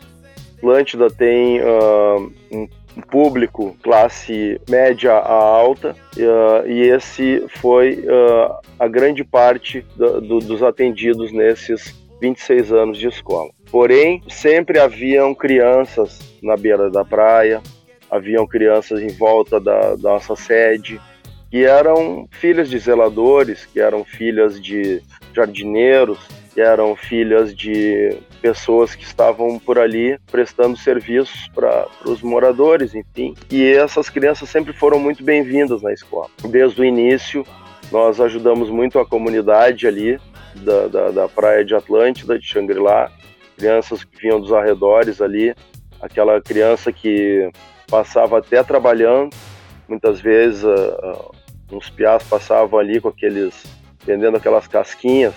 Atlântida 0.65 1.11
tem 1.11 1.61
uh, 1.61 2.33
um 2.51 3.01
público 3.11 3.77
classe 3.83 4.59
média 4.67 5.13
a 5.13 5.33
alta 5.35 5.95
uh, 6.17 6.67
e 6.67 6.89
esse 6.89 7.45
foi 7.61 7.99
uh, 7.99 8.57
a 8.79 8.89
grande 8.89 9.23
parte 9.23 9.85
do, 9.95 10.23
do, 10.23 10.39
dos 10.39 10.63
atendidos 10.63 11.33
nesses 11.33 11.95
26 12.19 12.73
anos 12.73 12.99
de 12.99 13.09
escola. 13.09 13.51
Porém, 13.71 14.23
sempre 14.29 14.79
haviam 14.79 15.35
crianças 15.35 16.19
na 16.43 16.57
beira 16.57 16.91
da 16.91 17.05
praia, 17.05 17.61
haviam 18.11 18.47
crianças 18.47 19.03
em 19.03 19.09
volta 19.09 19.61
da, 19.61 19.97
da 19.97 20.13
nossa 20.13 20.35
sede, 20.35 20.99
que 21.51 21.65
eram 21.65 22.27
filhas 22.31 22.71
de 22.71 22.79
zeladores, 22.79 23.67
que 23.67 23.81
eram 23.81 24.03
filhas 24.03 24.59
de 24.59 25.03
jardineiros, 25.35 26.19
que 26.55 26.61
eram 26.61 26.95
filhas 26.95 27.55
de 27.55 28.17
pessoas 28.41 28.95
que 28.95 29.03
estavam 29.03 29.59
por 29.59 29.77
ali 29.77 30.17
prestando 30.31 30.77
serviços 30.77 31.49
para 31.53 31.89
os 32.07 32.23
moradores, 32.23 32.95
enfim. 32.95 33.35
E 33.51 33.73
essas 33.73 34.09
crianças 34.09 34.49
sempre 34.49 34.73
foram 34.73 35.01
muito 35.01 35.25
bem-vindas 35.25 35.83
na 35.83 35.93
escola. 35.93 36.29
Desde 36.45 36.81
o 36.81 36.85
início, 36.85 37.45
nós 37.91 38.21
ajudamos 38.21 38.71
muito 38.71 39.01
a 39.01 39.07
comunidade 39.07 39.89
ali 39.89 40.17
da, 40.55 40.87
da, 40.87 41.11
da 41.11 41.29
praia 41.29 41.65
de 41.65 41.75
Atlântida, 41.75 42.39
de 42.39 42.47
Xangri-Lá, 42.47 43.11
crianças 43.57 44.05
que 44.05 44.17
vinham 44.21 44.41
dos 44.41 44.53
arredores 44.53 45.21
ali, 45.21 45.55
aquela 46.01 46.41
criança 46.41 46.93
que 46.93 47.51
passava 47.89 48.39
até 48.39 48.63
trabalhando, 48.63 49.35
muitas 49.89 50.21
vezes 50.21 50.63
uh, 50.63 51.33
uns 51.73 51.91
piás 51.91 52.23
passavam 52.23 52.79
ali 52.79 53.01
com 53.01 53.09
aqueles, 53.09 53.65
vendendo 54.07 54.37
aquelas 54.37 54.69
casquinhas, 54.69 55.35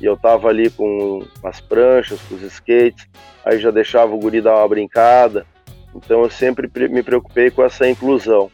e 0.00 0.04
eu 0.04 0.16
tava 0.16 0.48
ali 0.48 0.70
com 0.70 1.22
as 1.42 1.60
pranchas, 1.60 2.20
com 2.22 2.34
os 2.34 2.42
skates, 2.42 3.06
aí 3.44 3.58
já 3.58 3.70
deixava 3.70 4.14
o 4.14 4.18
guri 4.18 4.40
dar 4.40 4.56
uma 4.56 4.68
brincada. 4.68 5.46
Então 5.94 6.22
eu 6.22 6.30
sempre 6.30 6.70
me 6.88 7.02
preocupei 7.02 7.50
com 7.50 7.64
essa 7.64 7.88
inclusão, 7.88 8.50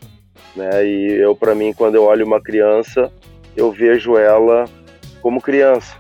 né? 0.55 0.87
E 0.87 1.12
eu 1.20 1.35
para 1.35 1.55
mim 1.55 1.72
quando 1.72 1.96
eu 1.96 2.05
olho 2.05 2.24
uma 2.24 2.40
criança, 2.40 3.12
eu 3.57 3.72
vejo 3.72 4.16
ela 4.16 4.64
como 5.20 5.40
criança, 5.40 5.96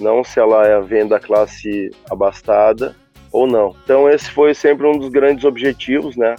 não 0.00 0.24
se 0.24 0.40
ela 0.40 0.66
é, 0.66 0.80
vem 0.80 1.06
da 1.06 1.20
classe 1.20 1.90
abastada 2.10 2.96
ou 3.30 3.46
não. 3.46 3.74
Então 3.84 4.08
esse 4.08 4.30
foi 4.30 4.54
sempre 4.54 4.86
um 4.86 4.98
dos 4.98 5.10
grandes 5.10 5.44
objetivos, 5.44 6.16
né? 6.16 6.34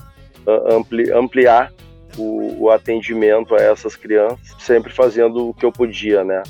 Ampli 0.48 1.12
ampliar 1.12 1.72
o, 2.18 2.64
o 2.64 2.70
atendimento 2.72 3.54
a 3.56 3.60
essas 3.60 3.96
crianças, 3.96 4.56
sempre 4.60 4.92
fazendo 4.92 5.50
o 5.50 5.54
que 5.54 5.66
eu 5.66 5.72
podia, 5.72 6.24
né? 6.24 6.42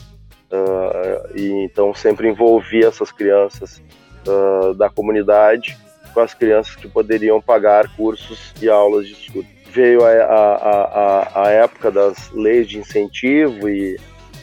Uh, 0.51 1.37
e 1.37 1.51
então 1.63 1.93
sempre 1.93 2.27
envolvi 2.27 2.83
essas 2.83 3.11
crianças 3.11 3.83
uh, 4.27 4.73
da 4.73 4.89
comunidade 4.89 5.77
com 6.11 6.21
as 6.21 6.33
crianças 6.33 6.75
que 6.75 6.87
poderiam 6.87 7.39
pagar 7.39 7.87
cursos 7.95 8.51
e 8.59 8.67
aulas 8.67 9.07
de 9.07 9.13
estudo. 9.13 9.47
Veio 9.71 10.03
a, 10.03 10.09
a, 10.09 10.55
a, 10.55 11.43
a 11.43 11.49
época 11.49 11.91
das 11.91 12.31
leis 12.31 12.67
de 12.67 12.79
incentivo 12.79 13.69
e, 13.69 13.95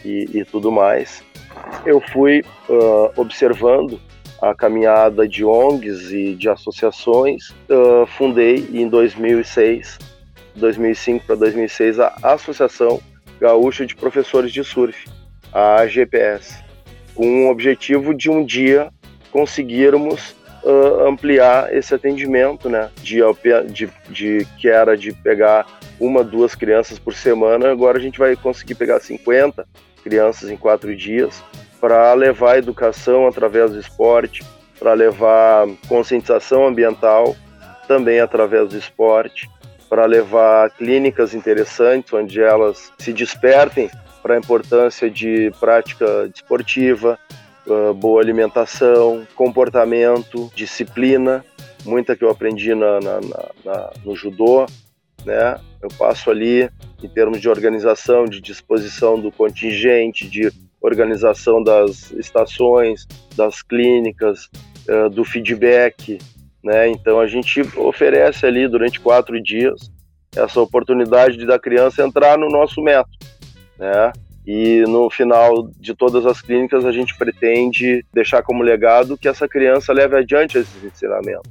e, 0.05 0.31
e 0.33 0.45
tudo 0.45 0.71
mais. 0.71 1.25
Eu 1.85 2.01
fui 2.01 2.45
uh, 2.69 3.21
observando 3.21 4.01
a 4.41 4.55
caminhada 4.55 5.27
de 5.27 5.45
ONGs 5.45 6.13
e 6.13 6.37
de 6.37 6.49
associações. 6.49 7.53
fundei 8.17 8.69
em 8.73 8.87
2006, 8.89 9.99
2005 10.55 11.27
para 11.27 11.35
2006, 11.37 11.99
a 11.99 12.15
Associação 12.23 13.01
Gaúcha 13.41 13.85
de 13.85 13.97
Professores 13.97 14.53
de 14.53 14.63
Surf 14.63 15.07
a 15.57 15.87
GPS, 15.87 16.63
com 17.15 17.47
o 17.47 17.51
objetivo 17.51 18.13
de 18.13 18.31
um 18.31 18.45
dia 18.45 18.91
conseguirmos 19.31 20.37
uh, 20.63 21.07
ampliar 21.09 21.75
esse 21.75 21.95
atendimento, 21.95 22.69
né? 22.69 22.91
De, 22.97 23.21
de, 23.73 23.89
de, 24.11 24.47
que 24.59 24.69
era 24.69 24.95
de 24.99 25.15
pegar 25.15 25.67
uma, 25.99 26.23
duas 26.23 26.55
crianças 26.55 26.99
por 26.99 27.15
semana, 27.15 27.71
agora 27.71 27.97
a 27.97 28.01
gente 28.01 28.19
vai 28.19 28.37
conseguir 28.37 28.75
pegar 28.75 29.01
50 29.01 29.67
crianças 30.05 30.51
em 30.51 30.59
quatro 30.59 30.95
dias 30.95 31.43
para 31.81 32.13
levar 32.13 32.59
educação 32.59 33.27
através 33.27 33.71
do 33.71 33.81
esporte, 33.81 34.45
para 34.79 34.93
levar 34.93 35.67
conscientização 35.89 36.67
ambiental 36.67 37.35
também 37.89 38.21
através 38.21 38.69
do 38.69 38.77
esporte, 38.77 39.49
para 39.89 40.05
levar 40.05 40.69
clínicas 40.73 41.33
interessantes 41.33 42.13
onde 42.13 42.43
elas 42.43 42.93
se 42.99 43.11
despertem 43.11 43.91
para 44.27 44.35
a 44.35 44.39
importância 44.39 45.09
de 45.09 45.53
prática 45.61 46.29
desportiva, 46.29 47.17
uh, 47.65 47.95
boa 47.95 48.21
alimentação, 48.21 49.25
comportamento, 49.37 50.51
disciplina, 50.53 51.45
muita 51.85 52.17
que 52.17 52.25
eu 52.25 52.31
aprendi 52.31 52.75
na, 52.75 52.99
na, 52.99 53.21
na, 53.65 53.93
no 54.05 54.17
judô, 54.17 54.67
né? 55.25 55.61
Eu 55.81 55.89
passo 55.97 56.29
ali 56.29 56.69
em 57.01 57.09
termos 57.09 57.41
de 57.41 57.49
organização, 57.49 58.25
de 58.25 58.41
disposição 58.41 59.17
do 59.17 59.31
contingente, 59.31 60.29
de 60.29 60.51
organização 60.81 61.63
das 61.63 62.11
estações, 62.11 63.07
das 63.37 63.63
clínicas, 63.63 64.51
uh, 64.89 65.09
do 65.09 65.25
feedback, 65.25 66.19
né? 66.65 66.89
Então 66.89 67.21
a 67.21 67.29
gente 67.29 67.61
oferece 67.79 68.45
ali 68.45 68.67
durante 68.67 68.99
quatro 68.99 69.41
dias 69.41 69.89
essa 70.35 70.61
oportunidade 70.61 71.37
de 71.37 71.47
da 71.47 71.61
criança 71.61 72.03
entrar 72.03 72.37
no 72.37 72.49
nosso 72.49 72.83
método 72.83 73.36
né? 73.79 74.13
E 74.47 74.85
no 74.87 75.11
final 75.11 75.69
de 75.79 75.95
todas 75.95 76.25
as 76.25 76.41
clínicas 76.41 76.85
a 76.85 76.93
gente 76.93 77.17
pretende 77.17 78.05
deixar 78.13 78.43
como 78.43 78.63
legado 78.63 79.19
que 79.19 79.27
essa 79.27 79.49
criança 79.49 79.93
leve 79.93 80.17
adiante 80.17 80.57
esses 80.57 80.85
ensinamentos, 80.85 81.51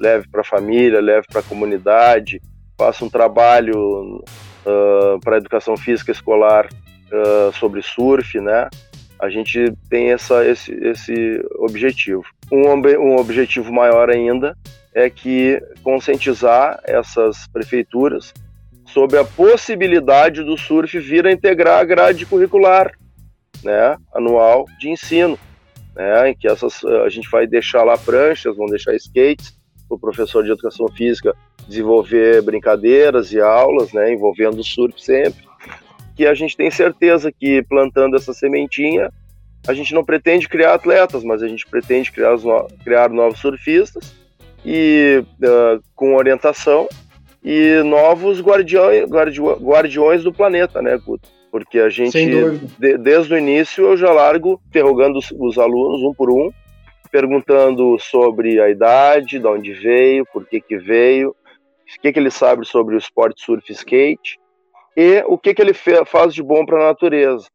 leve 0.00 0.26
para 0.28 0.40
a 0.40 0.44
família, 0.44 1.00
leve 1.00 1.26
para 1.30 1.40
a 1.40 1.44
comunidade, 1.44 2.40
faça 2.78 3.04
um 3.04 3.10
trabalho 3.10 4.24
uh, 4.64 5.20
para 5.22 5.36
a 5.36 5.38
educação 5.38 5.76
física 5.76 6.10
escolar 6.10 6.66
uh, 6.66 7.52
sobre 7.52 7.82
surf, 7.82 8.40
né? 8.40 8.68
A 9.20 9.28
gente 9.28 9.72
tem 9.88 10.10
essa, 10.10 10.44
esse, 10.44 10.72
esse 10.72 11.40
objetivo. 11.58 12.24
Um, 12.50 12.66
um 12.98 13.16
objetivo 13.16 13.72
maior 13.72 14.10
ainda 14.10 14.56
é 14.94 15.08
que 15.08 15.62
conscientizar 15.82 16.80
essas 16.84 17.46
prefeituras 17.46 18.32
sobre 18.92 19.18
a 19.18 19.24
possibilidade 19.24 20.42
do 20.42 20.56
surf 20.56 20.98
vir 20.98 21.26
a 21.26 21.32
integrar 21.32 21.80
a 21.80 21.84
grade 21.84 22.26
curricular 22.26 22.92
né, 23.64 23.96
anual 24.14 24.66
de 24.78 24.90
ensino, 24.90 25.38
né, 25.94 26.30
em 26.30 26.36
que 26.36 26.48
essas, 26.48 26.84
a 26.84 27.08
gente 27.08 27.30
vai 27.30 27.46
deixar 27.46 27.84
lá 27.84 27.96
pranchas, 27.96 28.56
vão 28.56 28.66
deixar 28.66 28.94
skates, 28.94 29.56
o 29.88 29.98
professor 29.98 30.42
de 30.42 30.50
educação 30.50 30.88
física 30.88 31.34
desenvolver 31.68 32.42
brincadeiras 32.42 33.32
e 33.32 33.40
aulas, 33.40 33.92
né, 33.92 34.12
envolvendo 34.12 34.60
o 34.60 34.64
surf 34.64 35.00
sempre, 35.00 35.44
que 36.16 36.26
a 36.26 36.34
gente 36.34 36.56
tem 36.56 36.70
certeza 36.70 37.32
que 37.32 37.62
plantando 37.62 38.16
essa 38.16 38.32
sementinha, 38.32 39.10
a 39.66 39.72
gente 39.72 39.94
não 39.94 40.04
pretende 40.04 40.48
criar 40.48 40.74
atletas, 40.74 41.22
mas 41.22 41.42
a 41.42 41.48
gente 41.48 41.66
pretende 41.66 42.10
criar, 42.10 42.36
no... 42.36 42.68
criar 42.82 43.08
novos 43.10 43.38
surfistas 43.40 44.14
e 44.64 45.24
uh, 45.40 45.82
com 45.94 46.16
orientação 46.16 46.88
e 47.44 47.82
novos 47.82 48.40
guardiões, 48.40 49.08
guardiões 49.10 50.22
do 50.22 50.32
planeta, 50.32 50.80
né, 50.80 50.96
Guto? 50.96 51.28
Porque 51.50 51.80
a 51.80 51.88
gente, 51.88 52.18
de, 52.78 52.96
desde 52.96 53.34
o 53.34 53.38
início, 53.38 53.84
eu 53.84 53.96
já 53.96 54.10
largo 54.10 54.60
interrogando 54.68 55.18
os, 55.18 55.30
os, 55.32 55.58
alunos 55.58 56.00
um 56.02 56.14
por 56.14 56.30
um, 56.30 56.50
perguntando 57.10 57.98
sobre 57.98 58.60
a 58.60 58.70
idade, 58.70 59.38
de 59.38 59.46
onde 59.46 59.72
veio, 59.72 60.24
por 60.32 60.46
que 60.46 60.60
que 60.60 60.78
veio, 60.78 61.30
o 61.30 62.00
que 62.00 62.12
que 62.12 62.18
ele 62.18 62.30
sabe 62.30 62.64
sobre 62.64 62.94
o 62.94 62.98
esporte 62.98 63.44
surf 63.44 63.70
skate 63.70 64.38
e 64.96 65.22
o 65.26 65.36
que 65.36 65.52
que 65.52 65.60
ele 65.60 65.74
faz 65.74 66.32
de 66.32 66.42
bom 66.42 66.64
para 66.64 66.82
a 66.82 66.86
natureza. 66.88 67.46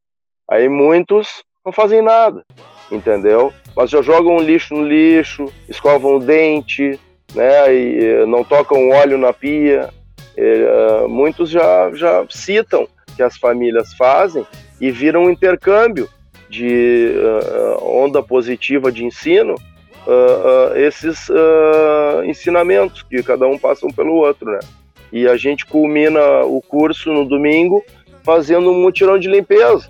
Aí 0.49 0.69
muitos 0.69 1.43
não 1.65 1.71
fazem 1.71 2.01
nada, 2.01 2.45
entendeu? 2.91 3.51
Mas 3.75 3.89
já 3.89 4.01
jogam 4.01 4.37
lixo 4.37 4.75
no 4.75 4.83
lixo, 4.83 5.51
escovam 5.67 6.17
o 6.17 6.19
dente, 6.19 6.99
né? 7.33 7.73
E 7.73 8.05
eh, 8.05 8.25
não 8.25 8.43
tocam 8.43 8.89
óleo 8.89 9.17
na 9.17 9.33
pia. 9.33 9.89
E, 10.37 10.41
uh, 10.41 11.09
muitos 11.09 11.49
já, 11.49 11.91
já 11.93 12.23
citam 12.29 12.87
que 13.15 13.23
as 13.23 13.37
famílias 13.37 13.93
fazem 13.95 14.45
e 14.79 14.91
viram 14.91 15.23
um 15.23 15.29
intercâmbio 15.29 16.07
de 16.47 17.13
uh, 17.15 17.83
onda 17.83 18.21
positiva 18.21 18.91
de 18.91 19.03
ensino, 19.03 19.55
uh, 19.55 20.77
esses 20.77 21.27
ensinamentos 22.25 23.01
que 23.03 23.23
cada 23.23 23.47
um 23.47 23.57
passa 23.57 23.85
um 23.85 23.91
pelo 23.91 24.13
outro, 24.13 24.51
né? 24.51 24.59
E 25.11 25.27
a 25.27 25.35
gente 25.37 25.65
culmina 25.65 26.43
o 26.43 26.61
curso 26.61 27.11
no 27.11 27.25
domingo 27.25 27.83
fazendo 28.23 28.71
um 28.71 28.81
mutirão 28.81 29.17
de 29.17 29.27
limpeza. 29.27 29.89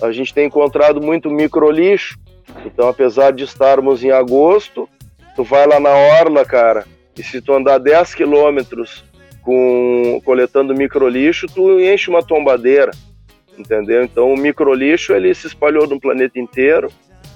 A 0.00 0.12
gente 0.12 0.32
tem 0.32 0.46
encontrado 0.46 1.00
muito 1.00 1.30
micro 1.30 1.70
lixo, 1.70 2.16
então 2.64 2.88
apesar 2.88 3.32
de 3.32 3.44
estarmos 3.44 4.04
em 4.04 4.10
agosto, 4.10 4.88
tu 5.34 5.44
vai 5.44 5.66
lá 5.66 5.78
na 5.80 5.90
orla, 5.90 6.44
cara, 6.44 6.84
e 7.16 7.22
se 7.22 7.40
tu 7.40 7.52
andar 7.52 7.78
10 7.78 8.14
quilômetros 8.14 9.04
com 9.42 10.20
coletando 10.24 10.74
micro 10.74 11.08
lixo, 11.08 11.46
tu 11.46 11.80
enche 11.80 12.10
uma 12.10 12.22
tombadeira, 12.22 12.92
entendeu? 13.58 14.04
Então 14.04 14.32
o 14.32 14.36
micro 14.36 14.72
lixo 14.72 15.12
ele 15.12 15.34
se 15.34 15.46
espalhou 15.46 15.86
no 15.86 16.00
planeta 16.00 16.38
inteiro. 16.38 16.88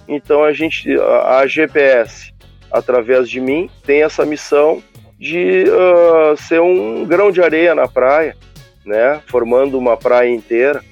Então 0.07 0.45
a 0.45 0.53
gente, 0.53 0.95
a, 0.99 1.39
a 1.39 1.47
GPS, 1.47 2.33
através 2.71 3.29
de 3.29 3.41
mim, 3.41 3.71
tem 3.85 4.03
essa 4.03 4.25
missão 4.25 4.83
de 5.19 5.65
uh, 5.65 6.37
ser 6.37 6.61
um 6.61 7.05
grão 7.05 7.31
de 7.31 7.43
areia 7.43 7.75
na 7.75 7.89
praia, 7.89 8.37
né? 8.85 9.21
Formando 9.27 9.79
uma 9.79 9.97
praia 9.97 10.29
inteira. 10.29 10.83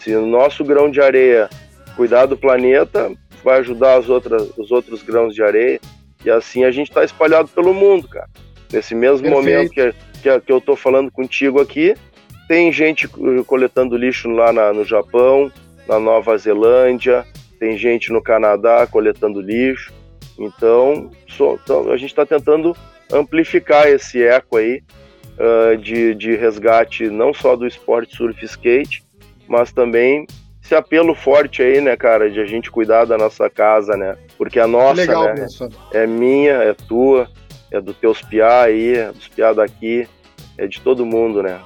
Se 0.00 0.14
o 0.14 0.26
nosso 0.26 0.64
grão 0.64 0.90
de 0.90 1.00
areia 1.00 1.48
cuidar 1.94 2.26
do 2.26 2.36
planeta, 2.36 3.12
vai 3.44 3.60
ajudar 3.60 3.96
as 3.98 4.08
outras, 4.08 4.50
os 4.56 4.70
outros 4.70 5.02
grãos 5.02 5.34
de 5.34 5.42
areia. 5.42 5.80
E 6.24 6.30
assim 6.30 6.64
a 6.64 6.70
gente 6.70 6.88
está 6.88 7.04
espalhado 7.04 7.48
pelo 7.48 7.72
mundo, 7.72 8.08
cara. 8.08 8.28
Nesse 8.72 8.94
mesmo 8.94 9.22
Perfeito. 9.22 9.36
momento 9.36 9.70
que, 9.70 9.94
que, 10.22 10.40
que 10.40 10.52
eu 10.52 10.58
estou 10.58 10.76
falando 10.76 11.10
contigo 11.10 11.60
aqui, 11.60 11.94
tem 12.48 12.72
gente 12.72 13.08
coletando 13.46 13.96
lixo 13.96 14.28
lá 14.28 14.52
na, 14.52 14.72
no 14.72 14.84
Japão, 14.84 15.50
na 15.88 15.98
Nova 15.98 16.36
Zelândia, 16.36 17.24
tem 17.58 17.76
gente 17.76 18.12
no 18.12 18.22
Canadá 18.22 18.86
coletando 18.86 19.40
lixo. 19.40 19.92
Então, 20.38 21.10
so, 21.28 21.58
então 21.62 21.90
a 21.90 21.96
gente 21.96 22.10
está 22.10 22.26
tentando 22.26 22.76
amplificar 23.12 23.88
esse 23.88 24.22
eco 24.22 24.56
aí 24.56 24.82
uh, 25.38 25.76
de, 25.76 26.14
de 26.14 26.36
resgate 26.36 27.08
não 27.08 27.32
só 27.32 27.56
do 27.56 27.66
esporte 27.66 28.16
surf 28.16 28.44
skate, 28.44 29.02
mas 29.48 29.72
também 29.72 30.26
esse 30.66 30.74
apelo 30.74 31.14
forte 31.14 31.62
aí, 31.62 31.80
né, 31.80 31.96
cara, 31.96 32.28
de 32.28 32.40
a 32.40 32.44
gente 32.44 32.70
cuidar 32.70 33.04
da 33.04 33.16
nossa 33.16 33.48
casa, 33.48 33.96
né? 33.96 34.16
Porque 34.36 34.58
a 34.58 34.66
nossa, 34.66 35.00
Legal, 35.00 35.24
né, 35.34 35.46
é 35.92 36.06
minha, 36.06 36.54
é 36.54 36.74
tua, 36.74 37.28
é 37.70 37.80
dos 37.80 37.96
teus 37.96 38.20
piá 38.20 38.62
aí, 38.62 38.96
é 38.96 39.12
dos 39.12 39.28
piá 39.28 39.52
daqui, 39.52 40.08
é 40.58 40.66
de 40.66 40.80
todo 40.80 41.06
mundo, 41.06 41.40
né? 41.40 41.60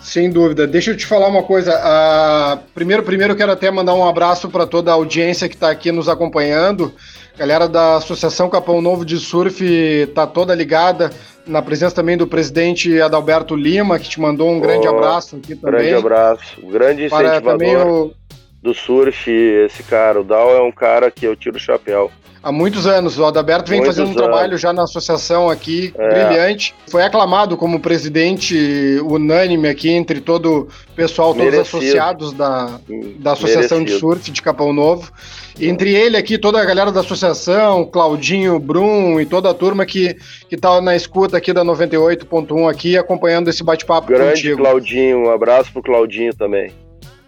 Sem 0.00 0.30
dúvida. 0.30 0.66
Deixa 0.66 0.92
eu 0.92 0.96
te 0.96 1.04
falar 1.04 1.28
uma 1.28 1.42
coisa. 1.42 1.74
Uh, 1.76 2.58
primeiro, 2.74 3.02
primeiro 3.02 3.36
quero 3.36 3.52
até 3.52 3.70
mandar 3.70 3.94
um 3.94 4.08
abraço 4.08 4.48
para 4.48 4.66
toda 4.66 4.90
a 4.90 4.94
audiência 4.94 5.46
que 5.46 5.54
está 5.54 5.70
aqui 5.70 5.92
nos 5.92 6.08
acompanhando. 6.08 6.94
Galera 7.36 7.68
da 7.68 7.96
Associação 7.96 8.48
Capão 8.48 8.80
Novo 8.80 9.04
de 9.04 9.18
Surf 9.18 9.62
está 9.62 10.26
toda 10.26 10.54
ligada. 10.54 11.10
Na 11.46 11.60
presença 11.60 11.94
também 11.94 12.16
do 12.16 12.26
presidente 12.26 13.00
Adalberto 13.00 13.54
Lima, 13.54 13.98
que 13.98 14.08
te 14.08 14.18
mandou 14.18 14.48
um 14.50 14.56
oh, 14.56 14.60
grande 14.60 14.88
abraço 14.88 15.36
aqui 15.36 15.54
também. 15.54 15.90
Grande 15.90 15.94
abraço. 15.94 16.66
grande 16.66 17.04
incentivador 17.04 17.86
o... 17.86 18.19
do 18.62 18.74
surf, 18.74 19.30
esse 19.30 19.82
cara. 19.82 20.20
O 20.20 20.24
Dal 20.24 20.50
é 20.50 20.62
um 20.62 20.72
cara 20.72 21.10
que 21.10 21.26
eu 21.26 21.36
tiro 21.36 21.56
o 21.56 21.60
chapéu 21.60 22.10
há 22.42 22.50
muitos 22.50 22.86
anos. 22.86 23.18
O 23.18 23.24
Adalberto 23.24 23.70
vem 23.70 23.80
muitos 23.80 23.96
fazendo 23.96 24.14
um 24.14 24.18
anos. 24.18 24.22
trabalho 24.22 24.58
já 24.58 24.72
na 24.72 24.84
associação 24.84 25.48
aqui, 25.48 25.92
é. 25.96 26.08
brilhante. 26.08 26.74
Foi 26.88 27.02
aclamado 27.02 27.56
como 27.56 27.80
presidente 27.80 29.00
unânime 29.04 29.68
aqui 29.68 29.90
entre 29.90 30.20
todo 30.20 30.68
o 30.90 30.94
pessoal, 30.94 31.34
todos 31.34 31.52
os 31.52 31.60
associados 31.60 32.32
da, 32.32 32.80
da 33.18 33.32
Associação 33.32 33.78
Merecido. 33.78 33.84
de 33.84 34.00
Surf 34.00 34.30
de 34.30 34.42
Capão 34.42 34.72
Novo. 34.72 35.12
Entre 35.60 35.94
ele 35.94 36.16
aqui, 36.16 36.38
toda 36.38 36.60
a 36.60 36.64
galera 36.64 36.90
da 36.90 37.00
associação, 37.00 37.84
Claudinho, 37.84 38.58
Brum 38.58 39.20
e 39.20 39.26
toda 39.26 39.50
a 39.50 39.54
turma 39.54 39.84
que, 39.84 40.16
que 40.48 40.56
tá 40.56 40.80
na 40.80 40.96
escuta 40.96 41.36
aqui 41.36 41.52
da 41.52 41.62
98.1 41.62 42.70
aqui, 42.70 42.96
acompanhando 42.96 43.48
esse 43.48 43.62
bate-papo 43.62 44.06
contigo. 44.06 44.24
Grande 44.24 44.56
Claudinho, 44.56 45.26
um 45.26 45.30
abraço 45.30 45.70
pro 45.72 45.82
Claudinho 45.82 46.34
também. 46.34 46.72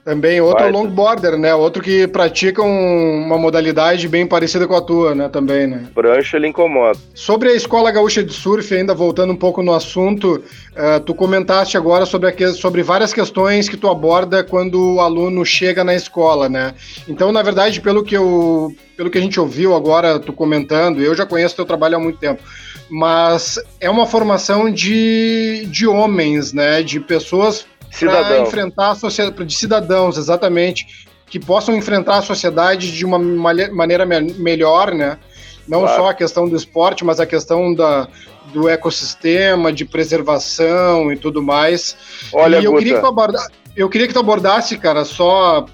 Também 0.05 0.41
outro 0.41 0.65
Vai, 0.65 0.73
longboarder, 0.73 1.38
né? 1.38 1.55
Outro 1.55 1.81
que 1.81 2.09
pratica 2.09 2.61
um, 2.61 3.25
uma 3.25 3.38
modalidade 3.38 4.09
bem 4.09 4.27
parecida 4.27 4.67
com 4.67 4.75
a 4.75 4.81
tua, 4.81 5.15
né? 5.15 5.29
Também, 5.29 5.69
né? 5.69 5.85
Prancha 5.95 6.37
ele 6.37 6.49
incomoda. 6.49 6.99
Sobre 7.15 7.51
a 7.51 7.55
Escola 7.55 7.93
Gaúcha 7.93 8.25
de 8.25 8.33
Surf, 8.33 8.75
ainda 8.75 8.95
voltando 8.95 9.33
um 9.33 9.37
pouco 9.37 9.62
no 9.62 9.73
assunto, 9.73 10.43
uh, 10.73 11.01
tu 11.07 11.15
comentaste 11.15 11.77
agora 11.77 12.05
sobre, 12.05 12.31
a, 12.31 12.53
sobre 12.53 12.83
várias 12.83 13.12
questões 13.12 13.69
que 13.69 13.77
tu 13.77 13.88
aborda 13.88 14.43
quando 14.43 14.95
o 14.97 15.01
aluno 15.01 15.47
chega 15.47 15.85
na 15.85 15.95
escola, 15.95 16.49
né? 16.49 16.75
Então, 17.07 17.31
na 17.31 17.43
verdade, 17.43 17.81
pelo 17.81 18.03
que 18.03 18.17
eu, 18.17 18.75
pelo 18.97 19.09
que 19.09 19.19
a 19.19 19.23
gente 19.23 19.38
ouviu 19.38 19.73
agora, 19.73 20.19
tu 20.19 20.33
comentando, 20.33 21.01
eu 21.01 21.15
já 21.15 21.25
conheço 21.25 21.55
teu 21.55 21.65
trabalho 21.65 21.97
há 21.97 22.01
muito 22.01 22.19
tempo, 22.19 22.43
mas 22.91 23.57
é 23.81 23.88
uma 23.88 24.07
formação 24.07 24.69
de, 24.69 25.65
de 25.71 25.87
homens, 25.87 26.53
né? 26.53 26.83
De 26.83 26.99
pessoas 26.99 27.65
para 27.98 28.40
enfrentar 28.40 28.90
a 28.90 28.94
sociedade, 28.94 29.44
de 29.44 29.55
cidadãos, 29.55 30.16
exatamente, 30.16 31.07
que 31.26 31.38
possam 31.38 31.74
enfrentar 31.74 32.18
a 32.18 32.22
sociedade 32.22 32.92
de 32.92 33.05
uma 33.05 33.18
maneira 33.18 34.05
melhor, 34.07 34.92
né? 34.94 35.18
Não 35.66 35.81
claro. 35.81 36.02
só 36.02 36.09
a 36.11 36.14
questão 36.14 36.48
do 36.48 36.57
esporte, 36.57 37.05
mas 37.05 37.20
a 37.20 37.26
questão 37.26 37.72
da, 37.74 38.09
do 38.52 38.68
ecossistema, 38.68 39.72
de 39.72 39.85
preservação 39.85 41.12
e 41.12 41.16
tudo 41.16 41.42
mais. 41.42 41.96
Olha, 42.33 42.59
e 42.59 42.64
eu 42.64 42.74
queria, 42.76 42.94
que 42.94 43.00
tu 43.00 43.07
aborda... 43.07 43.38
eu 43.76 43.88
queria 43.88 44.07
que 44.09 44.12
tu 44.12 44.20
abordasse, 44.20 44.76
cara, 44.76 45.05
só 45.05 45.66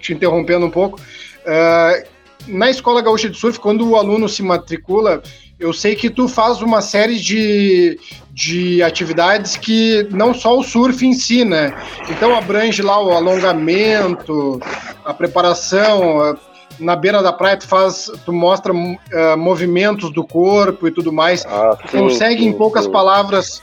te 0.00 0.12
interrompendo 0.12 0.66
um 0.66 0.70
pouco, 0.70 1.00
uh, 1.00 2.06
na 2.46 2.70
Escola 2.70 3.02
Gaúcha 3.02 3.28
de 3.28 3.38
Surf, 3.38 3.58
quando 3.58 3.88
o 3.88 3.96
aluno 3.96 4.28
se 4.28 4.42
matricula, 4.42 5.22
eu 5.58 5.72
sei 5.72 5.94
que 5.94 6.10
tu 6.10 6.28
faz 6.28 6.60
uma 6.60 6.80
série 6.80 7.18
de, 7.18 7.98
de 8.30 8.82
atividades 8.82 9.56
que 9.56 10.06
não 10.10 10.34
só 10.34 10.58
o 10.58 10.62
surf 10.62 11.06
ensina. 11.06 11.68
Né? 11.68 11.82
Então 12.10 12.36
abrange 12.36 12.82
lá 12.82 13.00
o 13.02 13.12
alongamento, 13.12 14.60
a 15.04 15.14
preparação. 15.14 16.36
Na 16.80 16.96
beira 16.96 17.22
da 17.22 17.32
praia 17.32 17.56
tu 17.56 17.68
faz, 17.68 18.10
tu 18.24 18.32
mostra 18.32 18.72
uh, 18.72 18.98
movimentos 19.38 20.10
do 20.12 20.26
corpo 20.26 20.88
e 20.88 20.90
tudo 20.90 21.12
mais. 21.12 21.46
Ah, 21.46 21.78
sim, 21.88 21.98
consegue 21.98 22.42
sim, 22.42 22.48
em 22.48 22.52
poucas 22.52 22.86
sim. 22.86 22.90
palavras 22.90 23.62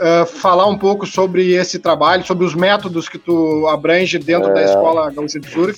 uh, 0.00 0.26
falar 0.26 0.66
um 0.66 0.78
pouco 0.78 1.06
sobre 1.06 1.52
esse 1.52 1.78
trabalho, 1.78 2.24
sobre 2.24 2.44
os 2.44 2.54
métodos 2.54 3.08
que 3.08 3.18
tu 3.18 3.66
abrange 3.68 4.18
dentro 4.18 4.50
é... 4.50 4.54
da 4.54 4.64
escola 4.64 5.10
Gaúcha 5.10 5.40
de 5.40 5.48
Surf? 5.48 5.76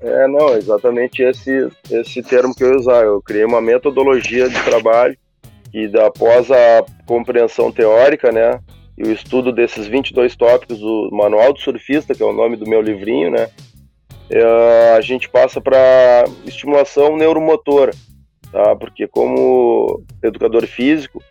É, 0.00 0.26
não, 0.26 0.54
exatamente 0.56 1.22
esse, 1.22 1.68
esse 1.90 2.22
termo 2.22 2.54
que 2.54 2.64
eu 2.64 2.72
ia 2.72 2.78
usar. 2.78 3.04
Eu 3.04 3.22
criei 3.22 3.44
uma 3.44 3.60
metodologia 3.60 4.48
de 4.48 4.62
trabalho 4.62 5.16
e 5.72 5.90
após 5.98 6.50
a 6.50 6.84
compreensão 7.06 7.72
teórica, 7.72 8.30
né, 8.30 8.60
e 8.98 9.04
o 9.04 9.12
estudo 9.12 9.52
desses 9.52 9.86
22 9.86 10.36
tópicos 10.36 10.78
do 10.78 11.08
Manual 11.12 11.52
do 11.52 11.60
Surfista, 11.60 12.14
que 12.14 12.22
é 12.22 12.26
o 12.26 12.32
nome 12.32 12.56
do 12.56 12.68
meu 12.68 12.82
livrinho, 12.82 13.30
né, 13.30 13.48
é, 14.32 14.94
a 14.96 15.00
gente 15.00 15.28
passa 15.28 15.60
para 15.60 16.24
estimulação 16.46 17.16
neuromotora, 17.16 17.92
tá? 18.50 18.74
Porque 18.76 19.06
como 19.06 20.02
educador 20.22 20.66
físico, 20.66 21.22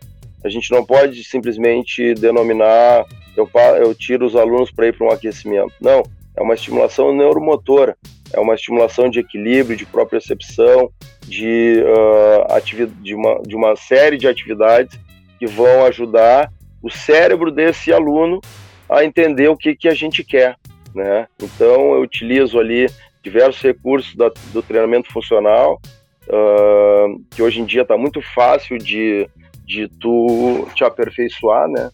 a 0.44 0.48
gente 0.48 0.70
não 0.70 0.84
pode 0.84 1.22
simplesmente 1.24 2.14
denominar 2.14 3.04
eu, 3.36 3.48
eu 3.80 3.94
tiro 3.94 4.26
os 4.26 4.36
alunos 4.36 4.70
para 4.70 4.88
ir 4.88 4.96
para 4.96 5.06
um 5.06 5.10
aquecimento. 5.10 5.72
Não, 5.80 6.02
é 6.36 6.42
uma 6.42 6.54
estimulação 6.54 7.14
neuromotora 7.14 7.96
é 8.32 8.40
uma 8.40 8.54
estimulação 8.54 9.08
de 9.08 9.20
equilíbrio, 9.20 9.76
de 9.76 9.84
propriocepção, 9.84 10.90
de, 11.20 11.82
uh, 11.84 12.96
de, 13.02 13.14
uma, 13.14 13.42
de 13.42 13.54
uma 13.54 13.76
série 13.76 14.16
de 14.16 14.26
atividades 14.26 14.98
que 15.38 15.46
vão 15.46 15.84
ajudar 15.84 16.50
o 16.82 16.90
cérebro 16.90 17.50
desse 17.50 17.92
aluno 17.92 18.40
a 18.88 19.04
entender 19.04 19.48
o 19.48 19.56
que, 19.56 19.76
que 19.76 19.88
a 19.88 19.94
gente 19.94 20.24
quer. 20.24 20.56
Né? 20.94 21.26
Então, 21.42 21.94
eu 21.94 22.00
utilizo 22.00 22.58
ali 22.58 22.86
diversos 23.22 23.62
recursos 23.62 24.14
da, 24.16 24.30
do 24.52 24.62
treinamento 24.62 25.12
funcional, 25.12 25.80
uh, 26.26 27.22
que 27.30 27.42
hoje 27.42 27.60
em 27.60 27.64
dia 27.64 27.82
está 27.82 27.96
muito 27.96 28.20
fácil 28.34 28.78
de, 28.78 29.28
de 29.64 29.88
tu 29.88 30.68
te 30.74 30.84
aperfeiçoar, 30.84 31.68
né? 31.68 31.90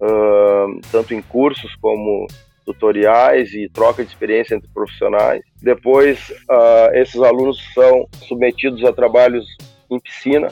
Uh, 0.00 0.80
tanto 0.90 1.12
em 1.12 1.20
cursos 1.20 1.74
como 1.76 2.26
tutoriais 2.64 3.52
e 3.52 3.68
troca 3.68 4.02
de 4.02 4.08
experiência 4.08 4.54
entre 4.54 4.68
profissionais. 4.72 5.42
Depois, 5.62 6.30
uh, 6.48 6.94
esses 6.94 7.20
alunos 7.20 7.62
são 7.74 8.06
submetidos 8.26 8.84
a 8.84 8.92
trabalhos 8.92 9.44
em 9.90 9.98
piscina, 9.98 10.48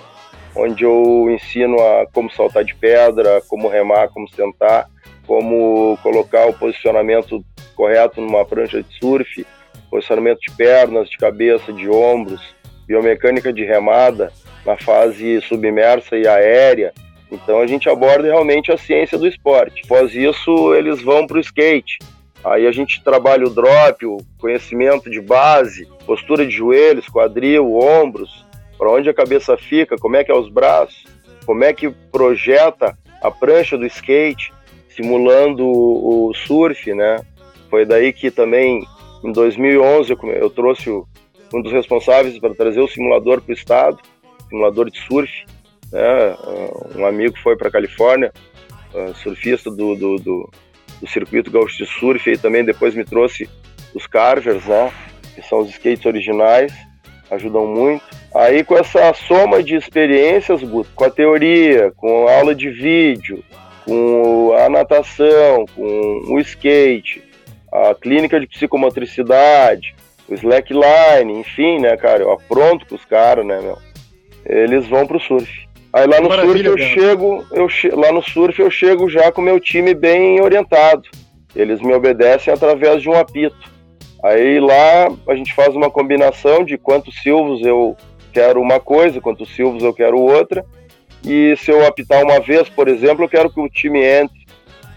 onde 0.55 0.85
eu 0.85 1.31
ensino 1.31 1.79
a 1.81 2.07
como 2.13 2.31
saltar 2.31 2.65
de 2.65 2.75
pedra, 2.75 3.41
como 3.49 3.69
remar, 3.69 4.09
como 4.09 4.29
sentar, 4.29 4.89
como 5.27 5.97
colocar 6.03 6.47
o 6.49 6.55
posicionamento 6.55 7.45
correto 7.75 8.21
numa 8.21 8.45
prancha 8.45 8.83
de 8.83 8.99
surf, 8.99 9.47
posicionamento 9.91 10.41
de 10.41 10.55
pernas, 10.57 11.09
de 11.09 11.17
cabeça, 11.17 11.73
de 11.73 11.89
ombros, 11.89 12.43
biomecânica 12.87 13.53
de 13.53 13.65
remada 13.65 14.33
na 14.69 14.77
fase 14.77 15.41
submersa 15.41 16.15
e 16.19 16.29
aérea. 16.29 16.93
Então 17.33 17.61
a 17.61 17.67
gente 17.67 17.89
aborda 17.89 18.29
realmente 18.29 18.71
a 18.71 18.77
ciência 18.77 19.17
do 19.17 19.27
esporte. 19.27 19.81
Após 19.87 20.15
isso, 20.15 20.75
eles 20.75 21.01
vão 21.01 21.27
para 21.27 21.39
o 21.39 21.41
skate. 21.41 21.99
Aí 22.45 22.67
a 22.67 22.73
gente 22.73 23.03
trabalha 23.03 23.47
o 23.47 23.51
drop, 23.51 24.05
o 24.05 24.19
conhecimento 24.39 25.09
de 25.09 25.23
base, 25.23 25.89
postura 26.05 26.47
de 26.47 26.55
joelhos, 26.55 27.09
quadril, 27.09 27.79
ombros, 27.79 28.45
para 28.77 28.91
onde 28.91 29.09
a 29.09 29.15
cabeça 29.15 29.57
fica, 29.57 29.97
como 29.97 30.17
é 30.17 30.23
que 30.23 30.31
é 30.31 30.35
os 30.35 30.51
braços, 30.51 31.05
como 31.47 31.65
é 31.65 31.73
que 31.73 31.91
projeta 32.13 32.97
a 33.23 33.31
prancha 33.31 33.77
do 33.77 33.87
skate, 33.87 34.53
simulando 34.91 35.67
o, 35.67 36.33
surf, 36.35 36.93
né? 36.95 37.21
Foi 37.71 37.87
daí 37.87 38.13
que 38.13 38.31
também 38.31 38.87
em 39.25 39.33
2011 39.33 40.15
eu, 40.41 40.51
trouxe 40.51 40.91
um 40.91 41.63
dos 41.63 41.73
responsáveis 41.73 42.39
para 42.39 42.55
trazer 42.55 42.81
o 42.81 42.89
simulador 42.89 43.41
para 43.41 43.51
o 43.51 43.55
estado, 43.55 43.99
simulador 44.49 44.91
de 44.91 44.99
surf. 45.01 45.31
Né? 45.93 46.37
Um 46.97 47.07
amigo 47.07 47.37
foi 47.43 47.57
para 47.57 47.71
Califórnia, 47.71 48.33
surfista 49.17 49.71
do, 49.71 49.95
do, 49.95 50.17
do, 50.17 50.51
do, 51.01 51.07
circuito 51.07 51.51
gaúcho 51.51 51.79
de 51.79 51.87
surf, 51.87 52.31
e 52.31 52.39
também 52.39 52.65
depois 52.65 52.95
me 52.95 53.05
trouxe 53.05 53.49
os 53.95 54.07
carvers, 54.07 54.65
né? 54.67 54.93
que 55.35 55.43
são 55.43 55.61
os 55.61 55.71
skates 55.71 56.05
originais, 56.05 56.73
ajudam 57.31 57.67
muito. 57.67 58.05
Aí 58.35 58.65
com 58.65 58.77
essa 58.77 59.13
soma 59.15 59.63
de 59.63 59.75
experiências, 59.75 60.61
com 60.95 61.05
a 61.05 61.11
teoria, 61.11 61.93
com 61.97 62.29
a 62.29 62.37
aula 62.37 62.55
de 62.55 62.71
vídeo, 62.71 63.43
com 63.85 64.53
a 64.53 64.69
natação, 64.69 65.65
com 65.75 66.23
o 66.29 66.39
skate, 66.41 67.23
a 67.73 67.95
clínica 67.95 68.39
de 68.39 68.47
psicomotricidade, 68.47 69.95
o 70.29 70.35
slackline, 70.35 71.41
enfim, 71.41 71.79
né, 71.79 71.97
cara, 71.97 72.23
eu 72.23 72.33
apronto 72.33 72.87
com 72.87 72.95
os 72.95 73.05
caras, 73.05 73.47
né, 73.47 73.61
meu. 73.61 73.79
Eles 74.49 74.87
vão 74.87 75.07
pro 75.07 75.21
surf. 75.21 75.69
Aí 75.93 76.07
lá 76.07 76.21
no 76.21 76.33
surf 76.33 76.65
eu 76.65 76.77
cara. 76.77 76.89
chego, 76.89 77.47
eu 77.53 77.69
che 77.69 77.89
lá 77.91 78.13
no 78.13 78.23
surf 78.23 78.61
eu 78.61 78.71
chego 78.71 79.09
já 79.09 79.31
com 79.31 79.41
o 79.41 79.45
meu 79.45 79.61
time 79.61 79.95
bem 79.95 80.41
orientado. 80.41 81.03
Eles 81.55 81.81
me 81.81 81.93
obedecem 81.93 82.53
através 82.53 83.03
de 83.03 83.09
um 83.09 83.15
apito. 83.15 83.57
Aí 84.25 84.59
lá 84.59 85.09
a 85.29 85.35
gente 85.35 85.55
faz 85.55 85.75
uma 85.75 85.91
combinação 85.91 86.65
de 86.65 86.77
quantos 86.79 87.23
silvos 87.23 87.63
eu 87.63 87.97
quero 88.33 88.61
uma 88.61 88.81
coisa, 88.81 89.21
quantos 89.21 89.55
silvos 89.55 89.83
eu 89.83 89.93
quero 89.93 90.19
outra. 90.19 90.65
E 91.25 91.57
se 91.57 91.71
eu 91.71 91.87
apitar 91.87 92.23
uma 92.23 92.41
vez, 92.41 92.69
por 92.69 92.89
exemplo, 92.89 93.25
eu 93.25 93.29
quero 93.29 93.51
que 93.51 93.61
o 93.61 93.69
time 93.69 94.05
entre. 94.05 94.47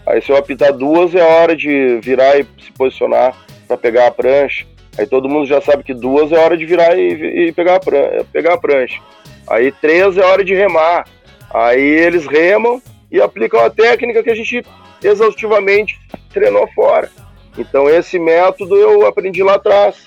Aí 0.06 0.20
se 0.20 0.30
eu 0.30 0.36
apitar 0.36 0.72
duas, 0.72 1.14
é 1.14 1.22
hora 1.22 1.54
de 1.54 2.00
virar 2.02 2.38
e 2.38 2.44
se 2.60 2.72
posicionar 2.72 3.36
para 3.66 3.76
pegar 3.76 4.06
a 4.06 4.10
prancha. 4.10 4.66
Aí 4.98 5.06
todo 5.06 5.28
mundo 5.28 5.46
já 5.46 5.60
sabe 5.60 5.82
que 5.82 5.94
duas 5.94 6.30
é 6.32 6.38
hora 6.38 6.56
de 6.56 6.66
virar 6.66 6.96
e, 6.98 7.48
e 7.48 7.52
pegar, 7.52 7.76
a 7.76 7.80
prancha, 7.80 8.26
pegar 8.32 8.54
a 8.54 8.58
prancha. 8.58 9.00
Aí 9.48 9.72
três 9.72 10.16
é 10.16 10.24
hora 10.24 10.44
de 10.44 10.54
remar. 10.54 11.06
Aí 11.52 11.80
eles 11.80 12.26
remam 12.26 12.80
e 13.10 13.20
aplicam 13.20 13.60
a 13.60 13.70
técnica 13.70 14.22
que 14.22 14.30
a 14.30 14.34
gente 14.34 14.64
exaustivamente 15.02 15.98
treinou 16.32 16.66
fora. 16.74 17.10
Então 17.58 17.88
esse 17.88 18.18
método 18.18 18.76
eu 18.76 19.06
aprendi 19.06 19.42
lá 19.42 19.54
atrás 19.54 20.06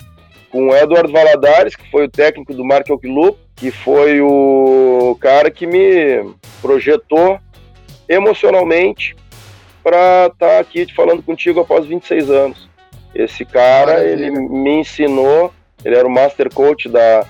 com 0.49 0.69
o 0.69 0.75
Eduardo 0.75 1.11
Valadares, 1.11 1.75
que 1.75 1.89
foi 1.91 2.05
o 2.05 2.09
técnico 2.09 2.53
do 2.53 2.63
Mark 2.63 2.89
Oquilup, 2.89 3.37
que 3.55 3.71
foi 3.71 4.21
o 4.21 5.17
cara 5.19 5.51
que 5.51 5.67
me 5.67 6.33
projetou 6.61 7.39
emocionalmente 8.07 9.15
para 9.83 10.27
estar 10.27 10.47
tá 10.47 10.59
aqui 10.59 10.91
falando 10.93 11.21
contigo 11.21 11.59
após 11.59 11.85
26 11.85 12.29
anos. 12.29 12.69
Esse 13.15 13.45
cara, 13.45 14.03
ele 14.03 14.29
me 14.29 14.81
ensinou, 14.81 15.53
ele 15.83 15.95
era 15.95 16.05
o 16.05 16.11
master 16.11 16.53
coach 16.53 16.89
da, 16.89 17.25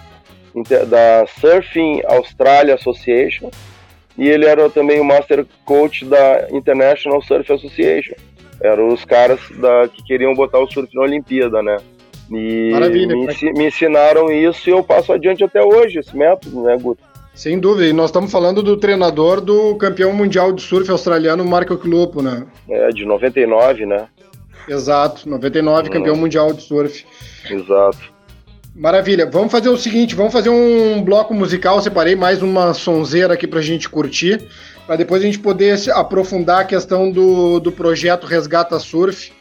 da 0.88 1.27
Surfing 1.39 2.01
Australia 2.07 2.73
Association 2.73 3.51
e 4.17 4.27
ele 4.27 4.45
era 4.45 4.69
também 4.69 4.99
o 4.99 5.05
master 5.05 5.45
coach 5.65 6.05
da 6.05 6.47
International 6.51 7.21
Surf 7.21 7.51
Association. 7.51 8.15
Eram 8.61 8.88
os 8.88 9.03
caras 9.03 9.39
da, 9.59 9.88
que 9.89 10.01
queriam 10.03 10.33
botar 10.33 10.59
o 10.59 10.71
surf 10.71 10.89
na 10.95 11.01
Olimpíada, 11.01 11.61
né? 11.61 11.77
E 12.31 12.71
Maravilha, 12.71 13.15
me, 13.15 13.53
me 13.53 13.67
ensinaram 13.67 14.31
isso 14.31 14.69
e 14.69 14.71
eu 14.71 14.83
passo 14.83 15.13
adiante 15.13 15.43
até 15.43 15.61
hoje, 15.61 15.99
esse 15.99 16.15
método, 16.17 16.63
né, 16.63 16.75
Guto? 16.81 17.03
Sem 17.36 17.59
dúvida, 17.59 17.88
e 17.88 17.93
nós 17.93 18.05
estamos 18.05 18.31
falando 18.31 18.63
do 18.63 18.77
treinador 18.77 19.41
do 19.41 19.75
campeão 19.75 20.13
mundial 20.13 20.53
de 20.53 20.61
surf 20.61 20.89
australiano, 20.89 21.43
Marco 21.43 21.77
Clupo, 21.77 22.21
né? 22.21 22.47
É, 22.69 22.88
de 22.89 23.05
99, 23.05 23.86
né? 23.86 24.07
Exato, 24.68 25.28
99, 25.30 25.89
campeão 25.89 26.16
mundial 26.16 26.51
de 26.53 26.61
surf. 26.61 27.05
Exato. 27.49 28.16
Maravilha. 28.76 29.26
Vamos 29.26 29.51
fazer 29.51 29.70
o 29.70 29.78
seguinte, 29.78 30.16
vamos 30.16 30.34
fazer 30.34 30.49
um 30.49 31.01
bloco 31.01 31.34
musical. 31.34 31.82
Separei 31.82 32.16
mais 32.16 32.41
uma 32.41 32.74
sonzeira 32.74 33.34
aqui 33.34 33.47
para 33.47 33.59
a 33.59 33.63
gente 33.63 33.88
curtir, 33.88 34.49
para 34.86 34.97
depois 34.97 35.22
a 35.22 35.26
gente 35.26 35.39
poder 35.39 35.78
aprofundar 35.93 36.59
a 36.59 36.66
questão 36.66 37.09
do, 37.09 37.59
do 37.61 37.72
projeto 37.72 38.28
Resgata 38.28 38.78
Surf. 38.78 39.32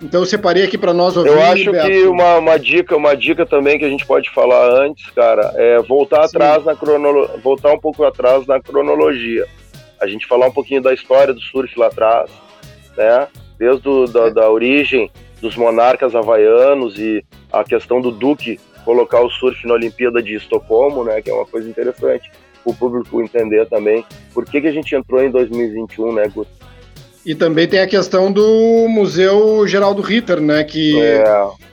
Então 0.00 0.20
eu 0.20 0.26
separei 0.26 0.64
aqui 0.64 0.78
para 0.78 0.92
nós 0.92 1.16
ouvir. 1.16 1.30
Eu 1.30 1.42
acho 1.42 1.72
Beto. 1.72 1.88
que 1.88 2.02
uma, 2.04 2.36
uma 2.36 2.58
dica, 2.58 2.96
uma 2.96 3.16
dica 3.16 3.44
também 3.44 3.78
que 3.78 3.84
a 3.84 3.88
gente 3.88 4.06
pode 4.06 4.30
falar 4.30 4.84
antes, 4.84 5.10
cara, 5.10 5.52
é 5.56 5.82
voltar 5.82 6.28
Sim. 6.28 6.36
atrás 6.36 6.64
na 6.64 6.76
cronologia, 6.76 7.36
voltar 7.42 7.72
um 7.72 7.78
pouco 7.78 8.04
atrás 8.04 8.46
na 8.46 8.60
cronologia. 8.60 9.44
A 10.00 10.06
gente 10.06 10.26
falar 10.26 10.46
um 10.46 10.52
pouquinho 10.52 10.82
da 10.82 10.92
história 10.92 11.34
do 11.34 11.40
surf 11.40 11.76
lá 11.78 11.86
atrás, 11.86 12.30
né? 12.96 13.26
Desde 13.64 13.88
o, 13.88 14.06
da, 14.06 14.28
da 14.28 14.50
origem 14.50 15.10
dos 15.40 15.56
monarcas 15.56 16.14
havaianos 16.14 16.98
e 16.98 17.24
a 17.50 17.64
questão 17.64 18.00
do 18.00 18.10
Duque 18.10 18.60
colocar 18.84 19.20
o 19.22 19.30
surf 19.30 19.66
na 19.66 19.74
Olimpíada 19.74 20.22
de 20.22 20.34
Estocolmo, 20.34 21.02
né, 21.02 21.22
que 21.22 21.30
é 21.30 21.34
uma 21.34 21.46
coisa 21.46 21.68
interessante 21.68 22.30
o 22.64 22.74
público 22.74 23.22
entender 23.22 23.66
também 23.66 24.04
por 24.32 24.44
que, 24.44 24.60
que 24.60 24.66
a 24.66 24.72
gente 24.72 24.94
entrou 24.94 25.22
em 25.22 25.30
2021, 25.30 26.12
né, 26.12 26.28
Guto? 26.28 26.50
E 27.24 27.34
também 27.34 27.66
tem 27.66 27.80
a 27.80 27.86
questão 27.86 28.30
do 28.30 28.86
Museu 28.88 29.66
Geraldo 29.66 30.02
Ritter, 30.02 30.40
né, 30.40 30.62
que 30.64 31.00
é, 31.00 31.24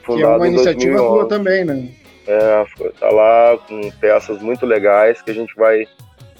que 0.06 0.22
é 0.22 0.26
uma 0.26 0.48
iniciativa 0.48 0.96
tua 0.96 1.28
também, 1.28 1.64
né? 1.64 1.88
É, 2.26 2.64
tá 2.98 3.10
lá 3.10 3.58
com 3.68 3.90
peças 4.00 4.40
muito 4.40 4.64
legais 4.64 5.20
que 5.20 5.30
a 5.30 5.34
gente 5.34 5.54
vai, 5.56 5.86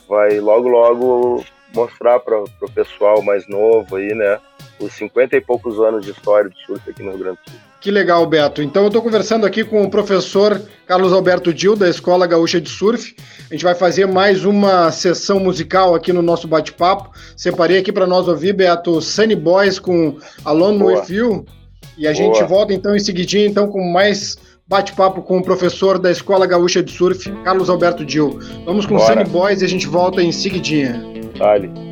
vai 0.09 0.39
logo, 0.39 0.69
logo 0.69 1.45
mostrar 1.75 2.21
para 2.21 2.39
o 2.39 2.71
pessoal 2.75 3.23
mais 3.23 3.47
novo 3.49 3.97
aí, 3.97 4.15
né? 4.15 4.39
Os 4.83 4.93
50 4.95 5.37
e 5.37 5.41
poucos 5.41 5.79
anos 5.79 6.05
de 6.05 6.11
história 6.11 6.51
do 6.51 6.57
surf 6.67 6.91
aqui 6.91 7.03
no 7.03 7.11
Rio 7.11 7.21
Grande 7.21 7.39
do 7.45 7.51
Sul. 7.51 7.61
Que 7.81 7.91
legal, 7.91 8.25
Beto. 8.27 8.63
Então 8.63 8.83
eu 8.83 8.87
estou 8.87 9.03
conversando 9.03 9.45
aqui 9.45 9.65
com 9.65 9.83
o 9.83 9.91
professor 9.91 10.61
Carlos 10.87 11.13
Alberto 11.13 11.53
Dil, 11.53 11.75
da 11.75 11.89
Escola 11.89 12.29
Gaúcha 12.29 12.61
de 12.61 12.69
Surf. 12.69 13.15
A 13.51 13.55
gente 13.55 13.65
vai 13.65 13.75
fazer 13.75 14.07
mais 14.07 14.45
uma 14.45 14.93
sessão 14.93 15.41
musical 15.41 15.95
aqui 15.95 16.13
no 16.13 16.23
nosso 16.23 16.47
bate-papo. 16.47 17.11
Separei 17.37 17.79
aqui 17.79 17.93
para 17.93 18.07
nós 18.07 18.29
ouvir, 18.29 18.53
Beto, 18.53 19.01
Sunny 19.01 19.35
Boys 19.35 19.81
com 19.81 20.17
Alone 20.45 20.79
Boa. 20.79 21.01
With 21.01 21.13
You. 21.13 21.47
E 21.99 22.07
a 22.07 22.13
Boa. 22.13 22.25
gente 22.25 22.45
volta 22.45 22.73
então 22.73 22.95
em 22.95 23.01
seguidinho 23.01 23.49
então, 23.49 23.69
com 23.69 23.83
mais 23.93 24.39
bate-papo 24.69 25.21
com 25.21 25.39
o 25.39 25.43
professor 25.43 25.99
da 25.99 26.11
Escola 26.11 26.47
Gaúcha 26.47 26.83
de 26.83 26.93
Surf, 26.93 27.31
Carlos 27.43 27.69
Alberto 27.69 28.05
Dil. 28.05 28.39
Vamos 28.65 28.87
com 28.87 28.97
Bora. 28.97 29.13
Sunny 29.13 29.25
Boys 29.29 29.61
e 29.61 29.65
a 29.65 29.69
gente 29.69 29.89
volta 29.89 30.23
em 30.23 30.31
seguidinha. 30.31 31.03
Dale. 31.37 31.92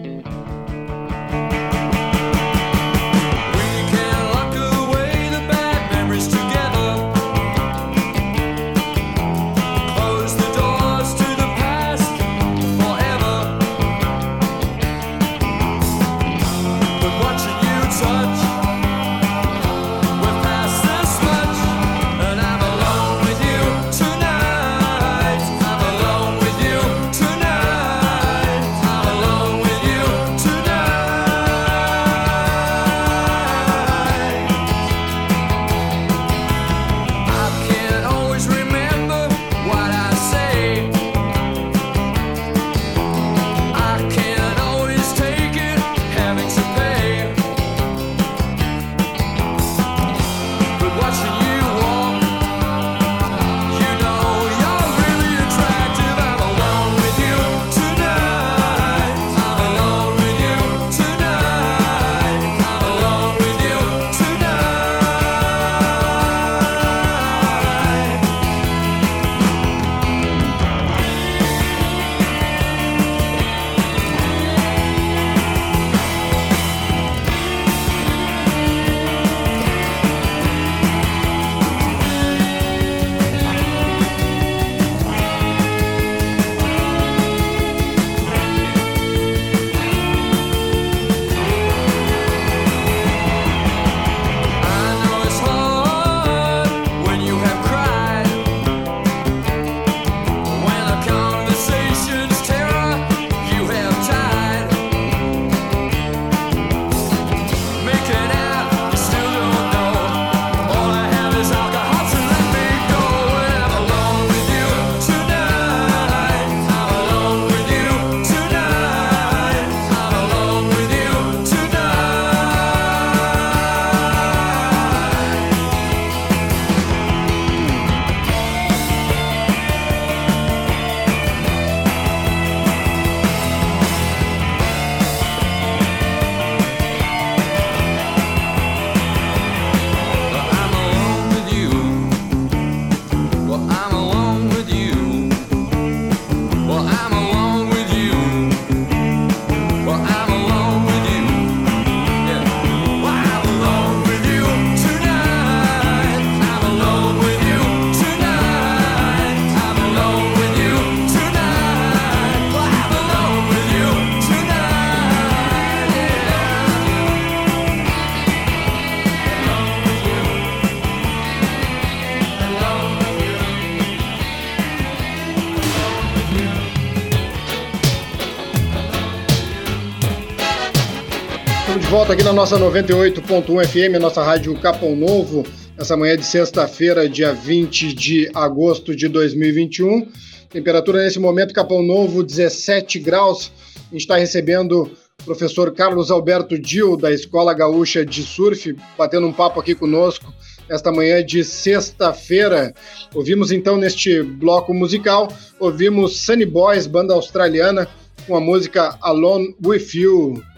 Volta 181.91 182.13
aqui 182.13 182.23
na 182.23 182.33
nossa 182.33 182.57
98.1 182.57 183.67
FM, 183.67 184.01
nossa 184.01 184.23
rádio 184.23 184.55
Capão 184.61 184.95
Novo, 184.95 185.45
essa 185.77 185.97
manhã 185.97 186.17
de 186.17 186.25
sexta-feira, 186.25 187.09
dia 187.09 187.33
20 187.33 187.93
de 187.93 188.31
agosto 188.33 188.95
de 188.95 189.09
2021. 189.09 190.07
Temperatura 190.51 191.03
nesse 191.03 191.19
momento, 191.19 191.53
Capão 191.53 191.83
Novo, 191.83 192.23
17 192.23 193.01
graus. 193.01 193.51
A 193.75 193.93
gente 193.93 194.03
está 194.03 194.15
recebendo 194.15 194.89
o 195.21 195.25
professor 195.25 195.75
Carlos 195.75 196.13
Alberto 196.13 196.57
Dil, 196.57 196.97
da 196.97 197.11
Escola 197.11 197.53
Gaúcha 197.53 198.07
de 198.07 198.23
Surf, 198.23 198.77
batendo 198.97 199.27
um 199.27 199.33
papo 199.33 199.59
aqui 199.59 199.75
conosco 199.75 200.33
esta 200.69 200.93
manhã 200.93 201.25
de 201.25 201.43
sexta-feira. 201.43 202.73
Ouvimos 203.13 203.51
então 203.51 203.77
neste 203.77 204.23
bloco 204.23 204.73
musical, 204.73 205.27
ouvimos 205.59 206.21
Sunny 206.21 206.47
Boys, 206.47 206.87
banda 206.87 207.15
australiana, 207.15 207.89
com 208.29 208.37
a 208.37 208.41
música 208.41 208.97
Alone 209.03 209.57
With 209.61 209.89
You. 209.95 210.50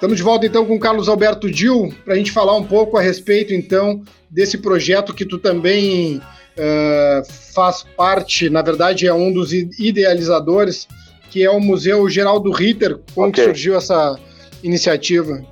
Estamos 0.00 0.16
de 0.16 0.22
volta 0.22 0.46
então 0.46 0.64
com 0.64 0.76
o 0.76 0.80
Carlos 0.80 1.10
Alberto 1.10 1.50
Dil 1.50 1.92
para 2.06 2.14
a 2.14 2.16
gente 2.16 2.32
falar 2.32 2.56
um 2.56 2.64
pouco 2.64 2.96
a 2.96 3.02
respeito 3.02 3.52
então 3.52 4.02
desse 4.30 4.56
projeto 4.56 5.12
que 5.12 5.26
tu 5.26 5.36
também 5.36 6.16
uh, 6.16 7.52
faz 7.54 7.84
parte, 7.98 8.48
na 8.48 8.62
verdade 8.62 9.06
é 9.06 9.12
um 9.12 9.30
dos 9.30 9.52
idealizadores, 9.52 10.88
que 11.28 11.44
é 11.44 11.50
o 11.50 11.60
Museu 11.60 12.08
Geraldo 12.08 12.50
Ritter. 12.50 12.98
Como 13.14 13.28
okay. 13.28 13.44
que 13.44 13.50
surgiu 13.50 13.76
essa 13.76 14.18
iniciativa? 14.62 15.44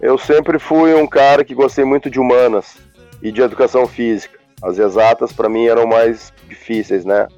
Eu 0.00 0.18
sempre 0.18 0.58
fui 0.58 0.92
um 0.92 1.06
cara 1.06 1.44
que 1.44 1.54
gostei 1.54 1.84
muito 1.84 2.10
de 2.10 2.18
humanas 2.18 2.74
e 3.22 3.30
de 3.30 3.40
educação 3.40 3.86
física. 3.86 4.36
As 4.60 4.80
exatas 4.80 5.32
para 5.32 5.48
mim 5.48 5.66
eram 5.66 5.86
mais 5.86 6.32
difíceis, 6.48 7.04
né? 7.04 7.28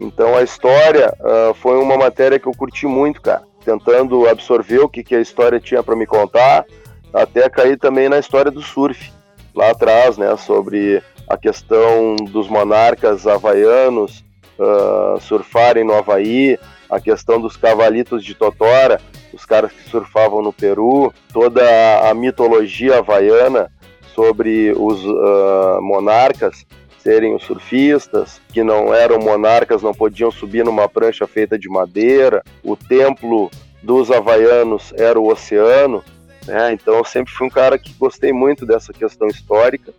Então 0.00 0.36
a 0.36 0.42
história 0.44 1.12
uh, 1.18 1.52
foi 1.52 1.76
uma 1.78 1.96
matéria 1.96 2.38
que 2.38 2.46
eu 2.46 2.52
curti 2.52 2.86
muito, 2.86 3.20
cara 3.20 3.42
tentando 3.64 4.28
absorver 4.28 4.80
o 4.80 4.88
que, 4.88 5.02
que 5.02 5.14
a 5.14 5.20
história 5.20 5.58
tinha 5.58 5.82
para 5.82 5.96
me 5.96 6.06
contar, 6.06 6.64
até 7.12 7.48
cair 7.48 7.78
também 7.78 8.08
na 8.08 8.18
história 8.18 8.50
do 8.50 8.62
surf, 8.62 9.12
lá 9.54 9.70
atrás, 9.70 10.18
né, 10.18 10.36
sobre 10.36 11.02
a 11.28 11.36
questão 11.36 12.16
dos 12.16 12.48
monarcas 12.48 13.26
havaianos 13.26 14.24
uh, 14.58 15.20
surfarem 15.20 15.84
no 15.84 15.94
Havaí, 15.94 16.58
a 16.90 17.00
questão 17.00 17.40
dos 17.40 17.56
cavalitos 17.56 18.22
de 18.24 18.34
Totora, 18.34 19.00
os 19.32 19.44
caras 19.44 19.72
que 19.72 19.88
surfavam 19.88 20.42
no 20.42 20.52
Peru, 20.52 21.12
toda 21.32 21.62
a 22.08 22.14
mitologia 22.14 22.98
havaiana 22.98 23.70
sobre 24.14 24.72
os 24.76 25.04
uh, 25.04 25.80
monarcas 25.80 26.64
serem 27.04 27.34
os 27.34 27.44
surfistas, 27.44 28.40
que 28.50 28.64
não 28.64 28.92
eram 28.94 29.18
monarcas, 29.18 29.82
não 29.82 29.92
podiam 29.92 30.30
subir 30.30 30.64
numa 30.64 30.88
prancha 30.88 31.26
feita 31.26 31.58
de 31.58 31.68
madeira. 31.68 32.42
O 32.62 32.74
templo 32.74 33.50
dos 33.82 34.10
havaianos 34.10 34.90
era 34.96 35.20
o 35.20 35.30
oceano, 35.30 36.02
né? 36.46 36.72
Então 36.72 36.94
eu 36.94 37.04
sempre 37.04 37.30
fui 37.34 37.46
um 37.46 37.50
cara 37.50 37.78
que 37.78 37.92
gostei 37.92 38.32
muito 38.32 38.64
dessa 38.64 38.90
questão 38.90 39.28
histórica. 39.28 39.92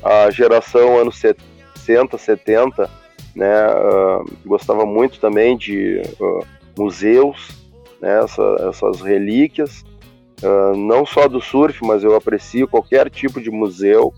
A 0.00 0.30
geração 0.30 0.98
anos 0.98 1.18
60, 1.18 2.16
70, 2.16 2.88
né, 3.34 3.66
uh, 3.66 4.24
gostava 4.46 4.86
muito 4.86 5.18
também 5.18 5.56
de 5.56 6.00
uh, 6.20 6.46
museus, 6.78 7.48
né, 8.00 8.22
essa, 8.22 8.42
essas 8.68 9.00
relíquias, 9.00 9.84
uh, 10.42 10.76
não 10.76 11.06
só 11.06 11.26
do 11.26 11.40
surf, 11.40 11.84
mas 11.84 12.04
eu 12.04 12.14
aprecio 12.14 12.68
qualquer 12.68 13.10
tipo 13.10 13.40
de 13.40 13.50
museu 13.50 14.12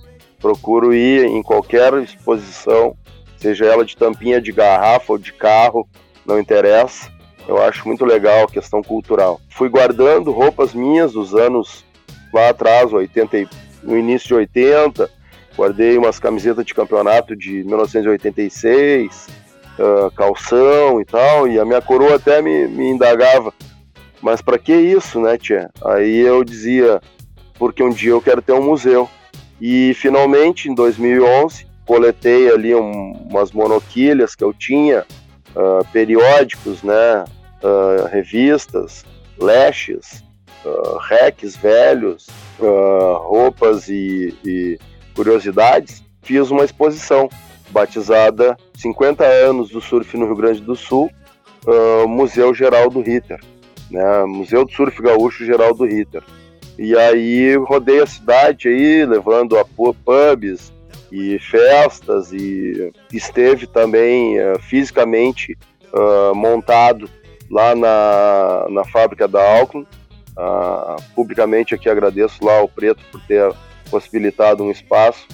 procuro 0.44 0.92
ir 0.92 1.24
em 1.24 1.42
qualquer 1.42 1.94
exposição, 1.94 2.94
seja 3.38 3.64
ela 3.64 3.82
de 3.82 3.96
tampinha 3.96 4.42
de 4.42 4.52
garrafa 4.52 5.14
ou 5.14 5.18
de 5.18 5.32
carro, 5.32 5.88
não 6.26 6.38
interessa. 6.38 7.10
Eu 7.48 7.62
acho 7.62 7.88
muito 7.88 8.04
legal 8.04 8.44
a 8.44 8.50
questão 8.50 8.82
cultural. 8.82 9.40
Fui 9.48 9.70
guardando 9.70 10.30
roupas 10.32 10.74
minhas 10.74 11.12
dos 11.12 11.34
anos 11.34 11.82
lá 12.30 12.50
atrás, 12.50 12.92
80, 12.92 13.48
no 13.82 13.96
início 13.96 14.28
de 14.28 14.34
80, 14.34 15.10
guardei 15.56 15.96
umas 15.96 16.18
camisetas 16.18 16.66
de 16.66 16.74
campeonato 16.74 17.34
de 17.34 17.64
1986, 17.64 19.28
uh, 19.78 20.10
calção 20.10 21.00
e 21.00 21.06
tal, 21.06 21.48
e 21.48 21.58
a 21.58 21.64
minha 21.64 21.80
coroa 21.80 22.16
até 22.16 22.42
me, 22.42 22.68
me 22.68 22.90
indagava, 22.90 23.50
mas 24.20 24.42
para 24.42 24.58
que 24.58 24.74
isso, 24.74 25.22
né, 25.22 25.38
tia? 25.38 25.70
Aí 25.82 26.18
eu 26.18 26.44
dizia, 26.44 27.00
porque 27.58 27.82
um 27.82 27.88
dia 27.88 28.10
eu 28.10 28.20
quero 28.20 28.42
ter 28.42 28.52
um 28.52 28.62
museu. 28.62 29.08
E 29.66 29.94
finalmente, 29.94 30.68
em 30.68 30.74
2011, 30.74 31.66
coletei 31.86 32.50
ali 32.50 32.74
um, 32.74 33.12
umas 33.30 33.50
monoquilhas 33.50 34.34
que 34.34 34.44
eu 34.44 34.52
tinha, 34.52 35.06
uh, 35.56 35.82
periódicos, 35.90 36.82
né, 36.82 37.24
uh, 37.62 38.06
revistas, 38.12 39.06
lashes, 39.38 40.22
uh, 40.66 40.98
recs 40.98 41.56
velhos, 41.56 42.26
roupas 42.58 43.88
e, 43.88 44.34
e 44.44 44.78
curiosidades. 45.16 46.04
Fiz 46.20 46.50
uma 46.50 46.66
exposição 46.66 47.26
batizada 47.70 48.58
50 48.74 49.24
anos 49.24 49.70
do 49.70 49.80
surf 49.80 50.14
no 50.18 50.26
Rio 50.26 50.36
Grande 50.36 50.60
do 50.60 50.76
Sul, 50.76 51.10
Museu 52.06 52.52
Geraldo 52.52 53.00
Ritter, 53.00 53.40
né, 53.90 54.24
Museu 54.26 54.66
do 54.66 54.72
Surf 54.72 55.00
Gaúcho 55.00 55.46
Geraldo 55.46 55.84
Ritter. 55.84 56.22
E 56.78 56.96
aí 56.96 57.56
rodei 57.56 58.00
a 58.00 58.06
cidade 58.06 58.68
aí, 58.68 59.04
levando 59.04 59.56
a 59.58 59.64
pubs 59.64 60.72
e 61.10 61.38
festas 61.38 62.32
e 62.32 62.92
esteve 63.12 63.66
também 63.66 64.38
uh, 64.40 64.58
fisicamente 64.58 65.56
uh, 65.92 66.34
montado 66.34 67.08
lá 67.50 67.74
na, 67.74 68.66
na 68.70 68.84
fábrica 68.84 69.28
da 69.28 69.40
Auckland. 69.58 69.86
Uh, 70.36 71.00
publicamente 71.14 71.74
aqui 71.74 71.88
agradeço 71.88 72.44
lá 72.44 72.58
ao 72.58 72.68
Preto 72.68 73.04
por 73.12 73.20
ter 73.20 73.52
possibilitado 73.88 74.64
um 74.64 74.70
espaço 74.72 75.28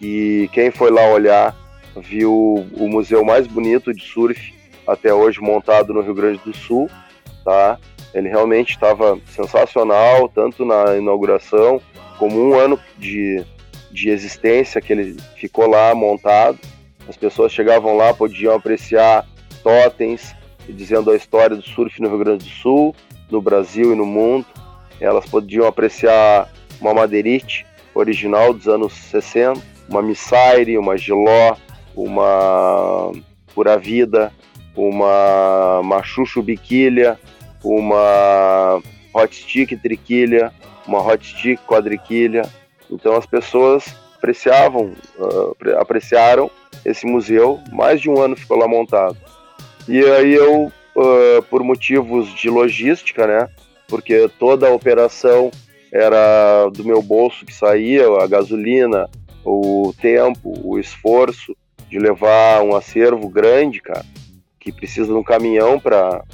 e 0.00 0.50
quem 0.52 0.72
foi 0.72 0.90
lá 0.90 1.08
olhar 1.08 1.56
viu 2.02 2.66
o 2.72 2.88
museu 2.88 3.24
mais 3.24 3.46
bonito 3.46 3.94
de 3.94 4.02
surf 4.02 4.52
até 4.86 5.14
hoje 5.14 5.40
montado 5.40 5.94
no 5.94 6.02
Rio 6.02 6.14
Grande 6.14 6.40
do 6.44 6.54
Sul, 6.54 6.90
tá? 7.44 7.78
Ele 8.14 8.28
realmente 8.28 8.70
estava 8.70 9.18
sensacional, 9.26 10.28
tanto 10.28 10.64
na 10.64 10.96
inauguração 10.96 11.80
como 12.18 12.40
um 12.40 12.58
ano 12.58 12.78
de, 12.96 13.44
de 13.90 14.08
existência 14.08 14.80
que 14.80 14.92
ele 14.92 15.16
ficou 15.36 15.68
lá 15.68 15.94
montado. 15.94 16.58
As 17.08 17.16
pessoas 17.16 17.52
chegavam 17.52 17.96
lá, 17.96 18.14
podiam 18.14 18.54
apreciar 18.54 19.26
totens, 19.62 20.34
dizendo 20.68 21.10
a 21.10 21.16
história 21.16 21.56
do 21.56 21.62
surf 21.62 22.00
no 22.00 22.08
Rio 22.08 22.18
Grande 22.18 22.44
do 22.44 22.50
Sul, 22.50 22.94
no 23.30 23.42
Brasil 23.42 23.92
e 23.92 23.96
no 23.96 24.06
mundo. 24.06 24.46
Elas 25.00 25.26
podiam 25.26 25.66
apreciar 25.66 26.48
uma 26.80 26.94
madeirite 26.94 27.66
original 27.94 28.54
dos 28.54 28.68
anos 28.68 28.92
60, 28.92 29.60
uma 29.88 30.00
Missaire, 30.00 30.78
uma 30.78 30.96
Giló, 30.96 31.56
uma 31.96 33.12
Pura 33.54 33.76
Vida, 33.76 34.32
uma 34.76 35.80
Machucho 35.84 36.42
Biquilha, 36.42 37.18
uma 37.64 38.80
hot 39.12 39.34
stick 39.34 39.76
triquilha, 39.80 40.52
uma 40.86 41.00
hot 41.00 41.26
stick 41.26 41.60
quadriquilha. 41.66 42.42
Então 42.90 43.16
as 43.16 43.26
pessoas 43.26 43.84
apreciavam, 44.16 44.92
uh, 45.18 45.56
apreciaram 45.78 46.50
esse 46.84 47.06
museu. 47.06 47.60
Mais 47.72 48.00
de 48.00 48.10
um 48.10 48.20
ano 48.20 48.36
ficou 48.36 48.58
lá 48.58 48.68
montado. 48.68 49.16
E 49.88 50.02
aí 50.04 50.34
eu, 50.34 50.72
uh, 50.96 51.42
por 51.50 51.62
motivos 51.62 52.32
de 52.34 52.48
logística, 52.48 53.26
né? 53.26 53.48
Porque 53.88 54.28
toda 54.38 54.68
a 54.68 54.74
operação 54.74 55.50
era 55.92 56.68
do 56.70 56.84
meu 56.84 57.00
bolso 57.00 57.44
que 57.46 57.54
saía, 57.54 58.06
a 58.20 58.26
gasolina, 58.26 59.08
o 59.44 59.94
tempo, 60.00 60.52
o 60.64 60.78
esforço 60.78 61.56
de 61.88 61.98
levar 61.98 62.62
um 62.62 62.74
acervo 62.74 63.28
grande, 63.28 63.80
cara, 63.80 64.04
que 64.58 64.72
precisa 64.72 65.06
de 65.06 65.12
um 65.12 65.22
caminhão 65.22 65.78
para 65.78 66.24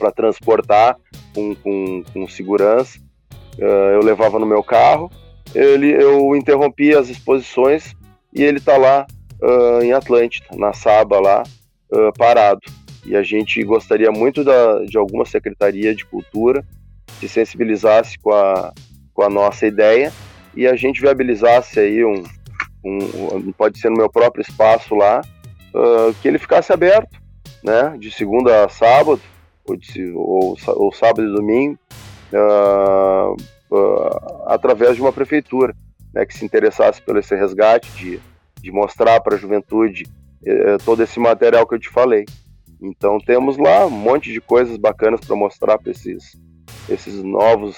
para 0.00 0.10
transportar 0.10 0.96
com, 1.34 1.54
com, 1.54 2.02
com 2.12 2.26
segurança. 2.26 2.98
Uh, 3.58 3.92
eu 3.92 4.00
levava 4.00 4.38
no 4.38 4.46
meu 4.46 4.62
carro, 4.62 5.10
ele, 5.54 5.92
eu 5.92 6.34
interrompi 6.34 6.94
as 6.96 7.10
exposições 7.10 7.94
e 8.34 8.42
ele 8.42 8.58
está 8.58 8.78
lá 8.78 9.06
uh, 9.42 9.82
em 9.82 9.92
Atlântida, 9.92 10.46
na 10.56 10.72
Saba 10.72 11.20
lá, 11.20 11.42
uh, 11.92 12.12
parado. 12.16 12.60
E 13.04 13.14
a 13.14 13.22
gente 13.22 13.62
gostaria 13.62 14.10
muito 14.10 14.42
da, 14.42 14.84
de 14.84 14.96
alguma 14.96 15.26
secretaria 15.26 15.94
de 15.94 16.06
cultura 16.06 16.64
que 17.18 17.28
sensibilizasse 17.28 18.18
com 18.18 18.32
a, 18.32 18.72
com 19.12 19.22
a 19.22 19.28
nossa 19.28 19.66
ideia 19.66 20.12
e 20.54 20.66
a 20.66 20.74
gente 20.74 21.00
viabilizasse 21.00 21.78
aí 21.78 22.04
um, 22.04 22.22
um 22.84 23.52
pode 23.52 23.78
ser 23.78 23.90
no 23.90 23.96
meu 23.96 24.10
próprio 24.10 24.42
espaço 24.42 24.94
lá, 24.94 25.20
uh, 25.74 26.14
que 26.20 26.28
ele 26.28 26.38
ficasse 26.38 26.72
aberto, 26.72 27.20
né, 27.62 27.96
de 27.98 28.10
segunda 28.10 28.64
a 28.64 28.68
sábado, 28.68 29.20
ou, 30.14 30.56
ou, 30.66 30.92
sábado 30.92 31.28
e 31.28 31.32
domingo, 31.32 31.78
uh, 32.32 33.36
uh, 33.70 34.44
através 34.46 34.96
de 34.96 35.02
uma 35.02 35.12
prefeitura 35.12 35.74
né, 36.14 36.24
que 36.24 36.36
se 36.36 36.44
interessasse 36.44 37.02
pelo 37.02 37.18
esse 37.18 37.34
resgate, 37.34 37.90
de, 37.92 38.20
de 38.60 38.70
mostrar 38.70 39.20
para 39.20 39.36
a 39.36 39.38
juventude 39.38 40.04
uh, 40.42 40.84
todo 40.84 41.02
esse 41.02 41.18
material 41.20 41.66
que 41.66 41.74
eu 41.74 41.80
te 41.80 41.88
falei. 41.88 42.24
Então 42.80 43.18
temos 43.18 43.58
lá 43.58 43.86
um 43.86 43.90
monte 43.90 44.32
de 44.32 44.40
coisas 44.40 44.76
bacanas 44.76 45.20
para 45.20 45.36
mostrar 45.36 45.78
para 45.78 45.90
esses, 45.92 46.40
esses 46.88 47.22
novos 47.22 47.76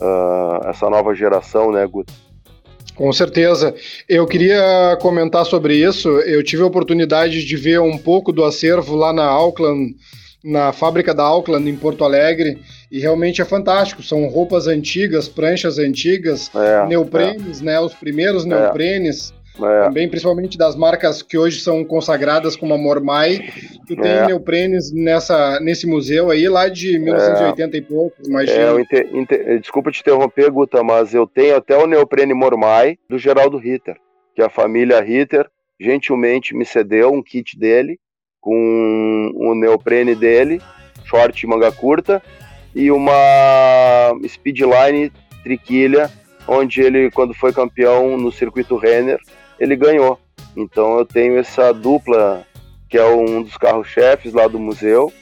ah, 0.00 0.60
essa 0.68 0.90
nova 0.90 1.14
geração, 1.14 1.70
né, 1.70 1.86
Guto? 1.86 2.12
Com 2.94 3.12
certeza. 3.12 3.74
Eu 4.08 4.26
queria 4.26 4.98
comentar 5.00 5.46
sobre 5.46 5.76
isso. 5.76 6.08
Eu 6.20 6.42
tive 6.42 6.62
a 6.62 6.66
oportunidade 6.66 7.44
de 7.44 7.56
ver 7.56 7.80
um 7.80 7.96
pouco 7.96 8.32
do 8.32 8.44
acervo 8.44 8.96
lá 8.96 9.12
na 9.12 9.24
Auckland, 9.24 9.94
na 10.44 10.72
fábrica 10.72 11.14
da 11.14 11.22
Auckland, 11.22 11.68
em 11.68 11.76
Porto 11.76 12.04
Alegre, 12.04 12.58
e 12.90 12.98
realmente 12.98 13.40
é 13.40 13.44
fantástico. 13.44 14.02
São 14.02 14.26
roupas 14.26 14.66
antigas, 14.66 15.28
pranchas 15.28 15.78
antigas, 15.78 16.50
é, 16.54 16.86
neoprenes, 16.86 17.60
é. 17.60 17.64
né? 17.64 17.80
Os 17.80 17.94
primeiros 17.94 18.44
é. 18.44 18.48
neoprenes. 18.48 19.32
É. 19.32 19.82
Também, 19.84 20.08
principalmente 20.08 20.56
das 20.56 20.74
marcas 20.74 21.20
que 21.20 21.36
hoje 21.36 21.60
são 21.60 21.84
consagradas 21.84 22.56
como 22.56 22.72
a 22.72 22.78
Mormai. 22.78 23.50
Tu 23.86 23.94
tem 23.96 24.10
é. 24.10 24.26
neoprenes 24.26 24.90
nessa, 24.90 25.60
nesse 25.60 25.86
museu 25.86 26.30
aí, 26.30 26.48
lá 26.48 26.68
de 26.68 26.98
1980 26.98 27.76
é. 27.76 27.78
e 27.78 27.82
poucos, 27.82 28.26
imagina. 28.26 28.58
É, 28.58 28.80
inter, 28.80 29.14
inter, 29.14 29.60
desculpa 29.60 29.90
te 29.90 30.00
interromper, 30.00 30.50
Guta, 30.50 30.82
mas 30.82 31.12
eu 31.12 31.26
tenho 31.26 31.54
até 31.54 31.76
o 31.76 31.86
neoprene 31.86 32.32
Mormai 32.32 32.96
do 33.10 33.18
Geraldo 33.18 33.58
Ritter, 33.58 33.96
que 34.34 34.40
a 34.40 34.48
família 34.48 35.00
Ritter 35.02 35.46
gentilmente 35.78 36.54
me 36.54 36.64
cedeu 36.64 37.12
um 37.12 37.22
kit 37.22 37.58
dele, 37.58 37.98
com 38.42 39.30
o 39.36 39.54
neoprene 39.54 40.14
dele, 40.16 40.60
short 41.04 41.46
manga 41.46 41.70
curta, 41.70 42.20
e 42.74 42.90
uma 42.90 43.12
speedline 44.26 45.12
triquilha, 45.44 46.10
onde 46.46 46.82
ele, 46.82 47.10
quando 47.12 47.32
foi 47.32 47.52
campeão 47.52 48.18
no 48.18 48.32
circuito 48.32 48.76
Renner, 48.76 49.20
ele 49.58 49.76
ganhou. 49.76 50.18
Então 50.56 50.98
eu 50.98 51.06
tenho 51.06 51.38
essa 51.38 51.72
dupla, 51.72 52.44
que 52.88 52.98
é 52.98 53.04
um 53.06 53.42
dos 53.42 53.56
carros-chefes 53.56 54.34
lá 54.34 54.48
do 54.48 54.58
museu, 54.58 55.12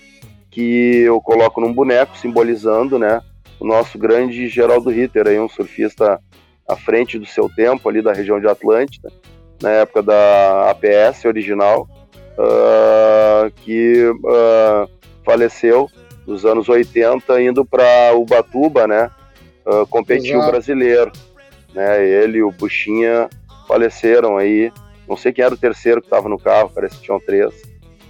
que 0.51 1.01
eu 1.01 1.21
coloco 1.21 1.61
num 1.61 1.73
boneco, 1.73 2.17
simbolizando 2.17 2.99
né, 2.99 3.21
o 3.61 3.67
nosso 3.67 3.99
grande 3.99 4.49
Geraldo 4.49 4.89
Ritter, 4.89 5.29
aí, 5.29 5.39
um 5.39 5.49
surfista 5.49 6.19
à 6.67 6.75
frente 6.75 7.19
do 7.19 7.27
seu 7.27 7.51
tempo, 7.51 7.87
ali 7.87 8.01
da 8.01 8.15
região 8.15 8.41
de 8.41 8.49
Atlântida, 8.49 9.13
na 9.61 9.71
época 9.71 10.03
da 10.03 10.71
APS 10.71 11.27
original, 11.27 11.87
uh, 12.41 13.51
que 13.57 14.09
uh, 14.09 14.89
faleceu 15.25 15.89
nos 16.27 16.45
anos 16.45 16.69
80, 16.69 17.41
indo 17.43 17.65
para 17.65 18.15
Ubatuba, 18.15 18.87
né, 18.87 19.11
uh, 19.67 19.87
competir 19.87 20.37
o 20.37 20.47
brasileiro. 20.47 21.13
Né, 21.75 22.05
ele, 22.05 22.43
o 22.43 22.51
Buchinha, 22.51 23.29
faleceram 23.67 24.37
aí. 24.37 24.73
Não 25.09 25.17
sei 25.17 25.33
quem 25.33 25.45
era 25.45 25.55
o 25.55 25.59
terceiro 25.59 26.01
que 26.01 26.07
estava 26.07 26.29
no 26.29 26.39
carro, 26.39 26.71
parece 26.75 26.97
que 26.97 27.03
tinham 27.03 27.21
três, 27.21 27.53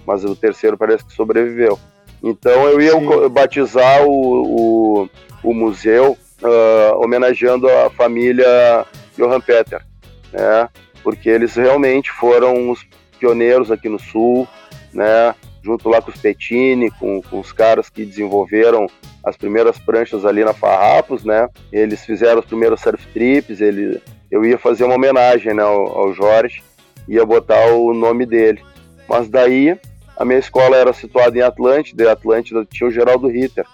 mas 0.05 0.23
o 0.23 0.35
terceiro 0.35 0.77
parece 0.77 1.05
que 1.05 1.13
sobreviveu. 1.13 1.79
Então 2.23 2.67
eu 2.67 2.79
ia 2.79 2.91
Sim. 2.91 3.29
batizar 3.29 4.03
o, 4.03 5.03
o, 5.03 5.09
o 5.43 5.53
museu 5.53 6.17
uh, 6.41 7.03
homenageando 7.03 7.67
a 7.67 7.89
família 7.89 8.85
Johann 9.17 9.41
Peter, 9.41 9.83
né? 10.31 10.69
Porque 11.03 11.29
eles 11.29 11.55
realmente 11.55 12.11
foram 12.11 12.69
os 12.69 12.85
pioneiros 13.21 13.71
aqui 13.71 13.87
no 13.87 13.99
Sul, 13.99 14.47
né? 14.91 15.35
Junto 15.63 15.87
lá 15.87 16.01
com 16.01 16.09
os 16.09 16.19
Petini, 16.19 16.89
com, 16.89 17.21
com 17.21 17.39
os 17.39 17.53
caras 17.53 17.87
que 17.87 18.03
desenvolveram 18.03 18.87
as 19.23 19.37
primeiras 19.37 19.77
pranchas 19.77 20.25
ali 20.25 20.43
na 20.43 20.53
Farrapos, 20.53 21.23
né? 21.23 21.47
Eles 21.71 22.03
fizeram 22.03 22.39
os 22.39 22.45
primeiros 22.47 22.81
surf 22.81 23.05
trips, 23.13 23.61
ele, 23.61 24.01
eu 24.31 24.43
ia 24.43 24.57
fazer 24.57 24.85
uma 24.85 24.95
homenagem 24.95 25.53
né, 25.53 25.61
ao, 25.61 25.99
ao 25.99 26.13
Jorge, 26.13 26.63
ia 27.07 27.23
botar 27.23 27.67
o 27.67 27.93
nome 27.93 28.25
dele. 28.25 28.59
Mas 29.07 29.29
daí 29.29 29.77
a 30.17 30.25
minha 30.25 30.39
escola 30.39 30.75
era 30.75 30.91
situada 30.93 31.37
em 31.37 31.41
Atlântida, 31.41 32.03
e 32.03 32.07
Atlântida 32.07 32.65
tinha 32.65 32.87
o 32.87 32.91
Geraldo 32.91 33.27
Ritter, 33.27 33.65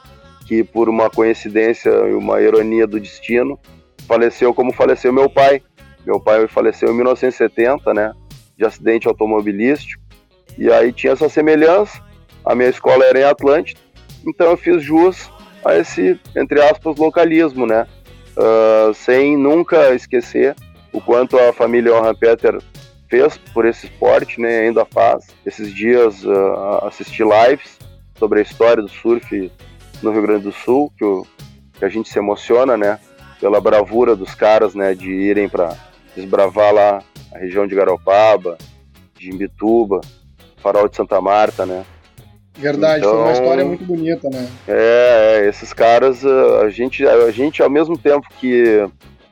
que 0.46 0.66
por 0.66 0.90
uma 0.90 1.10
coincidência 1.10 1.90
e 1.90 2.14
uma 2.14 2.42
ironia 2.42 2.86
do 2.86 3.00
destino, 3.00 3.58
faleceu 4.06 4.54
como 4.54 4.74
faleceu 4.74 5.14
meu 5.14 5.30
pai. 5.30 5.62
Meu 6.06 6.20
pai 6.20 6.48
faleceu 6.48 6.90
em 6.90 6.96
1970, 6.96 7.94
né, 7.94 8.14
de 8.58 8.66
acidente 8.66 9.08
automobilístico, 9.08 10.02
e 10.58 10.72
aí 10.72 10.92
tinha 10.92 11.14
essa 11.14 11.30
semelhança. 11.30 12.02
A 12.44 12.56
minha 12.56 12.70
escola 12.70 13.04
era 13.06 13.20
em 13.20 13.24
Atlântida, 13.24 13.80
então 14.26 14.48
eu 14.48 14.58
fiz 14.58 14.82
jus 14.82 15.30
a 15.64 15.76
esse, 15.76 16.20
entre 16.36 16.62
aspas, 16.62 16.98
localismo, 16.98 17.66
né? 17.66 17.86
uh, 18.38 18.94
sem 18.94 19.36
nunca 19.36 19.94
esquecer 19.94 20.56
o 20.94 21.02
quanto 21.02 21.38
a 21.38 21.52
família 21.52 21.92
Johan 21.92 22.16
Peter 22.16 22.60
fez 23.10 23.38
por 23.54 23.66
esse 23.66 23.88
esporte, 23.88 24.40
né, 24.40 24.60
ainda 24.60 24.86
faz. 24.86 25.28
Esses 25.46 25.74
dias 25.74 26.24
uh, 26.24 26.86
assisti 26.86 27.24
lives 27.24 27.78
sobre 28.18 28.40
a 28.40 28.42
história 28.42 28.82
do 28.82 28.90
surf 28.90 29.52
no 30.02 30.12
Rio 30.12 30.22
Grande 30.22 30.44
do 30.44 30.52
Sul, 30.52 30.92
que, 30.98 31.04
o, 31.04 31.26
que 31.74 31.86
a 31.86 31.90
gente 31.90 32.10
se 32.10 32.20
emociona, 32.20 32.78
né, 32.78 33.00
pela 33.40 33.62
bravura 33.62 34.16
dos 34.16 34.34
caras, 34.36 34.76
né, 34.76 34.94
de 34.94 35.10
irem 35.10 35.48
para 35.48 35.76
desbravar 36.18 36.74
lá 36.74 37.04
a 37.34 37.38
região 37.38 37.68
de 37.68 37.76
Garopaba, 37.76 38.58
de 39.16 39.30
Imbituba, 39.30 40.02
Farol 40.58 40.90
de 40.90 40.96
Santa 40.96 41.22
Marta, 41.22 41.66
né, 41.66 41.86
Verdade, 42.58 43.00
então, 43.00 43.12
foi 43.12 43.22
uma 43.22 43.32
história 43.34 43.64
muito 43.64 43.86
bonita, 43.86 44.30
né? 44.32 44.50
É, 44.68 45.42
é, 45.44 45.48
esses 45.48 45.74
caras, 45.74 46.26
a 46.26 46.70
gente, 46.70 47.06
a 47.06 47.30
gente 47.30 47.62
ao 47.62 47.70
mesmo 47.70 47.96
tempo 47.96 48.28
que 48.40 48.84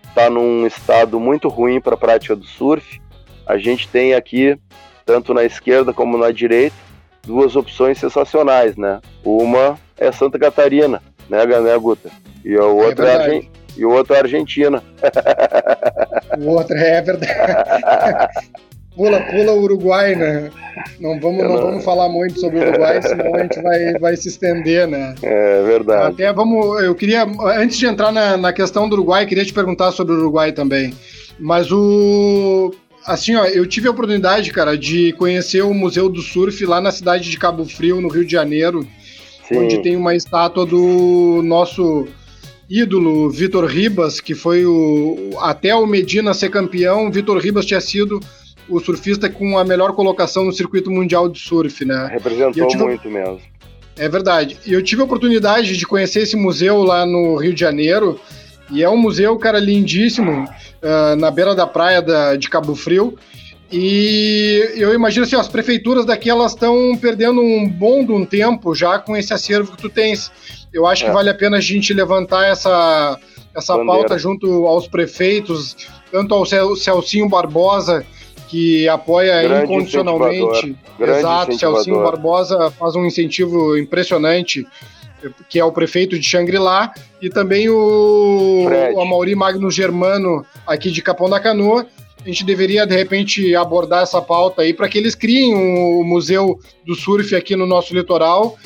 está 0.07 0.29
num 0.29 0.67
estado 0.67 1.19
muito 1.19 1.47
ruim 1.47 1.81
para 1.81 1.95
a 1.95 1.97
prática 1.97 2.35
do 2.35 2.45
surf, 2.45 3.01
a 3.47 3.57
gente 3.57 3.87
tem 3.87 4.13
aqui, 4.13 4.55
tanto 5.03 5.33
na 5.33 5.43
esquerda 5.43 5.91
como 5.91 6.19
na 6.19 6.29
direita, 6.29 6.75
duas 7.23 7.55
opções 7.55 7.97
sensacionais, 7.97 8.77
né? 8.77 9.01
Uma 9.23 9.79
é 9.97 10.11
Santa 10.11 10.37
Catarina, 10.37 11.01
né, 11.27 11.43
né 11.45 11.77
Guta? 11.79 12.11
E 12.43 12.55
a 12.55 12.65
outra 12.65 13.25
é, 13.25 13.37
é 13.37 13.41
e 13.75 13.83
o 13.83 13.91
outro 13.91 14.13
é 14.13 14.19
Argentina. 14.19 14.83
O 16.39 16.49
outro 16.49 16.75
é 16.75 17.01
verdade. 17.01 17.33
Pula, 18.95 19.19
pula 19.23 19.51
o 19.51 19.61
Uruguai, 19.61 20.15
né? 20.15 20.49
Não 21.01 21.19
vamos, 21.19 21.43
não, 21.43 21.53
não 21.53 21.61
vamos 21.61 21.83
falar 21.83 22.07
muito 22.07 22.39
sobre 22.39 22.59
o 22.59 22.69
Uruguai, 22.69 23.01
senão 23.01 23.35
a 23.35 23.39
gente 23.39 23.61
vai, 23.61 23.93
vai 23.99 24.15
se 24.15 24.29
estender, 24.29 24.87
né? 24.87 25.13
É 25.21 25.63
verdade. 25.63 26.13
Até 26.13 26.31
vamos. 26.31 26.81
Eu 26.81 26.95
queria, 26.95 27.27
antes 27.57 27.77
de 27.77 27.85
entrar 27.85 28.13
na, 28.13 28.37
na 28.37 28.53
questão 28.53 28.87
do 28.87 28.93
Uruguai, 28.93 29.25
queria 29.25 29.43
te 29.43 29.53
perguntar 29.53 29.91
sobre 29.91 30.15
o 30.15 30.19
Uruguai 30.19 30.53
também. 30.53 30.93
Mas 31.37 31.69
o. 31.73 32.73
Assim, 33.05 33.35
ó, 33.35 33.45
eu 33.45 33.67
tive 33.67 33.87
a 33.89 33.91
oportunidade, 33.91 34.51
cara, 34.51 34.77
de 34.77 35.11
conhecer 35.13 35.61
o 35.61 35.73
Museu 35.73 36.07
do 36.07 36.21
Surf 36.21 36.65
lá 36.65 36.79
na 36.79 36.91
cidade 36.91 37.29
de 37.29 37.37
Cabo 37.37 37.65
Frio, 37.65 37.99
no 37.99 38.07
Rio 38.07 38.25
de 38.25 38.31
Janeiro, 38.31 38.87
Sim. 39.47 39.57
onde 39.57 39.83
tem 39.83 39.95
uma 39.95 40.15
estátua 40.15 40.65
do 40.65 41.41
nosso 41.43 42.07
ídolo 42.69 43.29
Vitor 43.29 43.65
Ribas, 43.65 44.19
que 44.19 44.33
foi 44.33 44.65
o 44.65 45.31
até 45.39 45.75
o 45.75 45.85
Medina 45.85 46.33
ser 46.33 46.49
campeão, 46.49 47.11
Vitor 47.11 47.37
Ribas 47.37 47.65
tinha 47.65 47.81
sido 47.81 48.19
o 48.67 48.79
surfista 48.79 49.29
com 49.29 49.57
a 49.57 49.63
melhor 49.63 49.93
colocação 49.93 50.45
no 50.45 50.51
circuito 50.51 50.89
mundial 50.89 51.29
de 51.29 51.39
surf, 51.39 51.85
né? 51.85 52.09
Representou 52.11 52.67
tive... 52.67 52.83
muito 52.83 53.09
mesmo. 53.09 53.39
É 53.97 54.09
verdade. 54.09 54.57
E 54.65 54.73
eu 54.73 54.83
tive 54.83 55.01
a 55.01 55.05
oportunidade 55.05 55.77
de 55.77 55.85
conhecer 55.85 56.21
esse 56.21 56.35
museu 56.35 56.83
lá 56.83 57.05
no 57.05 57.37
Rio 57.37 57.53
de 57.53 57.59
Janeiro. 57.59 58.19
E 58.69 58.83
é 58.83 58.89
um 58.89 58.97
museu, 58.97 59.37
cara, 59.37 59.59
lindíssimo, 59.59 60.43
uh, 60.43 61.15
na 61.17 61.29
beira 61.29 61.53
da 61.53 61.67
praia 61.67 62.01
da, 62.01 62.35
de 62.35 62.49
Cabo 62.49 62.75
Frio. 62.75 63.15
E 63.71 64.69
eu 64.75 64.93
imagino 64.93 65.25
assim, 65.25 65.35
ó, 65.35 65.39
as 65.39 65.47
prefeituras 65.47 66.05
daqui 66.05 66.29
elas 66.29 66.53
estão 66.53 66.95
perdendo 66.97 67.41
um 67.41 67.67
bom 67.67 68.03
de 68.03 68.11
um 68.11 68.25
tempo 68.25 68.75
já 68.75 68.99
com 68.99 69.15
esse 69.15 69.33
acervo 69.33 69.71
que 69.71 69.81
tu 69.81 69.89
tens. 69.89 70.31
Eu 70.75 70.85
acho 70.85 71.05
é. 71.05 71.07
que 71.07 71.13
vale 71.13 71.29
a 71.29 71.33
pena 71.33 71.55
a 71.55 71.61
gente 71.61 71.93
levantar 71.93 72.45
essa, 72.47 73.17
essa 73.55 73.77
pauta 73.85 74.19
junto 74.19 74.67
aos 74.67 74.89
prefeitos, 74.89 75.77
tanto 76.11 76.35
ao 76.35 76.45
Celcinho 76.75 77.29
Barbosa, 77.29 78.05
que 78.49 78.87
apoia 78.89 79.41
Grande 79.41 79.63
incondicionalmente. 79.63 80.75
Exato, 80.99 81.57
Celcinho 81.57 82.03
Barbosa 82.03 82.69
faz 82.71 82.93
um 82.93 83.05
incentivo 83.05 83.77
impressionante, 83.77 84.67
que 85.47 85.57
é 85.57 85.63
o 85.63 85.71
prefeito 85.71 86.19
de 86.19 86.27
Xangri-Lá, 86.27 86.93
e 87.21 87.29
também 87.29 87.69
o, 87.69 88.67
o 88.93 88.99
Amauri 88.99 89.33
Magno 89.33 89.71
Germano, 89.71 90.45
aqui 90.67 90.91
de 90.91 91.01
Capão 91.01 91.29
da 91.29 91.39
Canoa. 91.39 91.87
A 92.21 92.27
gente 92.27 92.43
deveria, 92.43 92.85
de 92.85 92.95
repente, 92.97 93.55
abordar 93.55 94.03
essa 94.03 94.21
pauta 94.21 94.63
aí 94.63 94.73
para 94.73 94.89
que 94.89 94.97
eles 94.97 95.15
criem 95.15 95.53
o 95.55 96.01
um 96.01 96.03
Museu 96.03 96.59
do 96.85 96.95
Surf 96.95 97.33
aqui 97.33 97.55
no 97.55 97.65
nosso 97.65 97.93
litoral. 97.93 98.57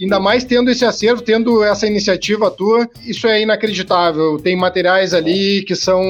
Ainda 0.00 0.20
mais 0.20 0.44
tendo 0.44 0.70
esse 0.70 0.84
acervo, 0.84 1.22
tendo 1.22 1.62
essa 1.64 1.86
iniciativa 1.86 2.50
tua, 2.50 2.88
isso 3.04 3.26
é 3.26 3.42
inacreditável. 3.42 4.38
Tem 4.38 4.56
materiais 4.56 5.12
ali 5.12 5.64
que 5.64 5.74
são 5.74 6.00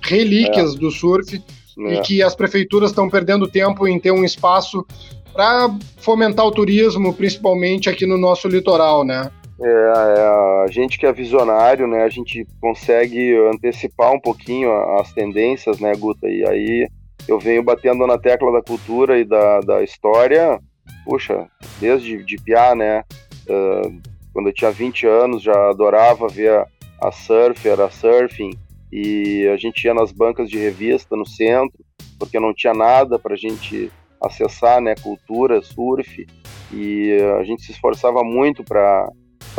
relíquias 0.00 0.74
é. 0.74 0.78
do 0.78 0.90
surf 0.90 1.42
é. 1.78 1.94
e 1.94 2.00
que 2.02 2.22
as 2.22 2.36
prefeituras 2.36 2.90
estão 2.90 3.10
perdendo 3.10 3.48
tempo 3.48 3.88
em 3.88 3.98
ter 3.98 4.12
um 4.12 4.24
espaço 4.24 4.86
para 5.32 5.68
fomentar 5.98 6.46
o 6.46 6.52
turismo, 6.52 7.12
principalmente 7.12 7.90
aqui 7.90 8.06
no 8.06 8.16
nosso 8.16 8.48
litoral, 8.48 9.04
né? 9.04 9.30
É, 9.60 9.68
é, 9.68 10.64
a 10.64 10.66
gente 10.70 10.98
que 10.98 11.06
é 11.06 11.12
visionário, 11.12 11.86
né, 11.86 12.04
a 12.04 12.08
gente 12.10 12.46
consegue 12.60 13.34
antecipar 13.54 14.12
um 14.12 14.20
pouquinho 14.20 14.70
as 14.98 15.12
tendências, 15.12 15.80
né, 15.80 15.94
Guta? 15.94 16.28
E 16.28 16.46
aí 16.46 16.88
eu 17.26 17.38
venho 17.38 17.62
batendo 17.62 18.06
na 18.06 18.18
tecla 18.18 18.52
da 18.52 18.62
cultura 18.62 19.18
e 19.18 19.24
da, 19.24 19.60
da 19.60 19.82
história, 19.82 20.60
puxa, 21.06 21.48
desde 21.80 22.24
de 22.24 22.36
piá, 22.36 22.74
né? 22.74 23.04
Uh, 23.48 24.02
quando 24.32 24.48
eu 24.48 24.52
tinha 24.52 24.72
20 24.72 25.06
anos 25.06 25.42
já 25.42 25.70
adorava 25.70 26.26
ver 26.26 26.50
a, 26.50 26.66
a 27.00 27.12
Surfer, 27.12 27.80
a 27.80 27.88
Surfing, 27.88 28.50
e 28.92 29.46
a 29.48 29.56
gente 29.56 29.84
ia 29.84 29.94
nas 29.94 30.10
bancas 30.10 30.50
de 30.50 30.58
revista 30.58 31.16
no 31.16 31.24
centro, 31.24 31.78
porque 32.18 32.40
não 32.40 32.52
tinha 32.52 32.74
nada 32.74 33.18
para 33.18 33.34
a 33.34 33.36
gente 33.36 33.90
acessar, 34.20 34.80
né, 34.80 34.94
cultura, 34.96 35.62
surf, 35.62 36.26
e 36.72 37.12
a 37.38 37.44
gente 37.44 37.62
se 37.62 37.72
esforçava 37.72 38.22
muito 38.24 38.64
para 38.64 39.08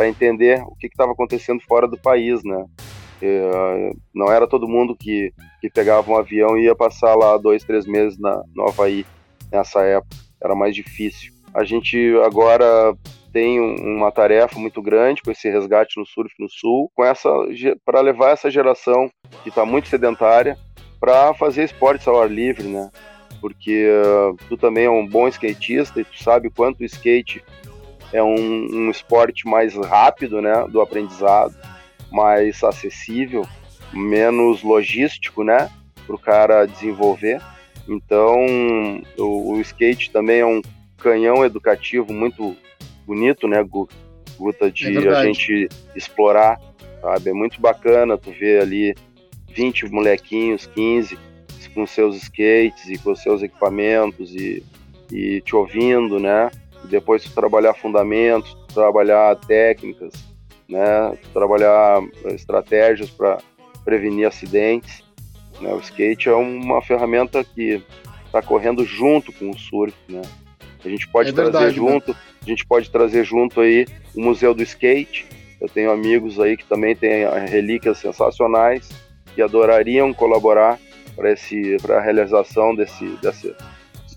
entender 0.07 0.61
o 0.63 0.75
que 0.75 0.87
estava 0.87 1.13
acontecendo 1.13 1.61
fora 1.67 1.87
do 1.87 1.97
país, 1.97 2.43
né. 2.43 2.65
E, 3.21 3.93
não 4.13 4.31
era 4.31 4.47
todo 4.47 4.67
mundo 4.67 4.95
que, 4.95 5.31
que 5.61 5.69
pegava 5.69 6.11
um 6.11 6.17
avião 6.17 6.57
e 6.57 6.65
ia 6.65 6.75
passar 6.75 7.15
lá 7.15 7.37
dois, 7.37 7.63
três 7.63 7.85
meses 7.85 8.19
na, 8.19 8.43
no 8.53 8.67
Havaí 8.67 9.05
nessa 9.51 9.81
época, 9.81 10.15
era 10.41 10.55
mais 10.55 10.75
difícil. 10.75 11.36
A 11.53 11.63
gente 11.63 11.97
agora 12.25 12.95
tem 13.31 13.59
uma 13.59 14.11
tarefa 14.11 14.57
muito 14.59 14.81
grande 14.81 15.21
com 15.21 15.31
esse 15.31 15.49
resgate 15.49 15.99
no 15.99 16.05
surf 16.05 16.33
no 16.39 16.49
sul, 16.49 16.91
com 16.95 17.03
essa 17.03 17.29
para 17.85 18.01
levar 18.01 18.31
essa 18.31 18.49
geração 18.49 19.09
que 19.43 19.49
está 19.49 19.65
muito 19.65 19.87
sedentária 19.87 20.57
para 20.99 21.33
fazer 21.33 21.63
esportes 21.63 22.07
ao 22.07 22.21
ar 22.21 22.29
livre, 22.29 22.67
né? 22.67 22.89
Porque 23.39 23.87
uh, 23.87 24.35
tu 24.49 24.57
também 24.57 24.85
é 24.85 24.89
um 24.89 25.05
bom 25.05 25.27
skatista 25.27 26.01
e 26.01 26.03
tu 26.03 26.23
sabe 26.23 26.49
quanto 26.49 26.81
o 26.81 26.85
skate 26.85 27.43
é 28.11 28.23
um, 28.23 28.35
um 28.35 28.89
esporte 28.89 29.47
mais 29.47 29.75
rápido, 29.75 30.41
né, 30.41 30.65
do 30.69 30.81
aprendizado, 30.81 31.55
mais 32.11 32.63
acessível, 32.63 33.45
menos 33.93 34.63
logístico, 34.63 35.43
né, 35.43 35.69
para 36.05 36.15
o 36.15 36.19
cara 36.19 36.65
desenvolver. 36.65 37.41
Então, 37.87 38.35
o, 39.17 39.53
o 39.53 39.61
skate 39.61 40.11
também 40.11 40.39
é 40.39 40.45
um 40.45 40.61
canhão 41.07 41.45
educativo 41.45 42.11
muito 42.11 42.55
bonito, 43.05 43.47
né, 43.47 43.63
Guta, 43.63 44.69
de 44.69 45.07
é 45.07 45.09
a 45.09 45.23
gente 45.23 45.69
explorar, 45.95 46.59
sabe? 47.01 47.29
É 47.29 47.33
muito 47.33 47.61
bacana 47.61 48.17
tu 48.17 48.29
ver 48.31 48.61
ali 48.61 48.93
20 49.49 49.89
molequinhos, 49.89 50.65
15, 50.67 51.17
com 51.73 51.87
seus 51.87 52.15
skates 52.17 52.89
e 52.89 52.97
com 52.97 53.15
seus 53.15 53.41
equipamentos 53.41 54.33
e, 54.33 54.63
e 55.11 55.41
te 55.41 55.55
ouvindo, 55.55 56.19
né? 56.19 56.51
E 56.83 56.87
depois 56.87 57.23
tu 57.23 57.31
trabalhar 57.31 57.73
fundamentos, 57.73 58.57
trabalhar 58.73 59.35
técnicas, 59.35 60.13
né? 60.67 61.17
Trabalhar 61.31 62.01
estratégias 62.25 63.09
para 63.09 63.37
prevenir 63.85 64.27
acidentes. 64.27 65.03
Né? 65.61 65.73
O 65.73 65.79
skate 65.79 66.29
é 66.29 66.35
uma 66.35 66.81
ferramenta 66.81 67.43
que 67.43 67.81
está 68.25 68.41
correndo 68.41 68.83
junto 68.83 69.31
com 69.31 69.49
o 69.49 69.57
surf, 69.57 69.95
né? 70.09 70.21
A 70.83 70.89
gente 70.89 71.07
pode 71.07 71.29
é 71.29 71.33
trazer 71.33 71.51
verdade, 71.51 71.79
né? 71.81 71.91
junto, 71.91 72.11
né? 72.11 72.17
a 72.41 72.49
gente 72.49 72.65
pode 72.65 72.89
trazer 72.89 73.23
junto 73.23 73.61
aí 73.61 73.85
o 74.15 74.21
Museu 74.21 74.53
do 74.53 74.63
Skate. 74.63 75.25
Eu 75.59 75.67
tenho 75.67 75.91
amigos 75.91 76.39
aí 76.39 76.55
que 76.55 76.65
também 76.65 76.95
têm 76.95 77.25
relíquias 77.47 77.97
sensacionais 77.97 78.89
que 79.33 79.41
adorariam 79.41 80.13
colaborar 80.13 80.79
para 81.15 81.31
esse 81.31 81.77
para 81.81 81.97
a 81.97 82.01
realização 82.01 82.75
desse, 82.75 83.05
desse 83.21 83.55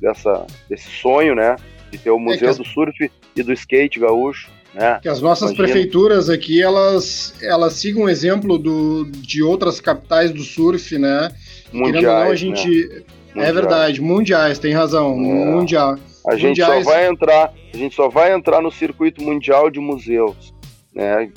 dessa 0.00 0.46
desse 0.68 0.88
sonho, 0.88 1.34
né, 1.34 1.56
de 1.90 1.98
ter 1.98 2.10
o 2.10 2.16
é 2.16 2.20
Museu 2.20 2.48
é 2.48 2.54
do 2.54 2.64
Surf 2.64 3.10
e 3.36 3.42
do 3.42 3.52
Skate 3.52 3.98
gaúcho. 3.98 4.50
Né? 4.72 5.00
Que 5.02 5.08
as 5.08 5.20
nossas 5.20 5.50
Imagina. 5.50 5.68
prefeituras 5.68 6.30
aqui 6.30 6.62
elas 6.62 7.34
elas 7.42 7.72
sigam 7.72 8.04
o 8.04 8.08
exemplo 8.08 8.56
do, 8.56 9.04
de 9.04 9.42
outras 9.42 9.80
capitais 9.80 10.30
do 10.30 10.44
surf, 10.44 10.96
né? 10.96 11.32
Mundiais, 11.72 12.04
não, 12.04 12.32
a 12.32 12.36
gente 12.36 13.04
né? 13.34 13.48
é 13.48 13.52
verdade, 13.52 14.00
mundiais, 14.00 14.60
tem 14.60 14.72
razão, 14.72 15.12
é. 15.12 15.16
mundial. 15.16 15.98
A 16.26 16.36
gente 16.36 16.60
mundiais... 16.60 16.84
só 16.84 16.90
vai 16.90 17.06
entrar, 17.06 17.52
a 17.72 17.76
gente 17.76 17.94
só 17.94 18.08
vai 18.08 18.32
entrar 18.32 18.60
no 18.60 18.70
circuito 18.70 19.22
mundial 19.22 19.70
de 19.70 19.80
museus, 19.80 20.52
né? 20.94 21.30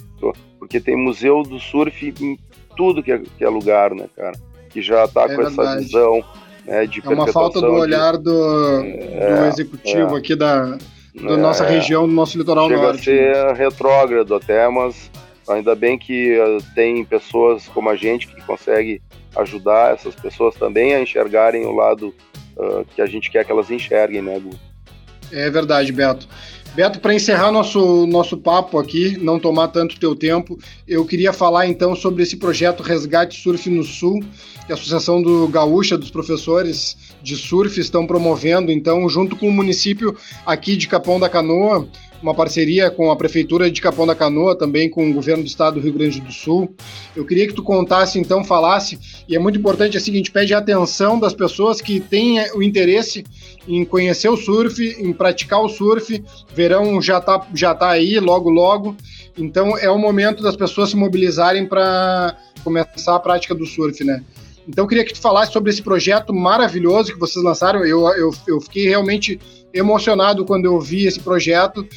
Porque 0.60 0.80
tem 0.80 0.96
museu 0.96 1.44
do 1.44 1.60
surf 1.60 2.14
em 2.22 2.38
tudo 2.76 3.04
que 3.04 3.12
é, 3.12 3.20
que 3.20 3.44
é 3.44 3.50
lugar, 3.50 3.94
né, 3.94 4.06
cara? 4.16 4.38
Que 4.70 4.82
já 4.82 5.06
está 5.06 5.24
é 5.24 5.36
com 5.36 5.44
verdade. 5.44 5.62
essa 5.62 5.78
visão 5.78 6.24
né, 6.66 6.86
de 6.86 7.02
É 7.06 7.10
uma 7.10 7.28
falta 7.28 7.60
do 7.62 7.72
olhar 7.72 8.18
do, 8.18 8.82
é, 8.84 9.38
do 9.38 9.46
executivo 9.46 10.16
é. 10.16 10.20
aqui 10.20 10.36
da, 10.36 10.78
da 11.16 11.38
nossa 11.38 11.66
é. 11.66 11.70
região, 11.70 12.08
do 12.08 12.14
nosso 12.14 12.38
litoral 12.38 12.68
Chega 12.70 12.82
norte. 12.82 13.04
Chega 13.04 13.52
a 13.52 13.56
ser 13.56 13.64
retrógrado 13.64 14.36
até, 14.36 14.68
mas 14.70 15.12
ainda 15.48 15.76
bem 15.76 15.98
que 15.98 16.38
uh, 16.40 16.64
tem 16.74 17.04
pessoas 17.04 17.68
como 17.68 17.90
a 17.90 17.96
gente 17.96 18.28
que 18.28 18.42
consegue 18.42 19.02
ajudar 19.36 19.94
essas 19.94 20.16
pessoas 20.16 20.56
também 20.56 20.94
a 20.94 21.02
enxergarem 21.02 21.66
o 21.66 21.74
lado 21.74 22.14
uh, 22.56 22.86
que 22.96 23.02
a 23.02 23.06
gente 23.06 23.30
quer 23.30 23.44
que 23.44 23.52
elas 23.52 23.70
enxerguem, 23.70 24.22
né, 24.22 24.40
Gu? 24.40 24.52
É 25.34 25.50
verdade, 25.50 25.92
Beto. 25.92 26.28
Beto, 26.76 27.00
para 27.00 27.14
encerrar 27.14 27.52
nosso, 27.52 28.08
nosso 28.08 28.38
papo 28.38 28.80
aqui, 28.80 29.18
não 29.20 29.40
tomar 29.40 29.68
tanto 29.68 30.00
teu 30.00 30.16
tempo, 30.16 30.58
eu 30.88 31.06
queria 31.06 31.32
falar 31.34 31.68
então 31.68 31.96
sobre 31.96 32.24
esse 32.24 32.38
projeto 32.38 32.82
Resgate 32.82 33.40
Surf 33.40 33.70
no 33.70 33.84
Sul, 33.84 34.24
que 34.66 34.72
a 34.72 34.76
Associação 34.76 35.22
do 35.22 35.48
Gaúcha 35.48 35.98
dos 35.98 36.10
Professores 36.10 36.98
de 37.22 37.36
Surf 37.36 37.80
estão 37.80 38.08
promovendo, 38.08 38.72
então, 38.72 39.08
junto 39.08 39.36
com 39.36 39.48
o 39.50 39.52
município 39.52 40.16
aqui 40.46 40.76
de 40.76 40.88
Capão 40.88 41.20
da 41.20 41.30
Canoa, 41.30 41.88
uma 42.24 42.34
parceria 42.34 42.90
com 42.90 43.12
a 43.12 43.18
Prefeitura 43.18 43.70
de 43.70 43.82
Capão 43.82 44.08
da 44.08 44.16
Canoa, 44.16 44.58
também 44.58 44.90
com 44.90 45.10
o 45.10 45.14
Governo 45.14 45.44
do 45.44 45.48
Estado 45.48 45.74
do 45.76 45.82
Rio 45.82 45.94
Grande 45.94 46.22
do 46.22 46.32
Sul. 46.32 46.74
Eu 47.14 47.26
queria 47.26 47.46
que 47.46 47.54
tu 47.54 47.62
contasse, 47.62 48.18
então, 48.18 48.46
falasse, 48.46 48.98
e 49.28 49.36
é 49.36 49.40
muito 49.40 49.60
importante, 49.60 49.98
assim, 49.98 50.12
a 50.12 50.16
gente 50.16 50.32
pede 50.32 50.54
a 50.54 50.60
atenção 50.60 51.20
das 51.20 51.34
pessoas 51.34 51.82
que 51.82 52.00
têm 52.00 52.40
o 52.56 52.64
interesse 52.64 53.26
em 53.68 53.84
conhecer 53.84 54.30
o 54.30 54.38
surf, 54.38 54.82
em 54.82 55.12
praticar 55.12 55.62
o 55.62 55.68
surf. 55.68 56.24
Verão 56.56 57.02
já 57.02 57.18
está 57.18 57.46
já 57.54 57.76
tá 57.76 57.90
aí, 57.90 58.18
logo, 58.20 58.50
logo. 58.50 58.96
Então, 59.38 59.78
é 59.78 59.90
o 59.90 59.98
momento 59.98 60.42
das 60.42 60.56
pessoas 60.56 60.92
se 60.92 60.96
mobilizarem 60.96 61.66
para 61.66 62.38
começar 62.64 63.16
a 63.16 63.20
prática 63.20 63.54
do 63.54 63.66
surf, 63.66 64.02
né? 64.04 64.24
Então, 64.66 64.88
queria 64.88 65.04
que 65.04 65.14
tu 65.14 65.20
falasse 65.20 65.52
sobre 65.52 65.72
esse 65.72 65.82
projeto 65.82 66.34
maravilhoso 66.34 67.12
que 67.12 67.20
vocês 67.20 67.44
lançaram. 67.44 67.84
Eu, 67.84 68.08
eu, 68.16 68.32
eu 68.48 68.62
fiquei 68.62 68.88
realmente 68.88 69.38
emocionado 69.74 70.46
quando 70.46 70.66
eu 70.66 70.80
vi 70.80 71.06
esse 71.06 71.20
projeto, 71.20 71.88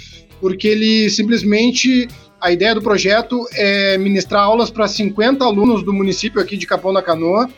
porque 0.40 0.68
ele 0.68 1.10
simplesmente. 1.10 2.08
A 2.38 2.52
ideia 2.52 2.74
do 2.74 2.82
projeto 2.82 3.46
é 3.54 3.96
ministrar 3.96 4.42
aulas 4.42 4.70
para 4.70 4.86
50 4.86 5.42
alunos 5.42 5.82
do 5.82 5.92
município 5.92 6.38
aqui 6.38 6.58
de 6.58 6.66
Capão 6.66 6.92
da 6.92 7.02
Canoa, 7.02 7.48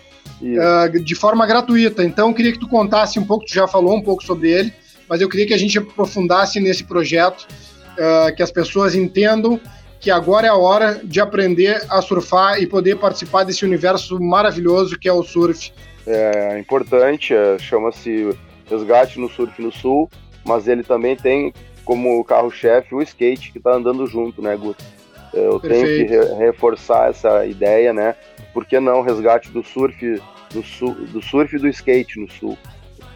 uh, 0.41 1.05
de 1.05 1.15
forma 1.17 1.45
gratuita. 1.47 2.05
Então, 2.05 2.29
eu 2.29 2.35
queria 2.35 2.53
que 2.53 2.61
tu 2.61 2.69
contasse 2.69 3.19
um 3.19 3.25
pouco, 3.25 3.45
tu 3.45 3.53
já 3.53 3.67
falou 3.67 3.97
um 3.97 4.01
pouco 4.01 4.23
sobre 4.23 4.51
ele, 4.53 4.73
mas 5.09 5.21
eu 5.21 5.29
queria 5.29 5.49
que 5.49 5.53
a 5.53 5.59
gente 5.59 5.77
aprofundasse 5.77 6.61
nesse 6.61 6.85
projeto, 6.85 7.47
uh, 7.95 8.35
que 8.35 8.43
as 8.43 8.53
pessoas 8.53 8.95
entendam 8.95 9.61
que 10.01 10.11
agora 10.11 10.47
é 10.47 10.51
a 10.51 10.57
hora 10.57 11.01
de 11.03 11.21
aprender 11.21 11.83
a 11.89 12.01
surfar 12.01 12.61
e 12.63 12.67
poder 12.67 12.97
participar 12.97 13.45
desse 13.45 13.65
universo 13.65 14.21
maravilhoso 14.21 14.99
que 14.99 15.09
é 15.09 15.13
o 15.13 15.23
surf. 15.23 15.73
É 16.07 16.59
importante, 16.59 17.35
é, 17.35 17.59
chama-se 17.59 18.31
resgate 18.69 19.19
no 19.19 19.29
surf 19.29 19.61
no 19.61 19.73
sul, 19.73 20.11
mas 20.45 20.69
ele 20.69 20.83
também 20.83 21.17
tem 21.17 21.53
como 21.85 22.23
carro-chefe 22.25 22.95
o 22.95 23.03
skate 23.03 23.51
que 23.51 23.59
está 23.59 23.73
andando 23.73 24.07
junto, 24.07 24.43
né, 24.43 24.57
Guto? 24.57 24.85
Eu 25.33 25.61
Perfeito. 25.61 25.87
tenho 25.87 26.07
que 26.07 26.15
re 26.15 26.47
reforçar 26.47 27.11
essa 27.11 27.47
ideia, 27.47 27.93
né? 27.93 28.15
Por 28.53 28.65
que 28.65 28.79
não 28.81 29.03
resgate 29.03 29.51
do 29.51 29.63
surf 29.63 30.21
do, 30.51 30.63
sul, 30.63 30.95
do 30.95 31.23
surf 31.23 31.55
e 31.55 31.59
do 31.59 31.69
skate 31.69 32.21
no 32.21 32.31
sul? 32.31 32.57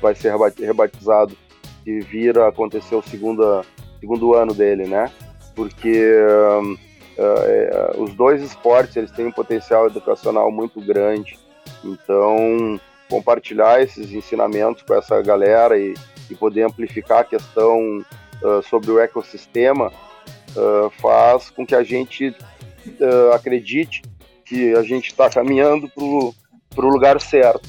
Vai 0.00 0.14
ser 0.14 0.34
rebatizado 0.59 1.36
e 1.86 2.00
vira 2.00 2.48
acontecer 2.48 2.94
o 2.94 3.03
segundo, 3.03 3.64
segundo 4.00 4.34
ano 4.34 4.55
dele, 4.55 4.86
né? 4.86 5.11
Porque 5.55 6.11
uh, 6.14 6.72
uh, 6.72 8.03
os 8.03 8.14
dois 8.14 8.42
esportes 8.42 8.96
eles 8.96 9.11
têm 9.11 9.26
um 9.26 9.32
potencial 9.32 9.86
educacional 9.86 10.50
muito 10.50 10.80
grande. 10.80 11.38
Então 11.84 12.78
compartilhar 13.13 13.83
esses 13.83 14.11
ensinamentos 14.11 14.83
com 14.83 14.95
essa 14.95 15.21
galera 15.21 15.79
e, 15.79 15.93
e 16.31 16.35
poder 16.35 16.63
amplificar 16.63 17.19
a 17.19 17.25
questão 17.25 17.99
uh, 18.43 18.63
sobre 18.63 18.91
o 18.91 18.99
ecossistema 18.99 19.93
uh, 20.57 20.89
faz 20.99 21.51
com 21.51 21.67
que 21.67 21.75
a 21.75 21.83
gente 21.83 22.31
uh, 22.31 23.33
acredite 23.35 24.01
que 24.47 24.75
a 24.75 24.83
gente 24.83 25.09
está 25.09 25.29
caminhando 25.29 25.91
para 25.91 26.87
o 26.87 26.89
lugar 26.89 27.21
certo, 27.21 27.69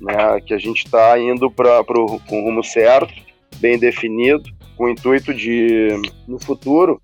né? 0.00 0.40
que 0.44 0.52
a 0.52 0.58
gente 0.58 0.84
está 0.84 1.16
indo 1.20 1.48
para 1.48 1.82
o 1.88 2.16
rumo 2.28 2.64
certo, 2.64 3.14
bem 3.58 3.78
definido, 3.78 4.42
com 4.76 4.84
o 4.86 4.90
intuito 4.90 5.32
de, 5.32 5.88
no 6.26 6.40
futuro, 6.40 7.00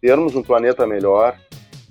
termos 0.00 0.34
um 0.34 0.42
planeta 0.42 0.86
melhor, 0.86 1.38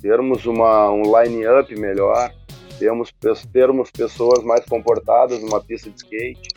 termos 0.01 0.47
uma, 0.47 0.89
um 0.89 1.03
line-up 1.03 1.79
melhor, 1.79 2.33
temos, 2.81 3.13
termos 3.53 3.91
pessoas 3.91 4.43
mais 4.43 4.65
comportadas 4.65 5.39
numa 5.39 5.61
pista 5.61 5.87
de 5.87 5.97
skate, 5.97 6.49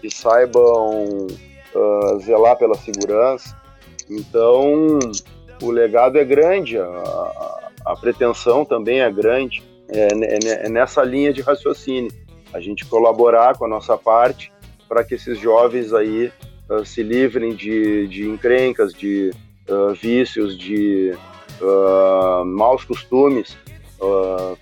que 0.00 0.08
saibam 0.08 1.26
uh, 1.26 2.20
zelar 2.20 2.56
pela 2.56 2.76
segurança. 2.76 3.60
Então, 4.08 5.00
o 5.60 5.70
legado 5.72 6.16
é 6.16 6.24
grande, 6.24 6.78
a, 6.78 7.70
a 7.86 7.96
pretensão 7.96 8.64
também 8.64 9.00
é 9.00 9.10
grande, 9.10 9.64
é, 9.88 10.08
é, 10.12 10.66
é, 10.66 10.68
nessa 10.68 11.02
linha 11.02 11.32
de 11.32 11.40
raciocínio. 11.40 12.12
A 12.52 12.60
gente 12.60 12.84
colaborar 12.84 13.58
com 13.58 13.64
a 13.64 13.68
nossa 13.68 13.98
parte 13.98 14.52
para 14.88 15.02
que 15.02 15.14
esses 15.16 15.36
jovens 15.40 15.92
aí 15.92 16.30
uh, 16.70 16.84
se 16.84 17.02
livrem 17.02 17.52
de, 17.52 18.06
de 18.06 18.28
encrencas, 18.28 18.94
de 18.94 19.32
uh, 19.68 19.92
vícios, 19.92 20.56
de 20.56 21.12
maus 22.44 22.84
costumes, 22.84 23.56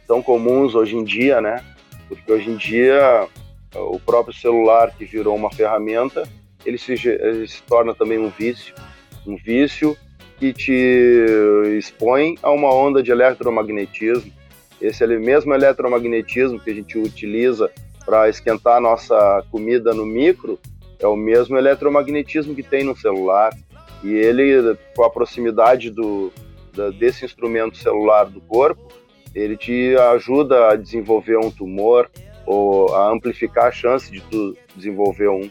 tão 0.06 0.22
comuns 0.22 0.74
hoje 0.74 0.96
em 0.96 1.04
dia, 1.04 1.40
né? 1.40 1.64
Porque 2.08 2.30
hoje 2.32 2.50
em 2.50 2.56
dia 2.56 3.28
o 3.74 3.98
próprio 3.98 4.34
celular 4.34 4.92
que 4.96 5.04
virou 5.04 5.34
uma 5.34 5.50
ferramenta, 5.50 6.28
ele 6.64 6.78
se, 6.78 6.92
ele 6.92 7.48
se 7.48 7.62
torna 7.62 7.94
também 7.94 8.18
um 8.18 8.28
vício, 8.28 8.74
um 9.26 9.36
vício 9.36 9.96
que 10.38 10.52
te 10.52 11.26
expõe 11.78 12.36
a 12.42 12.50
uma 12.50 12.72
onda 12.74 13.02
de 13.02 13.10
eletromagnetismo. 13.10 14.32
Esse 14.80 15.06
mesmo 15.06 15.54
eletromagnetismo 15.54 16.58
que 16.58 16.70
a 16.70 16.74
gente 16.74 16.98
utiliza 16.98 17.70
para 18.04 18.28
esquentar 18.28 18.76
a 18.76 18.80
nossa 18.80 19.44
comida 19.50 19.94
no 19.94 20.04
micro 20.04 20.58
é 20.98 21.06
o 21.06 21.16
mesmo 21.16 21.56
eletromagnetismo 21.56 22.54
que 22.54 22.62
tem 22.62 22.82
no 22.82 22.96
celular. 22.96 23.52
E 24.02 24.12
ele, 24.12 24.76
com 24.96 25.04
a 25.04 25.10
proximidade 25.10 25.90
do, 25.90 26.32
desse 26.98 27.24
instrumento 27.24 27.76
celular 27.76 28.24
do 28.24 28.40
corpo, 28.40 28.82
ele 29.34 29.56
te 29.56 29.96
ajuda 30.14 30.68
a 30.68 30.76
desenvolver 30.76 31.38
um 31.38 31.50
tumor 31.50 32.10
ou 32.46 32.94
a 32.94 33.10
amplificar 33.10 33.66
a 33.66 33.72
chance 33.72 34.10
de 34.10 34.20
tu 34.20 34.56
desenvolver 34.76 35.28
um. 35.28 35.50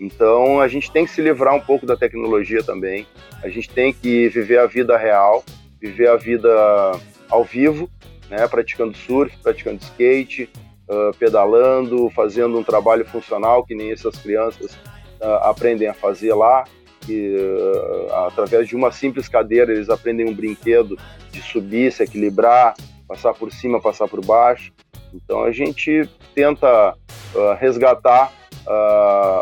Então 0.00 0.60
a 0.60 0.68
gente 0.68 0.90
tem 0.90 1.04
que 1.04 1.10
se 1.10 1.20
livrar 1.20 1.54
um 1.54 1.60
pouco 1.60 1.84
da 1.84 1.96
tecnologia 1.96 2.62
também. 2.62 3.06
A 3.42 3.48
gente 3.48 3.68
tem 3.68 3.92
que 3.92 4.28
viver 4.28 4.58
a 4.58 4.66
vida 4.66 4.96
real, 4.96 5.44
viver 5.80 6.08
a 6.08 6.16
vida 6.16 6.48
ao 7.28 7.44
vivo, 7.44 7.90
né? 8.30 8.46
praticando 8.46 8.96
surf, 8.96 9.36
praticando 9.42 9.82
skate, 9.82 10.48
uh, 10.88 11.16
pedalando, 11.18 12.08
fazendo 12.10 12.58
um 12.58 12.62
trabalho 12.62 13.04
funcional 13.04 13.64
que 13.64 13.74
nem 13.74 13.90
essas 13.92 14.16
crianças 14.16 14.72
uh, 15.20 15.42
aprendem 15.42 15.88
a 15.88 15.94
fazer 15.94 16.32
lá. 16.34 16.64
Que, 17.00 17.36
uh, 17.36 18.12
através 18.26 18.68
de 18.68 18.76
uma 18.76 18.92
simples 18.92 19.28
cadeira 19.28 19.72
eles 19.72 19.88
aprendem 19.88 20.28
um 20.28 20.34
brinquedo 20.34 20.98
de 21.30 21.40
subir, 21.40 21.90
se 21.90 22.02
equilibrar, 22.02 22.74
passar 23.08 23.32
por 23.34 23.50
cima, 23.50 23.80
passar 23.80 24.06
por 24.06 24.24
baixo. 24.24 24.70
Então 25.12 25.42
a 25.42 25.50
gente 25.50 26.08
tenta 26.34 26.94
resgatar 27.58 28.30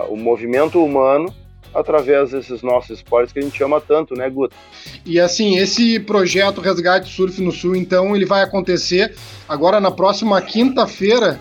o 0.09 0.17
movimento 0.17 0.83
humano 0.83 1.35
através 1.75 2.31
desses 2.31 2.63
nossos 2.63 2.99
esportes 2.99 3.33
que 3.33 3.39
a 3.39 3.43
gente 3.43 3.63
ama 3.63 3.81
tanto, 3.81 4.15
né, 4.15 4.31
Guto? 4.31 4.57
E 5.05 5.21
assim, 5.21 5.59
esse 5.59 6.01
projeto 6.01 6.61
Resgate 6.61 7.13
Surf 7.13 7.43
no 7.43 7.53
Sul, 7.53 7.77
então, 7.77 8.17
ele 8.17 8.25
vai 8.25 8.43
acontecer 8.43 9.15
agora 9.47 9.79
na 9.79 9.91
próxima 9.91 10.41
quinta-feira, 10.41 11.39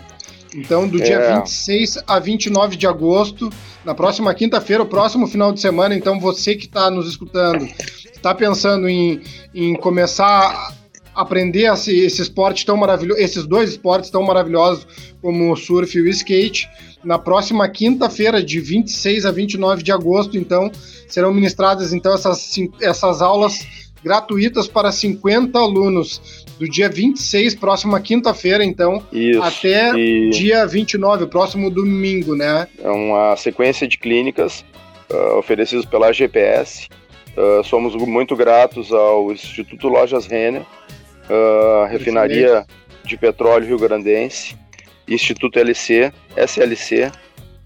então, 0.53 0.87
do 0.87 0.99
dia 0.99 1.15
é. 1.15 1.35
26 1.37 2.03
a 2.05 2.19
29 2.19 2.75
de 2.75 2.85
agosto, 2.85 3.49
na 3.85 3.95
próxima 3.95 4.33
quinta-feira, 4.33 4.83
o 4.83 4.87
próximo 4.87 5.25
final 5.25 5.53
de 5.53 5.61
semana. 5.61 5.95
Então, 5.95 6.19
você 6.19 6.55
que 6.55 6.65
está 6.65 6.89
nos 6.89 7.07
escutando, 7.07 7.65
está 7.65 8.35
pensando 8.35 8.89
em, 8.89 9.21
em 9.53 9.73
começar 9.75 10.73
aprender 11.15 11.71
esse, 11.71 11.97
esse 11.97 12.21
esporte 12.21 12.65
tão 12.65 12.75
maravilhoso, 12.77 13.19
esses 13.19 13.45
dois 13.45 13.69
esportes 13.69 14.09
tão 14.09 14.21
maravilhosos 14.23 14.85
como 15.21 15.51
o 15.51 15.55
surf 15.55 15.97
e 15.97 16.01
o 16.01 16.07
skate, 16.09 16.67
na 17.03 17.17
próxima 17.17 17.69
quinta-feira, 17.69 18.43
de 18.43 18.59
26 18.59 19.25
a 19.25 19.31
29 19.31 19.83
de 19.83 19.91
agosto, 19.91 20.37
então, 20.37 20.71
serão 21.07 21.33
ministradas 21.33 21.93
então 21.93 22.13
essas, 22.13 22.55
essas 22.81 23.21
aulas 23.21 23.65
gratuitas 24.03 24.67
para 24.67 24.91
50 24.91 25.57
alunos 25.57 26.45
do 26.59 26.69
dia 26.69 26.87
26, 26.87 27.55
próxima 27.55 27.99
quinta-feira, 27.99 28.63
então, 28.63 29.03
Isso, 29.11 29.41
até 29.41 29.93
e... 29.95 30.29
dia 30.29 30.65
29, 30.65 31.27
próximo 31.27 31.69
domingo, 31.69 32.35
né? 32.35 32.67
É 32.79 32.89
uma 32.89 33.35
sequência 33.35 33.87
de 33.87 33.97
clínicas 33.97 34.63
uh, 35.11 35.37
oferecidas 35.37 35.85
pela 35.85 36.13
GPS. 36.13 36.87
Uh, 37.35 37.63
somos 37.63 37.95
muito 37.95 38.35
gratos 38.35 38.91
ao 38.93 39.31
Instituto 39.31 39.87
Lojas 39.89 40.25
Renner, 40.25 40.63
uh, 41.29 41.85
Refinaria 41.87 42.65
de 43.03 43.17
Petróleo 43.17 43.67
Rio 43.67 43.79
Grandense, 43.79 44.55
Instituto 45.07 45.59
LC, 45.59 46.11
SLC 46.35 47.11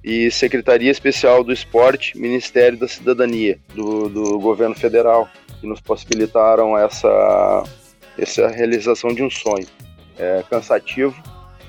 e 0.04 0.30
Secretaria 0.32 0.92
Especial 0.92 1.44
do 1.44 1.54
Esporte, 1.54 2.18
Ministério 2.18 2.78
da 2.78 2.88
Cidadania 2.88 3.60
do, 3.74 4.10
do 4.10 4.40
Governo 4.40 4.76
Federal, 4.76 5.30
que 5.60 5.68
nos 5.68 5.82
possibilitaram 5.82 6.78
essa 6.78 7.64
essa 8.18 8.48
realização 8.48 9.14
de 9.14 9.24
um 9.24 9.30
sonho. 9.30 9.68
É 10.18 10.44
cansativo, 10.50 11.16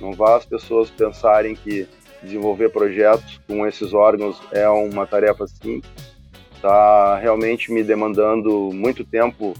não 0.01 0.13
vá 0.13 0.37
as 0.37 0.45
pessoas 0.45 0.91
pensarem 0.91 1.55
que 1.55 1.87
desenvolver 2.23 2.71
projetos 2.71 3.41
com 3.47 3.67
esses 3.67 3.95
órgãos 3.95 4.41
é 4.53 4.69
uma 4.69 5.07
tarefa 5.07 5.47
simples. 5.47 5.91
Está 6.55 7.17
realmente 7.19 7.73
me 7.73 7.83
demandando 7.83 8.71
muito 8.73 9.05
tempo, 9.05 9.55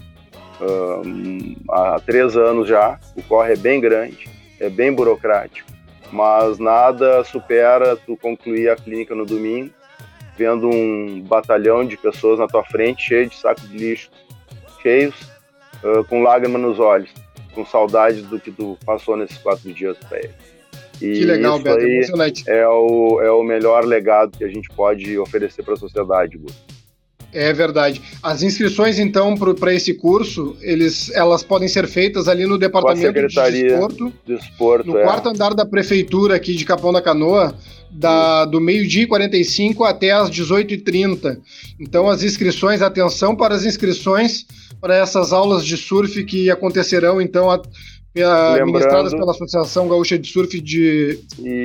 uh, 0.61 1.71
há 1.71 1.99
três 1.99 2.37
anos 2.37 2.67
já. 2.67 2.99
O 3.15 3.23
corre 3.23 3.53
é 3.53 3.57
bem 3.57 3.79
grande, 3.79 4.29
é 4.59 4.69
bem 4.69 4.93
burocrático, 4.93 5.69
mas 6.11 6.59
nada 6.59 7.23
supera 7.23 7.95
tu 7.95 8.15
concluir 8.17 8.69
a 8.69 8.75
clínica 8.75 9.15
no 9.15 9.25
domingo, 9.25 9.71
vendo 10.37 10.69
um 10.69 11.21
batalhão 11.21 11.85
de 11.85 11.97
pessoas 11.97 12.39
na 12.39 12.47
tua 12.47 12.63
frente 12.63 13.03
cheio 13.03 13.29
de 13.29 13.35
sacos 13.35 13.69
de 13.69 13.77
lixo 13.77 14.09
cheios 14.81 15.15
uh, 15.83 16.03
com 16.05 16.23
lágrimas 16.23 16.61
nos 16.61 16.79
olhos, 16.79 17.11
com 17.53 17.65
saudade 17.65 18.21
do 18.23 18.39
que 18.39 18.51
tu 18.51 18.77
passou 18.85 19.15
nesses 19.15 19.37
quatro 19.37 19.71
dias 19.73 19.97
para 20.09 20.19
ele. 20.19 20.33
E 21.01 21.13
que 21.13 21.25
legal, 21.25 21.59
Beto, 21.59 21.79
emocionante. 21.79 22.43
É 22.47 22.67
o, 22.67 23.19
é 23.21 23.31
o 23.31 23.41
melhor 23.43 23.85
legado 23.85 24.37
que 24.37 24.43
a 24.43 24.47
gente 24.47 24.69
pode 24.69 25.17
oferecer 25.17 25.63
para 25.63 25.73
a 25.73 25.77
sociedade, 25.77 26.37
Guto. 26.37 26.70
É 27.33 27.53
verdade. 27.53 28.01
As 28.21 28.43
inscrições, 28.43 28.99
então, 28.99 29.35
para 29.35 29.73
esse 29.73 29.93
curso, 29.93 30.55
eles, 30.61 31.09
elas 31.13 31.43
podem 31.43 31.67
ser 31.67 31.87
feitas 31.87 32.27
ali 32.27 32.45
no 32.45 32.57
departamento 32.57 33.27
de 33.27 33.27
desporto, 33.27 34.13
desporto 34.25 34.87
no 34.87 34.97
é. 34.97 35.03
quarto 35.03 35.29
andar 35.29 35.53
da 35.53 35.65
prefeitura 35.65 36.35
aqui 36.35 36.53
de 36.53 36.65
Capão 36.65 36.91
da 36.91 37.01
Canoa, 37.01 37.55
da, 37.89 38.45
do 38.45 38.59
meio-dia 38.59 39.03
e 39.03 39.07
45 39.07 39.83
até 39.83 40.11
as 40.11 40.29
18h30. 40.29 41.39
Então, 41.79 42.09
as 42.09 42.23
inscrições, 42.23 42.81
atenção 42.81 43.35
para 43.35 43.55
as 43.55 43.65
inscrições 43.65 44.45
para 44.79 44.95
essas 44.95 45.31
aulas 45.31 45.65
de 45.65 45.77
surf 45.77 46.23
que 46.23 46.49
acontecerão, 46.49 47.21
então, 47.21 47.49
a, 47.51 47.61
administradas 48.19 49.13
pela 49.13 49.31
Associação 49.31 49.87
Gaúcha 49.87 50.19
de 50.19 50.27
Surf 50.27 50.59
de 50.59 51.19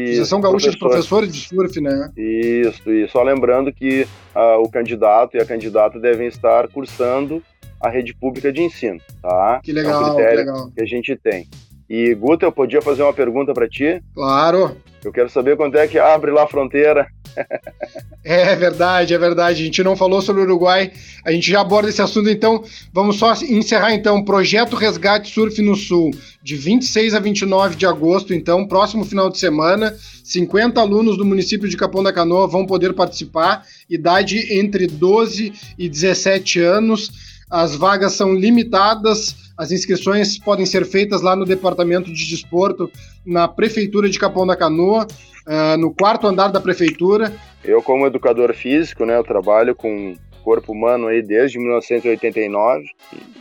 Associação 0.09 0.40
Gaúcha 0.40 0.70
de 0.70 0.78
Professores 0.78 1.34
de 1.34 1.49
Surf, 1.49 1.80
né? 1.80 2.11
Isso, 2.16 2.90
e 2.92 3.09
só 3.09 3.22
lembrando 3.22 3.72
que 3.72 4.07
uh, 4.34 4.62
o 4.62 4.70
candidato 4.70 5.36
e 5.36 5.40
a 5.40 5.44
candidata 5.44 5.99
devem 5.99 6.28
estar 6.28 6.68
cursando 6.68 7.42
a 7.80 7.88
rede 7.88 8.14
pública 8.14 8.53
de 8.53 8.62
ensino, 8.62 9.01
tá? 9.20 9.61
Que 9.62 9.72
legal, 9.72 10.03
é 10.03 10.07
um 10.07 10.14
critério 10.14 10.38
que 10.38 10.51
legal. 10.51 10.70
que 10.74 10.82
a 10.82 10.86
gente 10.86 11.16
tem. 11.16 11.49
E 11.89 12.14
Guta, 12.14 12.47
eu 12.47 12.53
podia 12.53 12.82
fazer 12.82 13.03
uma 13.03 13.12
pergunta 13.12 13.55
para 13.55 13.68
ti? 13.68 14.03
Claro. 14.14 14.76
Eu 15.05 15.12
quero 15.12 15.30
saber 15.30 15.57
quando 15.57 15.76
é 15.76 15.87
que 15.87 16.01
abre 16.01 16.32
lá 16.32 16.43
a 16.43 16.49
fronteira. 16.49 17.07
é 18.24 18.57
verdade, 18.57 19.14
é 19.14 19.18
verdade. 19.18 19.62
A 19.62 19.64
gente 19.64 19.84
não 19.84 19.95
falou 19.95 20.20
sobre 20.20 20.43
o 20.43 20.45
Uruguai. 20.45 20.91
A 21.24 21.30
gente 21.30 21.49
já 21.49 21.61
aborda 21.61 21.89
esse 21.89 22.03
assunto, 22.03 22.28
então 22.28 22.64
vamos 22.93 23.16
só 23.16 23.32
encerrar 23.34 23.95
então. 23.95 24.24
Projeto 24.24 24.74
Resgate 24.74 25.32
Surf 25.32 25.62
no 25.62 25.76
Sul, 25.76 26.11
de 26.43 26.57
26 26.57 27.14
a 27.14 27.20
29 27.20 27.76
de 27.76 27.87
agosto, 27.87 28.34
então, 28.34 28.66
próximo 28.66 29.05
final 29.05 29.30
de 29.30 29.39
semana. 29.39 29.95
50 30.24 30.80
alunos 30.80 31.16
do 31.16 31.24
município 31.24 31.68
de 31.68 31.76
Capão 31.76 32.03
da 32.03 32.12
Canoa 32.12 32.49
vão 32.49 32.66
poder 32.66 32.93
participar, 32.93 33.64
idade 33.89 34.59
entre 34.59 34.89
12 34.89 35.53
e 35.78 35.89
17 35.89 36.59
anos. 36.61 37.36
As 37.51 37.76
vagas 37.76 38.12
são 38.12 38.34
limitadas 38.34 39.47
as 39.57 39.72
inscrições 39.72 40.38
podem 40.38 40.66
ser 40.66 40.84
feitas 40.84 41.22
lá 41.22 41.34
no 41.34 41.47
Departamento 41.47 42.12
de 42.12 42.28
Desporto, 42.28 42.90
na 43.24 43.49
Prefeitura 43.49 44.09
de 44.09 44.18
Capão 44.18 44.47
da 44.47 44.55
Canoa, 44.55 45.07
uh, 45.47 45.76
no 45.78 45.94
quarto 45.94 46.26
andar 46.26 46.49
da 46.49 46.61
Prefeitura. 46.61 47.32
Eu, 47.64 47.82
como 47.82 48.07
educador 48.07 48.53
físico, 48.53 49.07
né, 49.07 49.16
eu 49.16 49.24
trabalho 49.24 49.74
com 49.74 50.14
corpo 50.44 50.72
humano 50.72 51.09
aí 51.09 51.22
desde 51.22 51.59
1989, 51.59 52.84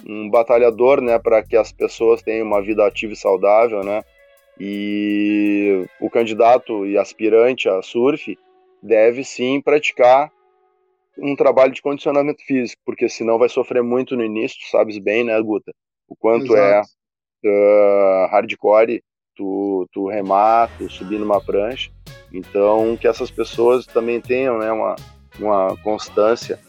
um 0.08 0.30
batalhador, 0.30 1.02
né, 1.02 1.20
para 1.20 1.44
que 1.44 1.58
as 1.58 1.72
pessoas 1.72 2.22
tenham 2.22 2.48
uma 2.48 2.64
vida 2.64 2.86
ativa 2.88 3.12
e 3.12 3.18
saudável, 3.18 3.84
né, 3.84 4.02
e 4.58 5.86
o 6.00 6.10
candidato 6.10 6.86
e 6.86 6.98
aspirante 6.98 7.68
a 7.68 7.82
surf 7.82 8.38
deve 8.82 9.24
sim 9.26 9.60
praticar 9.60 10.32
um 11.18 11.36
trabalho 11.36 11.74
de 11.74 11.82
condicionamento 11.82 12.44
físico, 12.46 12.82
porque 12.86 13.08
senão 13.10 13.38
vai 13.38 13.50
sofrer 13.50 13.82
muito 13.82 14.16
no 14.16 14.24
início, 14.24 14.60
tu 14.60 14.70
sabes 14.70 14.98
bem, 14.98 15.24
né, 15.24 15.40
Guta? 15.42 15.72
o 16.08 16.16
quanto 16.16 16.56
é, 16.56 16.80
Exato. 16.80 16.90
é 17.46 17.50
uh, 17.50 18.32
hardcore 18.32 19.04
tu, 19.36 19.88
tu 19.92 20.08
remar, 20.08 20.70
tu 20.78 20.90
subir 20.90 21.20
numa 21.20 21.42
prancha. 21.42 21.92
Então, 22.32 22.98
que 22.98 23.08
essas 23.08 23.32
pessoas 23.32 23.86
também 23.86 24.20
tenham 24.22 24.58
né, 24.58 24.72
uma, 24.72 24.96
uma 25.40 25.78
constância 25.78 26.60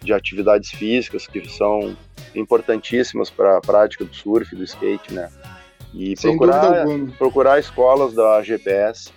de 0.00 0.12
atividades 0.12 0.70
físicas 0.70 1.26
que 1.26 1.48
são 1.48 1.96
importantíssimas 2.34 3.30
para 3.30 3.58
a 3.58 3.60
prática 3.60 4.04
do 4.04 4.14
surf, 4.14 4.54
do 4.56 4.64
skate, 4.64 5.12
né? 5.12 5.30
E 5.94 6.16
Sem 6.16 6.36
procurar, 6.36 6.86
procurar 7.18 7.60
escolas 7.60 8.14
da 8.14 8.42
GPS, 8.42 9.12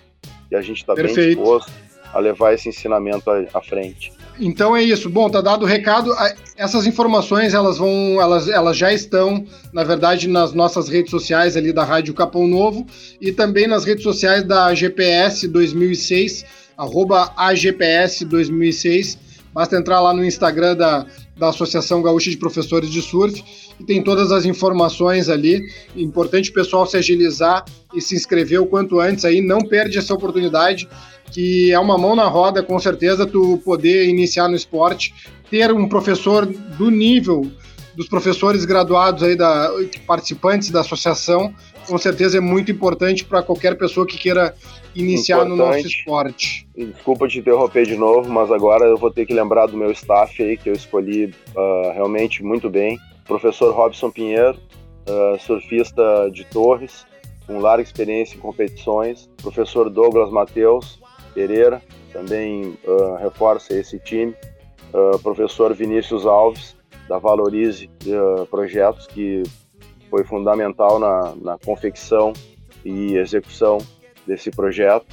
e 0.50 0.54
a 0.54 0.60
gente 0.60 0.78
está 0.78 0.94
bem 0.94 1.12
disposto 1.12 1.72
a 2.12 2.18
levar 2.18 2.52
esse 2.52 2.68
ensinamento 2.68 3.30
à 3.52 3.62
frente. 3.62 4.12
Então 4.38 4.76
é 4.76 4.82
isso. 4.82 5.08
Bom, 5.08 5.30
tá 5.30 5.40
dado 5.40 5.62
o 5.62 5.66
recado. 5.66 6.14
Essas 6.56 6.86
informações 6.86 7.54
elas 7.54 7.78
vão, 7.78 8.20
elas, 8.20 8.48
elas 8.48 8.76
já 8.76 8.92
estão, 8.92 9.44
na 9.72 9.82
verdade, 9.82 10.28
nas 10.28 10.52
nossas 10.52 10.88
redes 10.88 11.10
sociais 11.10 11.56
ali 11.56 11.72
da 11.72 11.84
Rádio 11.84 12.14
Capão 12.14 12.46
Novo 12.46 12.86
e 13.20 13.32
também 13.32 13.66
nas 13.66 13.84
redes 13.84 14.02
sociais 14.02 14.42
da 14.42 14.74
GPS 14.74 15.48
2006, 15.48 16.44
arroba 16.76 17.32
AGPS 17.36 18.24
2006. 18.24 19.18
Basta 19.54 19.76
entrar 19.76 20.00
lá 20.00 20.12
no 20.12 20.22
Instagram 20.22 20.76
da, 20.76 21.06
da 21.34 21.48
Associação 21.48 22.02
Gaúcha 22.02 22.28
de 22.28 22.36
Professores 22.36 22.90
de 22.90 23.00
Surf 23.00 23.42
e 23.80 23.84
tem 23.84 24.02
todas 24.02 24.30
as 24.30 24.44
informações 24.44 25.30
ali. 25.30 25.62
Importante 25.96 26.50
o 26.50 26.52
pessoal 26.52 26.86
se 26.86 26.96
agilizar 26.98 27.64
e 27.94 28.00
se 28.02 28.14
inscrever 28.14 28.60
o 28.60 28.66
quanto 28.66 29.00
antes 29.00 29.24
aí. 29.24 29.40
Não 29.40 29.60
perde 29.60 29.96
essa 29.96 30.12
oportunidade 30.12 30.86
que 31.30 31.72
é 31.72 31.78
uma 31.78 31.98
mão 31.98 32.14
na 32.14 32.26
roda, 32.26 32.62
com 32.62 32.78
certeza, 32.78 33.26
tu 33.26 33.60
poder 33.64 34.08
iniciar 34.08 34.48
no 34.48 34.56
esporte, 34.56 35.14
ter 35.50 35.72
um 35.72 35.88
professor 35.88 36.46
do 36.46 36.90
nível 36.90 37.50
dos 37.94 38.08
professores 38.08 38.64
graduados 38.64 39.22
aí 39.22 39.34
da 39.34 39.70
participantes 40.06 40.70
da 40.70 40.80
associação, 40.80 41.52
com 41.88 41.96
certeza 41.96 42.36
é 42.36 42.40
muito 42.40 42.70
importante 42.70 43.24
para 43.24 43.42
qualquer 43.42 43.76
pessoa 43.78 44.06
que 44.06 44.18
queira 44.18 44.54
iniciar 44.94 45.36
importante. 45.36 45.58
no 45.58 45.66
nosso 45.66 45.86
esporte. 45.86 46.68
Desculpa 46.76 47.26
te 47.26 47.38
interromper 47.38 47.86
de 47.86 47.96
novo, 47.96 48.30
mas 48.30 48.50
agora 48.50 48.84
eu 48.84 48.98
vou 48.98 49.10
ter 49.10 49.24
que 49.24 49.32
lembrar 49.32 49.66
do 49.66 49.76
meu 49.76 49.90
staff 49.92 50.42
aí 50.42 50.56
que 50.56 50.68
eu 50.68 50.74
escolhi 50.74 51.26
uh, 51.54 51.92
realmente 51.94 52.42
muito 52.42 52.68
bem. 52.68 52.98
Professor 53.24 53.74
Robson 53.74 54.10
Pinheiro, 54.10 54.58
uh, 55.08 55.38
surfista 55.40 56.30
de 56.32 56.44
Torres, 56.44 57.06
com 57.46 57.58
larga 57.58 57.82
experiência 57.82 58.36
em 58.36 58.40
competições. 58.40 59.28
Professor 59.40 59.88
Douglas 59.88 60.30
Mateus, 60.30 60.98
Pereira, 61.36 61.82
também 62.14 62.78
uh, 62.86 63.16
reforça 63.16 63.74
esse 63.74 63.98
time. 63.98 64.34
Uh, 64.94 65.18
professor 65.18 65.74
Vinícius 65.74 66.24
Alves, 66.24 66.74
da 67.06 67.18
Valorize 67.18 67.90
uh, 68.06 68.46
Projetos, 68.46 69.06
que 69.06 69.42
foi 70.08 70.24
fundamental 70.24 70.98
na, 70.98 71.34
na 71.36 71.58
confecção 71.58 72.32
e 72.82 73.16
execução 73.16 73.76
desse 74.26 74.50
projeto. 74.50 75.06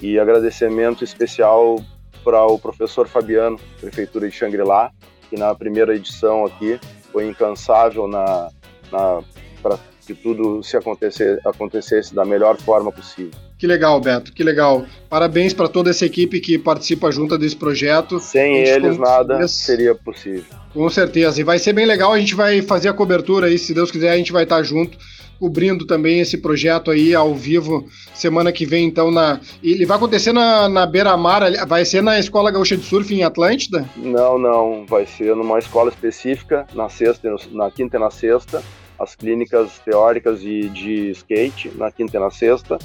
E 0.00 0.16
agradecimento 0.16 1.02
especial 1.02 1.76
para 2.22 2.46
o 2.46 2.56
professor 2.56 3.08
Fabiano, 3.08 3.58
Prefeitura 3.80 4.28
de 4.28 4.34
Xangri-Lá, 4.34 4.92
que 5.28 5.36
na 5.36 5.52
primeira 5.56 5.96
edição 5.96 6.46
aqui 6.46 6.78
foi 7.10 7.26
incansável 7.26 8.06
na, 8.06 8.48
na 8.92 9.22
para 9.60 9.78
que 10.06 10.14
tudo 10.14 10.62
se 10.62 10.76
acontecesse 10.76 12.14
da 12.14 12.24
melhor 12.24 12.56
forma 12.58 12.92
possível. 12.92 13.32
Que 13.64 13.68
legal, 13.68 13.98
Beto, 13.98 14.30
que 14.30 14.44
legal. 14.44 14.84
Parabéns 15.08 15.54
para 15.54 15.68
toda 15.68 15.88
essa 15.88 16.04
equipe 16.04 16.38
que 16.38 16.58
participa 16.58 17.10
junto 17.10 17.38
desse 17.38 17.56
projeto. 17.56 18.20
Sem 18.20 18.58
eles 18.58 18.98
nada 18.98 19.48
seria 19.48 19.94
possível. 19.94 20.44
Com 20.74 20.86
certeza. 20.90 21.40
E 21.40 21.44
vai 21.44 21.58
ser 21.58 21.72
bem 21.72 21.86
legal, 21.86 22.12
a 22.12 22.18
gente 22.18 22.34
vai 22.34 22.60
fazer 22.60 22.90
a 22.90 22.92
cobertura 22.92 23.46
aí, 23.46 23.56
se 23.56 23.72
Deus 23.72 23.90
quiser, 23.90 24.10
a 24.10 24.18
gente 24.18 24.32
vai 24.32 24.42
estar 24.42 24.62
junto 24.62 24.98
cobrindo 25.40 25.86
também 25.86 26.20
esse 26.20 26.36
projeto 26.36 26.90
aí 26.90 27.14
ao 27.14 27.34
vivo 27.34 27.88
semana 28.12 28.52
que 28.52 28.66
vem, 28.66 28.84
então, 28.84 29.10
na. 29.10 29.40
Ele 29.62 29.86
vai 29.86 29.96
acontecer 29.96 30.34
na, 30.34 30.68
na 30.68 30.84
Beira-Mar, 30.84 31.50
vai 31.66 31.86
ser 31.86 32.02
na 32.02 32.18
Escola 32.18 32.50
Gaúcha 32.50 32.76
de 32.76 32.84
Surf 32.84 33.14
em 33.14 33.24
Atlântida? 33.24 33.88
Não, 33.96 34.38
não, 34.38 34.84
vai 34.84 35.06
ser 35.06 35.34
numa 35.34 35.58
escola 35.58 35.88
específica, 35.88 36.66
na 36.74 36.90
sexta, 36.90 37.34
na 37.50 37.70
quinta 37.70 37.96
e 37.96 38.00
na 38.00 38.10
sexta, 38.10 38.62
as 38.98 39.14
clínicas 39.14 39.78
teóricas 39.78 40.42
e 40.42 40.68
de 40.68 41.12
skate, 41.12 41.72
na 41.76 41.90
quinta 41.90 42.18
e 42.18 42.20
na 42.20 42.30
sexta, 42.30 42.78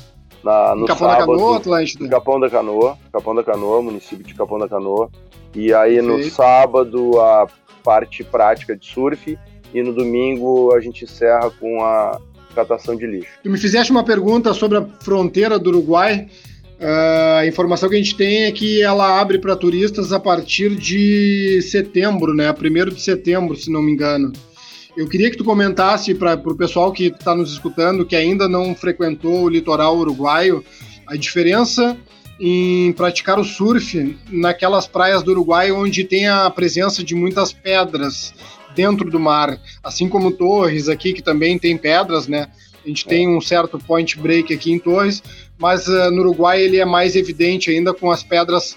na, 0.43 0.75
no 0.75 0.85
Capão 0.85 1.09
sábado, 1.09 1.31
da 1.31 1.37
Canoa, 1.37 1.57
Atlântida? 1.57 2.09
Capão 2.09 2.39
da 2.39 2.49
Canoa, 2.49 2.97
Capão 3.11 3.35
da 3.35 3.43
Canoa, 3.43 3.81
município 3.81 4.25
de 4.25 4.33
Capão 4.33 4.57
da 4.57 4.67
Canoa. 4.67 5.09
E 5.55 5.73
aí 5.73 6.01
no 6.01 6.23
sábado 6.23 7.19
a 7.19 7.47
parte 7.83 8.23
prática 8.23 8.75
de 8.75 8.85
surf 8.85 9.37
e 9.73 9.83
no 9.83 9.93
domingo 9.93 10.73
a 10.75 10.79
gente 10.79 11.03
encerra 11.03 11.49
com 11.59 11.83
a 11.83 12.19
catação 12.53 12.95
de 12.95 13.05
lixo. 13.05 13.31
Tu 13.43 13.49
me 13.49 13.57
fizeste 13.57 13.91
uma 13.91 14.03
pergunta 14.03 14.53
sobre 14.53 14.77
a 14.77 14.85
fronteira 15.01 15.57
do 15.57 15.69
Uruguai. 15.69 16.27
Uh, 16.79 17.39
a 17.39 17.45
informação 17.45 17.89
que 17.89 17.95
a 17.95 17.97
gente 17.97 18.15
tem 18.15 18.43
é 18.43 18.51
que 18.51 18.81
ela 18.81 19.19
abre 19.19 19.37
para 19.37 19.55
turistas 19.55 20.13
a 20.13 20.19
partir 20.19 20.75
de 20.75 21.61
setembro, 21.61 22.33
né? 22.33 22.51
Primeiro 22.53 22.91
de 22.91 23.01
setembro, 23.01 23.55
se 23.55 23.69
não 23.69 23.81
me 23.81 23.91
engano. 23.91 24.31
Eu 24.99 25.07
queria 25.07 25.31
que 25.31 25.37
tu 25.37 25.45
comentasse 25.45 26.13
para 26.13 26.33
o 26.33 26.57
pessoal 26.57 26.91
que 26.91 27.05
está 27.05 27.33
nos 27.33 27.53
escutando, 27.53 28.05
que 28.05 28.17
ainda 28.17 28.49
não 28.49 28.75
frequentou 28.75 29.43
o 29.43 29.49
litoral 29.49 29.97
uruguaio, 29.97 30.61
a 31.07 31.15
diferença 31.15 31.97
em 32.37 32.91
praticar 32.91 33.39
o 33.39 33.43
surf 33.45 34.17
naquelas 34.29 34.87
praias 34.87 35.23
do 35.23 35.31
Uruguai 35.31 35.71
onde 35.71 36.03
tem 36.03 36.27
a 36.27 36.49
presença 36.49 37.01
de 37.01 37.15
muitas 37.15 37.53
pedras 37.53 38.33
dentro 38.75 39.09
do 39.09 39.17
mar, 39.17 39.57
assim 39.81 40.09
como 40.09 40.33
Torres 40.33 40.89
aqui 40.89 41.13
que 41.13 41.21
também 41.21 41.57
tem 41.57 41.77
pedras, 41.77 42.27
né? 42.27 42.49
A 42.83 42.87
gente 42.89 43.05
tem 43.05 43.25
um 43.25 43.39
certo 43.39 43.79
point 43.79 44.19
break 44.19 44.53
aqui 44.53 44.73
em 44.73 44.79
Torres, 44.79 45.23
mas 45.57 45.87
uh, 45.87 46.11
no 46.11 46.23
Uruguai 46.23 46.61
ele 46.61 46.77
é 46.77 46.83
mais 46.83 47.15
evidente 47.15 47.71
ainda 47.71 47.93
com 47.93 48.11
as 48.11 48.21
pedras 48.21 48.75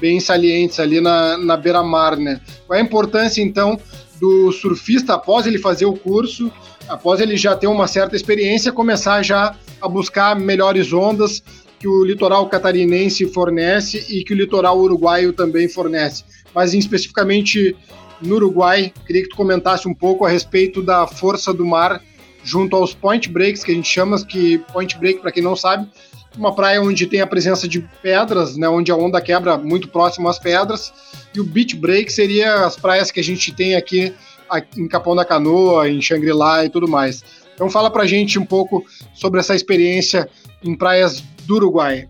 bem 0.00 0.20
salientes 0.20 0.78
ali 0.78 1.00
na, 1.00 1.36
na 1.36 1.56
beira-mar, 1.56 2.16
né? 2.16 2.40
Qual 2.64 2.78
é 2.78 2.80
a 2.80 2.84
importância 2.84 3.42
então 3.42 3.76
do 4.20 4.52
surfista, 4.52 5.14
após 5.14 5.46
ele 5.46 5.58
fazer 5.58 5.86
o 5.86 5.94
curso, 5.94 6.50
após 6.88 7.20
ele 7.20 7.36
já 7.36 7.56
ter 7.56 7.66
uma 7.66 7.86
certa 7.86 8.16
experiência, 8.16 8.72
começar 8.72 9.22
já 9.22 9.56
a 9.80 9.88
buscar 9.88 10.38
melhores 10.38 10.92
ondas 10.92 11.42
que 11.78 11.88
o 11.88 12.04
litoral 12.04 12.48
catarinense 12.48 13.26
fornece 13.26 14.06
e 14.08 14.24
que 14.24 14.32
o 14.32 14.36
litoral 14.36 14.78
uruguaio 14.78 15.32
também 15.32 15.68
fornece. 15.68 16.24
Mas 16.54 16.72
especificamente 16.72 17.76
no 18.22 18.36
Uruguai, 18.36 18.92
queria 19.06 19.22
que 19.22 19.28
tu 19.28 19.36
comentasse 19.36 19.86
um 19.86 19.94
pouco 19.94 20.24
a 20.24 20.28
respeito 20.28 20.82
da 20.82 21.06
força 21.06 21.52
do 21.52 21.64
mar 21.64 22.00
junto 22.42 22.76
aos 22.76 22.94
point 22.94 23.28
breaks, 23.28 23.64
que 23.64 23.72
a 23.72 23.74
gente 23.74 23.88
chama, 23.88 24.22
que 24.24 24.58
point 24.72 24.98
break, 24.98 25.20
para 25.20 25.32
quem 25.32 25.42
não 25.42 25.56
sabe, 25.56 25.88
uma 26.36 26.54
praia 26.54 26.82
onde 26.82 27.06
tem 27.06 27.20
a 27.20 27.26
presença 27.26 27.68
de 27.68 27.80
pedras, 28.02 28.56
né, 28.56 28.68
onde 28.68 28.90
a 28.90 28.96
onda 28.96 29.20
quebra 29.20 29.56
muito 29.56 29.88
próximo 29.88 30.28
às 30.28 30.38
pedras, 30.38 30.92
e 31.34 31.40
o 31.40 31.44
beach 31.44 31.76
break 31.76 32.12
seria 32.12 32.66
as 32.66 32.76
praias 32.76 33.10
que 33.10 33.20
a 33.20 33.24
gente 33.24 33.52
tem 33.52 33.74
aqui, 33.74 34.12
aqui 34.48 34.80
em 34.80 34.88
Capão 34.88 35.14
da 35.14 35.24
Canoa, 35.24 35.88
em 35.88 36.00
Xangri-Lá 36.00 36.64
e 36.64 36.68
tudo 36.68 36.88
mais. 36.88 37.24
Então 37.54 37.70
fala 37.70 37.90
pra 37.90 38.06
gente 38.06 38.38
um 38.38 38.44
pouco 38.44 38.84
sobre 39.12 39.40
essa 39.40 39.54
experiência 39.54 40.28
em 40.62 40.74
praias 40.74 41.20
do 41.46 41.56
Uruguai. 41.56 42.08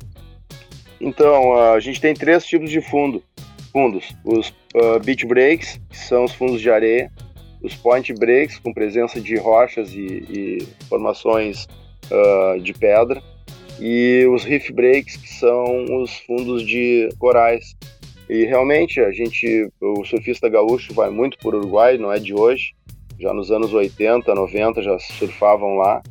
Então, 1.01 1.55
a 1.55 1.81
gente 1.81 2.01
tem 2.01 2.15
três 2.15 2.47
tipos 2.47 2.71
de 2.71 2.81
fundo, 2.81 3.23
fundos. 3.71 4.15
Os 4.25 4.49
uh, 4.75 4.99
beach 5.05 5.27
breaks, 5.27 5.79
que 5.91 5.99
são 5.99 6.25
os 6.25 6.33
fundos 6.33 6.61
de 6.61 6.71
areia, 6.71 7.11
os 7.63 7.75
point 7.75 8.13
breaks, 8.15 8.59
com 8.59 8.73
presença 8.73 9.21
de 9.21 9.37
rochas 9.37 9.93
e, 9.93 10.07
e 10.31 10.69
formações 10.89 11.67
uh, 12.11 12.61
de 12.61 12.73
pedra, 12.73 13.23
e 13.81 14.27
os 14.33 14.45
reef 14.45 14.71
breaks, 14.71 15.17
que 15.17 15.29
são 15.29 15.85
os 16.03 16.19
fundos 16.21 16.67
de 16.67 17.09
corais. 17.19 17.77
E 18.29 18.45
realmente 18.45 19.01
a 19.01 19.11
gente, 19.13 19.69
o 19.81 20.05
surfista 20.05 20.49
gaúcho 20.49 20.95
vai 20.95 21.11
muito 21.11 21.39
por 21.39 21.55
Uruguai, 21.55 21.99
não 21.99 22.13
é 22.13 22.19
de 22.19 22.35
hoje. 22.35 22.73
Já 23.19 23.33
nos 23.33 23.51
anos 23.51 23.73
80, 23.73 24.35
90 24.35 24.83
já 24.83 24.99
surfavam 24.99 25.77
lá. 25.77 26.03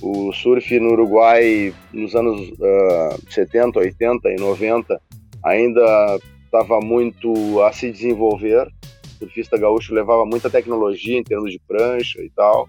O 0.00 0.32
surf 0.32 0.78
no 0.80 0.92
Uruguai 0.92 1.74
nos 1.92 2.14
anos 2.14 2.48
uh, 2.50 3.30
70, 3.30 3.78
80 3.78 4.30
e 4.30 4.36
90 4.36 5.00
ainda 5.44 6.18
estava 6.44 6.80
muito 6.80 7.60
a 7.62 7.72
se 7.72 7.90
desenvolver. 7.90 8.66
O 9.04 9.18
surfista 9.18 9.58
gaúcho 9.58 9.94
levava 9.94 10.24
muita 10.24 10.48
tecnologia 10.48 11.18
em 11.18 11.22
termos 11.22 11.52
de 11.52 11.60
prancha 11.68 12.22
e 12.22 12.30
tal. 12.30 12.68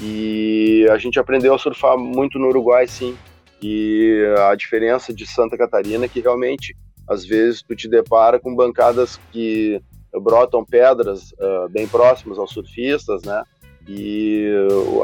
E 0.00 0.86
a 0.90 0.98
gente 0.98 1.18
aprendeu 1.18 1.54
a 1.54 1.58
surfar 1.58 1.98
muito 1.98 2.38
no 2.38 2.48
Uruguai, 2.48 2.86
sim. 2.86 3.16
E 3.62 4.24
a 4.50 4.54
diferença 4.54 5.12
de 5.12 5.26
Santa 5.26 5.56
Catarina 5.56 6.04
é 6.04 6.08
que 6.08 6.20
realmente, 6.20 6.76
às 7.08 7.24
vezes, 7.24 7.62
tu 7.62 7.74
te 7.74 7.88
depara 7.88 8.38
com 8.38 8.54
bancadas 8.54 9.18
que 9.32 9.80
brotam 10.12 10.64
pedras 10.64 11.32
uh, 11.32 11.68
bem 11.70 11.86
próximas 11.88 12.38
aos 12.38 12.52
surfistas, 12.52 13.22
né? 13.22 13.42
E 13.86 14.50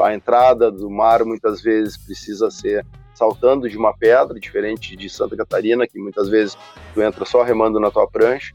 a 0.03 0.13
entrada 0.13 0.71
do 0.71 0.89
mar 0.89 1.23
muitas 1.23 1.61
vezes 1.61 1.97
precisa 1.97 2.49
ser 2.49 2.85
saltando 3.13 3.69
de 3.69 3.77
uma 3.77 3.95
pedra, 3.95 4.39
diferente 4.39 4.95
de 4.95 5.07
Santa 5.07 5.37
Catarina, 5.37 5.85
que 5.85 5.99
muitas 5.99 6.27
vezes 6.27 6.57
tu 6.93 7.01
entra 7.01 7.23
só 7.25 7.43
remando 7.43 7.79
na 7.79 7.91
tua 7.91 8.07
prancha, 8.07 8.53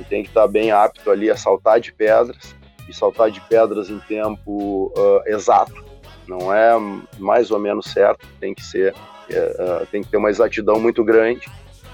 e 0.00 0.04
tem 0.04 0.22
que 0.22 0.28
estar 0.28 0.46
bem 0.48 0.70
apto 0.70 1.10
ali 1.10 1.30
a 1.30 1.36
saltar 1.36 1.80
de 1.80 1.92
pedras, 1.92 2.54
e 2.88 2.94
saltar 2.94 3.30
de 3.30 3.40
pedras 3.42 3.90
em 3.90 3.98
tempo 3.98 4.92
uh, 4.96 5.20
exato, 5.26 5.84
não 6.26 6.54
é 6.54 6.72
mais 7.18 7.50
ou 7.50 7.58
menos 7.58 7.86
certo, 7.86 8.26
tem 8.40 8.54
que 8.54 8.64
ser 8.64 8.94
uh, 9.32 9.86
tem 9.90 10.02
que 10.02 10.10
ter 10.10 10.16
uma 10.16 10.30
exatidão 10.30 10.80
muito 10.80 11.04
grande. 11.04 11.46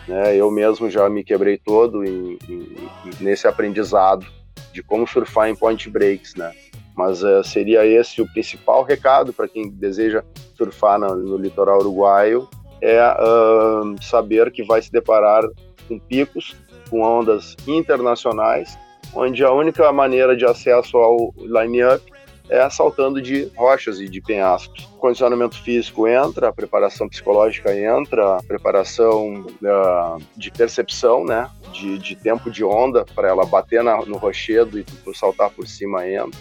Né? 0.06 0.36
Eu 0.36 0.50
mesmo 0.50 0.90
já 0.90 1.08
me 1.08 1.22
quebrei 1.22 1.56
todo 1.58 2.04
em, 2.04 2.38
em, 2.48 2.76
nesse 3.20 3.46
aprendizado 3.46 4.26
de 4.72 4.82
como 4.82 5.06
surfar 5.06 5.48
em 5.48 5.54
point 5.54 5.88
breaks, 5.88 6.34
né? 6.34 6.52
Mas 6.96 7.22
uh, 7.22 7.42
seria 7.42 7.86
esse 7.86 8.20
o 8.20 8.32
principal 8.32 8.82
recado 8.82 9.32
para 9.32 9.48
quem 9.48 9.70
deseja 9.70 10.22
surfar 10.56 10.98
no, 10.98 11.14
no 11.16 11.36
litoral 11.36 11.78
uruguaio, 11.80 12.48
é 12.80 13.00
uh, 13.00 14.02
saber 14.02 14.50
que 14.50 14.62
vai 14.62 14.82
se 14.82 14.90
deparar 14.90 15.42
com 15.88 15.98
picos, 15.98 16.56
com 16.90 17.00
ondas 17.00 17.56
internacionais, 17.66 18.76
onde 19.14 19.44
a 19.44 19.52
única 19.52 19.90
maneira 19.92 20.36
de 20.36 20.44
acesso 20.44 20.96
ao 20.98 21.32
line-up 21.38 22.11
é 22.52 22.68
saltando 22.68 23.20
de 23.20 23.50
rochas 23.56 23.98
e 23.98 24.08
de 24.08 24.20
penhascos. 24.20 24.84
O 24.94 24.98
condicionamento 24.98 25.60
físico 25.62 26.06
entra, 26.06 26.48
a 26.48 26.52
preparação 26.52 27.08
psicológica 27.08 27.74
entra, 27.74 28.36
a 28.36 28.42
preparação 28.42 29.46
uh, 29.46 30.22
de 30.36 30.50
percepção, 30.50 31.24
né, 31.24 31.50
de, 31.72 31.98
de 31.98 32.14
tempo 32.14 32.50
de 32.50 32.62
onda 32.62 33.04
para 33.14 33.28
ela 33.28 33.46
bater 33.46 33.82
na, 33.82 34.04
no 34.04 34.18
rochedo 34.18 34.78
e 34.78 34.84
saltar 35.14 35.50
por 35.50 35.66
cima 35.66 36.06
entra. 36.06 36.38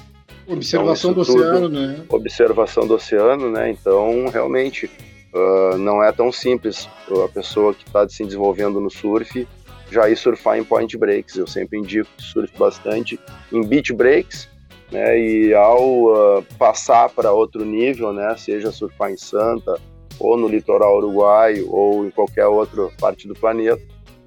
Observação 0.47 1.12
então, 1.12 1.24
do 1.24 1.32
oceano, 1.32 1.70
né? 1.70 2.05
Observação 2.09 2.88
do 2.88 2.95
oceano, 2.95 3.49
né? 3.49 3.70
Então, 3.70 4.28
realmente, 4.28 4.89
uh, 5.34 5.78
não 5.78 6.03
é 6.03 6.12
tão 6.12 6.32
simples 6.32 6.89
a 7.24 7.28
pessoa 7.30 7.74
que 7.74 7.86
está 7.86 8.07
se 8.09 8.26
desenvolvendo 8.26 8.82
no 8.82 8.89
surf 8.89 9.47
já 9.91 10.09
ir 10.09 10.16
surfar 10.16 10.57
em 10.57 10.64
point 10.64 10.97
breaks. 10.97 11.36
Eu 11.36 11.45
sempre 11.45 11.78
indico 11.78 12.09
que 12.18 12.24
surfe 12.24 12.57
bastante 12.57 13.20
em 13.51 13.62
beach 13.64 13.93
breaks, 13.93 14.47
né? 14.91 15.17
E 15.17 15.53
ao 15.53 16.39
uh, 16.39 16.45
passar 16.57 17.09
para 17.09 17.31
outro 17.31 17.63
nível, 17.63 18.11
né? 18.11 18.35
Seja 18.37 18.71
surfar 18.71 19.11
em 19.11 19.17
Santa 19.17 19.79
ou 20.19 20.37
no 20.37 20.47
litoral 20.47 20.97
uruguaio 20.97 21.71
ou 21.73 22.05
em 22.05 22.11
qualquer 22.11 22.45
outra 22.45 22.89
parte 22.99 23.27
do 23.27 23.33
planeta, 23.33 23.81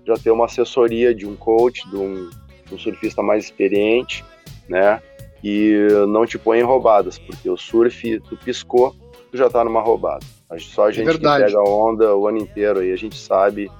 já 0.04 0.14
ter 0.14 0.30
uma 0.30 0.46
assessoria 0.46 1.14
de 1.14 1.26
um 1.26 1.36
coach, 1.36 1.88
de 1.88 1.96
um, 1.96 2.30
de 2.66 2.74
um 2.74 2.78
surfista 2.78 3.22
mais 3.22 3.44
experiente, 3.44 4.24
né? 4.68 5.00
E 5.42 5.76
não 6.08 6.26
te 6.26 6.38
põe 6.38 6.58
em 6.58 6.62
roubadas, 6.62 7.18
porque 7.18 7.48
o 7.48 7.56
surf, 7.56 8.20
tu 8.20 8.36
piscou, 8.36 8.94
tu 9.30 9.36
já 9.36 9.48
tá 9.50 9.62
numa 9.62 9.80
roubada. 9.80 10.24
Só 10.58 10.86
a 10.86 10.92
gente 10.92 11.08
é 11.08 11.12
que 11.12 11.18
pega 11.18 11.60
onda 11.60 12.16
o 12.16 12.26
ano 12.26 12.38
inteiro 12.38 12.80
aí, 12.80 12.92
a 12.92 12.96
gente 12.96 13.16
sabe. 13.16 13.70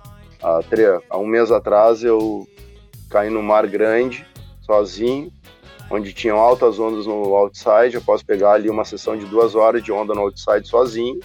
Há, 0.43 0.61
há 1.09 1.18
um 1.18 1.26
mês 1.26 1.51
atrás 1.51 2.05
eu 2.05 2.47
caí 3.09 3.30
no 3.30 3.43
mar 3.43 3.66
grande, 3.66 4.26
sozinho, 4.61 5.33
onde 5.91 6.13
tinham 6.13 6.39
altas 6.39 6.79
ondas 6.79 7.07
no 7.07 7.35
outside. 7.35 7.95
Eu 7.95 8.03
posso 8.03 8.25
pegar 8.25 8.53
ali 8.53 8.69
uma 8.71 8.85
sessão 8.85 9.17
de 9.17 9.25
duas 9.27 9.55
horas 9.55 9.83
de 9.83 9.93
onda 9.93 10.15
no 10.15 10.23
outside 10.23 10.67
sozinho. 10.67 11.21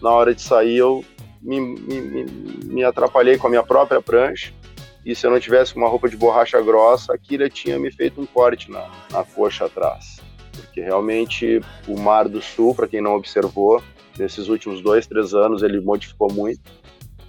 Na 0.00 0.10
hora 0.10 0.34
de 0.34 0.42
sair, 0.42 0.76
eu 0.76 1.04
me, 1.40 1.60
me, 1.60 2.26
me 2.64 2.84
atrapalhei 2.84 3.36
com 3.38 3.46
a 3.46 3.50
minha 3.50 3.62
própria 3.62 4.00
prancha 4.00 4.52
e 5.04 5.14
se 5.14 5.26
eu 5.26 5.30
não 5.30 5.40
tivesse 5.40 5.76
uma 5.76 5.88
roupa 5.88 6.08
de 6.08 6.16
borracha 6.16 6.60
grossa, 6.60 7.14
a 7.14 7.18
Kira 7.18 7.48
tinha 7.48 7.78
me 7.78 7.90
feito 7.90 8.20
um 8.20 8.26
corte 8.26 8.70
na, 8.70 8.86
na 9.10 9.24
coxa 9.24 9.64
atrás. 9.64 10.20
Porque 10.52 10.80
realmente 10.80 11.60
o 11.88 11.98
Mar 11.98 12.28
do 12.28 12.42
Sul, 12.42 12.74
para 12.74 12.86
quem 12.86 13.00
não 13.00 13.14
observou, 13.14 13.82
nesses 14.18 14.48
últimos 14.48 14.82
dois, 14.82 15.06
três 15.06 15.32
anos 15.32 15.62
ele 15.62 15.80
modificou 15.80 16.30
muito. 16.30 16.60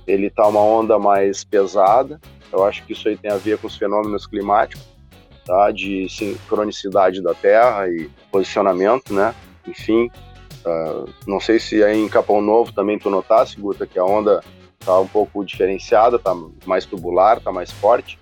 Ele 0.05 0.29
tá 0.29 0.47
uma 0.47 0.59
onda 0.59 0.99
mais 0.99 1.43
pesada. 1.43 2.19
Eu 2.51 2.65
acho 2.65 2.83
que 2.85 2.91
isso 2.91 3.07
aí 3.07 3.15
tem 3.15 3.31
a 3.31 3.37
ver 3.37 3.57
com 3.57 3.67
os 3.67 3.77
fenômenos 3.77 4.27
climáticos, 4.27 4.85
tá? 5.51 5.69
De 5.69 6.07
sincronicidade 6.07 7.21
da 7.21 7.33
Terra 7.33 7.85
e 7.89 8.09
posicionamento, 8.31 9.13
né? 9.13 9.35
Enfim, 9.67 10.09
uh, 10.65 11.09
não 11.27 11.41
sei 11.41 11.59
se 11.59 11.83
aí 11.83 11.99
em 11.99 12.07
Capão 12.07 12.41
Novo 12.41 12.71
também 12.71 12.97
tu 12.97 13.09
notasse, 13.09 13.59
Guta, 13.59 13.85
que 13.85 13.99
a 13.99 14.05
onda 14.05 14.41
tá 14.79 14.97
um 14.97 15.07
pouco 15.07 15.43
diferenciada, 15.43 16.17
tá 16.17 16.33
mais 16.65 16.85
tubular, 16.85 17.41
tá 17.41 17.51
mais 17.51 17.69
forte. 17.69 18.17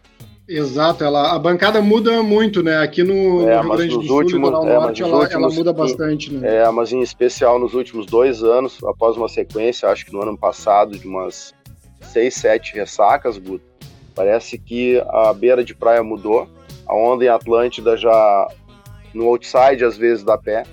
Exato, 0.48 1.04
ela, 1.04 1.36
a 1.36 1.38
bancada 1.38 1.80
muda 1.80 2.24
muito, 2.24 2.64
né? 2.64 2.80
Aqui 2.80 3.04
no, 3.04 3.48
é, 3.48 3.58
no 3.58 3.62
Rio 3.62 3.78
Grande 3.78 3.96
do 3.96 4.04
Sul, 4.08 4.18
últimos, 4.18 4.50
é, 4.50 4.52
Norte, 4.52 5.04
ela, 5.04 5.18
últimos, 5.20 5.32
ela, 5.32 5.50
muda 5.52 5.72
bastante, 5.72 6.34
né? 6.34 6.64
É, 6.64 6.72
mas 6.72 6.92
em 6.92 7.02
especial 7.02 7.60
nos 7.60 7.76
últimos 7.76 8.08
dois 8.08 8.44
anos, 8.44 8.80
após 8.84 9.16
uma 9.16 9.30
sequência, 9.30 9.88
acho 9.88 10.04
que 10.04 10.12
no 10.12 10.24
ano 10.24 10.36
passado, 10.36 10.98
de 10.98 11.08
umas 11.08 11.54
seis, 12.02 12.34
sete 12.34 12.74
ressacas, 12.74 13.38
Guto, 13.38 13.64
parece 14.16 14.58
que 14.58 15.00
a 15.08 15.32
beira 15.32 15.64
de 15.64 15.76
praia 15.76 16.02
mudou, 16.02 16.50
a 16.90 16.96
onda 16.96 17.24
em 17.24 17.28
Atlântida 17.28 17.96
já 17.96 18.48
no 19.14 19.28
outside, 19.28 19.86
às 19.86 19.96
vezes, 19.96 20.24
dá 20.24 20.38
pé, 20.38 20.64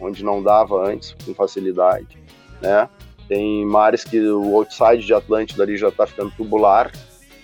onde 0.00 0.24
não 0.24 0.40
dava 0.40 0.80
antes, 0.86 1.16
com 1.24 1.34
facilidade, 1.34 2.16
né? 2.62 2.88
Tem 3.28 3.66
mares 3.66 4.04
que 4.04 4.20
o 4.20 4.56
outside 4.56 5.04
de 5.04 5.12
Atlântida 5.12 5.64
ali 5.64 5.76
já 5.76 5.88
está 5.88 6.06
ficando 6.06 6.30
tubular, 6.36 6.92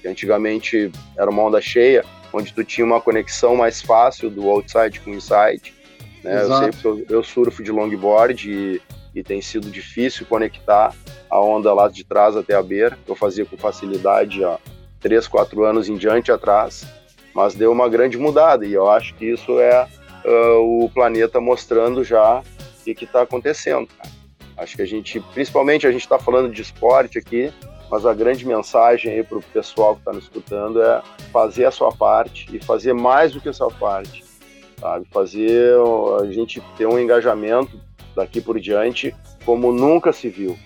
que 0.01 0.07
antigamente 0.07 0.93
era 1.19 1.29
uma 1.29 1.43
onda 1.43 1.61
cheia, 1.61 2.05
onde 2.33 2.55
tu 2.55 2.63
tinha 2.63 2.85
uma 2.85 3.01
conexão 3.01 3.57
mais 3.57 3.83
fácil 3.83 4.31
do 4.31 4.49
outside 4.49 5.01
com 5.01 5.11
o 5.11 5.15
inside. 5.15 5.75
Né? 6.23 6.43
Eu, 6.43 6.59
sempre, 6.59 6.79
eu, 6.85 7.07
eu, 7.09 7.25
surfo 7.25 7.65
de 7.65 7.73
longboard 7.73 8.49
e, 8.49 8.81
e 9.13 9.25
tem 9.25 9.43
sido 9.43 9.69
difícil 9.69 10.25
conectar 10.27 10.95
a 11.29 11.41
onda 11.41 11.75
lá 11.75 11.89
de 11.89 12.05
trás 12.05 12.37
até 12.37 12.55
a 12.55 12.63
beira, 12.63 12.97
que 13.05 13.11
eu 13.11 13.17
fazia 13.17 13.45
com 13.45 13.57
facilidade 13.57 14.45
há 14.45 14.59
3, 15.01 15.27
4 15.27 15.65
anos 15.65 15.89
em 15.89 15.97
diante 15.97 16.31
atrás, 16.31 16.87
mas 17.35 17.55
deu 17.55 17.73
uma 17.73 17.89
grande 17.89 18.19
mudada 18.19 18.67
e 18.67 18.73
eu 18.73 18.91
acho 18.91 19.15
que 19.15 19.27
isso 19.27 19.59
é 19.61 19.89
uh, 20.25 20.85
o 20.85 20.91
planeta 20.91 21.41
mostrando 21.41 22.05
já 22.05 22.43
o 22.87 22.95
que 22.95 23.05
está 23.05 23.23
acontecendo. 23.23 23.89
Cara. 23.97 24.11
Acho 24.57 24.77
que 24.77 24.83
a 24.83 24.87
gente, 24.87 25.21
principalmente 25.33 25.87
a 25.87 25.93
gente 25.93 26.03
está 26.03 26.19
falando 26.19 26.53
de 26.53 26.63
esporte 26.63 27.19
aqui, 27.19 27.53
mas 27.91 28.07
a 28.07 28.15
grande 28.15 28.47
mensagem 28.47 29.13
aí 29.13 29.23
para 29.23 29.39
o 29.39 29.43
pessoal 29.43 29.95
que 29.95 30.01
está 30.01 30.13
nos 30.13 30.25
escutando 30.25 30.83
é 30.83 31.03
fazer 31.33 31.65
a 31.65 31.71
sua 31.71 31.93
parte 31.93 32.49
e 32.55 32.63
fazer 32.63 32.93
mais 32.93 33.33
do 33.33 33.41
que 33.41 33.49
a 33.49 33.53
sua 33.53 33.71
parte, 33.71 34.25
sabe? 34.79 35.07
Fazer 35.11 35.75
a 36.21 36.27
gente 36.31 36.63
ter 36.77 36.87
um 36.87 36.99
engajamento 36.99 37.81
daqui 38.15 38.41
por 38.41 38.59
diante 38.61 39.15
como 39.45 39.73
nunca 39.73 40.13
se 40.13 40.29
viu, 40.29 40.57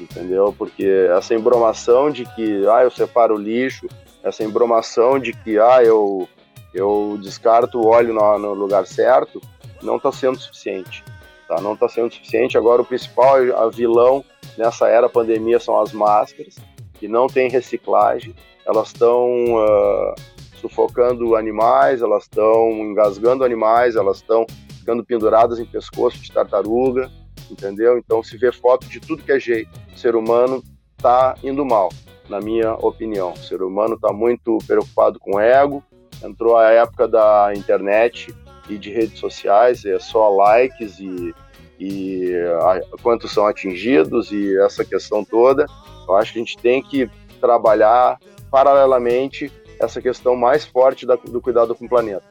entendeu? 0.00 0.54
Porque 0.56 1.08
essa 1.16 1.34
embromação 1.34 2.10
de 2.10 2.24
que 2.34 2.66
ah 2.68 2.82
eu 2.82 2.90
separo 2.90 3.36
o 3.36 3.38
lixo, 3.38 3.86
essa 4.22 4.44
embromação 4.44 5.18
de 5.18 5.32
que 5.32 5.58
ah 5.58 5.82
eu 5.82 6.28
eu 6.74 7.18
descarto 7.20 7.78
o 7.78 7.86
óleo 7.86 8.14
no, 8.14 8.38
no 8.38 8.54
lugar 8.54 8.86
certo, 8.86 9.40
não 9.82 9.96
está 9.96 10.10
sendo 10.10 10.38
suficiente 10.38 11.04
tá? 11.52 11.60
Não 11.60 11.74
está 11.74 11.88
sendo 11.88 12.12
suficiente. 12.12 12.56
Agora 12.56 12.82
o 12.82 12.84
principal, 12.84 13.36
a 13.56 13.68
vilão 13.68 14.24
nessa 14.56 14.88
era 14.88 15.08
pandemia 15.08 15.60
são 15.60 15.78
as 15.80 15.92
máscaras, 15.92 16.56
que 16.94 17.06
não 17.06 17.26
tem 17.26 17.50
reciclagem. 17.50 18.34
Elas 18.66 18.88
estão 18.88 19.28
uh, 19.56 20.14
sufocando 20.60 21.36
animais, 21.36 22.00
elas 22.00 22.24
estão 22.24 22.70
engasgando 22.70 23.44
animais, 23.44 23.96
elas 23.96 24.18
estão 24.18 24.46
ficando 24.78 25.04
penduradas 25.04 25.58
em 25.58 25.66
pescoço 25.66 26.18
de 26.18 26.32
tartaruga, 26.32 27.10
entendeu? 27.50 27.98
Então 27.98 28.22
se 28.22 28.36
vê 28.36 28.50
foto 28.50 28.86
de 28.88 29.00
tudo 29.00 29.22
que 29.22 29.32
é 29.32 29.38
jeito. 29.38 29.70
Ser 29.96 30.16
humano 30.16 30.62
está 31.02 31.34
indo 31.42 31.64
mal, 31.64 31.88
na 32.28 32.40
minha 32.40 32.74
opinião. 32.74 33.32
O 33.32 33.38
ser 33.38 33.60
humano 33.60 33.96
está 33.96 34.12
muito 34.12 34.56
preocupado 34.64 35.18
com 35.18 35.40
ego. 35.40 35.82
Entrou 36.22 36.56
a 36.56 36.70
época 36.70 37.08
da 37.08 37.52
internet 37.56 38.32
e 38.68 38.78
de 38.78 38.92
redes 38.92 39.18
sociais, 39.18 39.84
é 39.84 39.98
só 39.98 40.28
likes 40.28 41.00
e, 41.00 41.34
e 41.80 42.32
a, 42.60 42.80
quantos 43.02 43.32
são 43.32 43.44
atingidos 43.44 44.30
e 44.30 44.56
essa 44.58 44.84
questão 44.84 45.24
toda. 45.24 45.66
Eu 46.06 46.14
acho 46.14 46.32
que 46.32 46.38
a 46.38 46.42
gente 46.42 46.56
tem 46.56 46.80
que 46.80 47.10
trabalhar 47.40 48.20
paralelamente 48.48 49.50
essa 49.80 50.00
questão 50.00 50.36
mais 50.36 50.64
forte 50.64 51.04
da, 51.04 51.16
do 51.16 51.40
cuidado 51.40 51.74
com 51.74 51.86
o 51.86 51.88
planeta, 51.88 52.22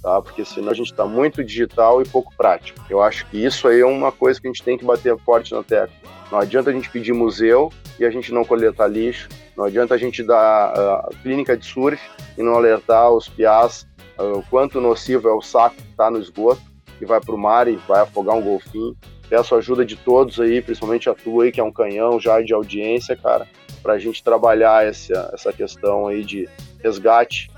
tá? 0.00 0.22
Porque 0.22 0.44
senão 0.44 0.70
a 0.70 0.74
gente 0.74 0.92
está 0.92 1.04
muito 1.04 1.42
digital 1.42 2.00
e 2.00 2.08
pouco 2.08 2.32
prático. 2.36 2.78
Eu 2.88 3.02
acho 3.02 3.26
que 3.26 3.44
isso 3.44 3.66
aí 3.66 3.80
é 3.80 3.86
uma 3.86 4.12
coisa 4.12 4.40
que 4.40 4.46
a 4.46 4.50
gente 4.52 4.62
tem 4.62 4.78
que 4.78 4.84
bater 4.84 5.18
forte 5.18 5.52
na 5.52 5.64
tecla. 5.64 6.21
Não 6.32 6.38
adianta 6.38 6.70
a 6.70 6.72
gente 6.72 6.88
pedir 6.88 7.12
museu 7.12 7.70
e 8.00 8.06
a 8.06 8.10
gente 8.10 8.32
não 8.32 8.42
coletar 8.42 8.86
lixo. 8.86 9.28
Não 9.54 9.66
adianta 9.66 9.94
a 9.94 9.98
gente 9.98 10.22
dar 10.22 10.72
uh, 10.72 11.14
clínica 11.22 11.54
de 11.54 11.66
surf 11.66 12.00
e 12.38 12.42
não 12.42 12.54
alertar 12.54 13.10
os 13.10 13.28
piás 13.28 13.86
uh, 14.18 14.38
o 14.38 14.42
quanto 14.44 14.80
nocivo 14.80 15.28
é 15.28 15.32
o 15.34 15.42
saco 15.42 15.76
que 15.76 15.90
está 15.90 16.10
no 16.10 16.18
esgoto 16.18 16.62
que 16.98 17.04
vai 17.04 17.20
para 17.20 17.34
o 17.34 17.38
mar 17.38 17.68
e 17.68 17.76
vai 17.86 18.00
afogar 18.00 18.34
um 18.34 18.40
golfinho. 18.40 18.96
Peço 19.28 19.54
a 19.54 19.58
ajuda 19.58 19.84
de 19.84 19.94
todos 19.94 20.40
aí, 20.40 20.62
principalmente 20.62 21.10
a 21.10 21.14
tua 21.14 21.44
aí, 21.44 21.52
que 21.52 21.60
é 21.60 21.64
um 21.64 21.70
canhão 21.70 22.18
já 22.18 22.40
de 22.40 22.54
audiência, 22.54 23.14
cara, 23.14 23.46
para 23.82 23.92
a 23.92 23.98
gente 23.98 24.24
trabalhar 24.24 24.86
essa, 24.86 25.30
essa 25.34 25.52
questão 25.52 26.06
aí 26.06 26.24
de 26.24 26.48
resgate 26.82 27.50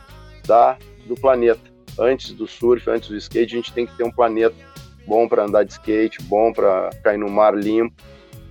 da, 0.44 0.76
do 1.06 1.14
planeta. 1.14 1.62
Antes 1.96 2.32
do 2.32 2.48
surf, 2.48 2.90
antes 2.90 3.08
do 3.08 3.16
skate, 3.16 3.54
a 3.54 3.56
gente 3.56 3.72
tem 3.72 3.86
que 3.86 3.96
ter 3.96 4.02
um 4.02 4.10
planeta 4.10 4.56
bom 5.06 5.28
para 5.28 5.44
andar 5.44 5.62
de 5.62 5.74
skate, 5.74 6.20
bom 6.22 6.52
para 6.52 6.90
cair 7.04 7.18
no 7.18 7.30
mar 7.30 7.54
limpo, 7.54 7.94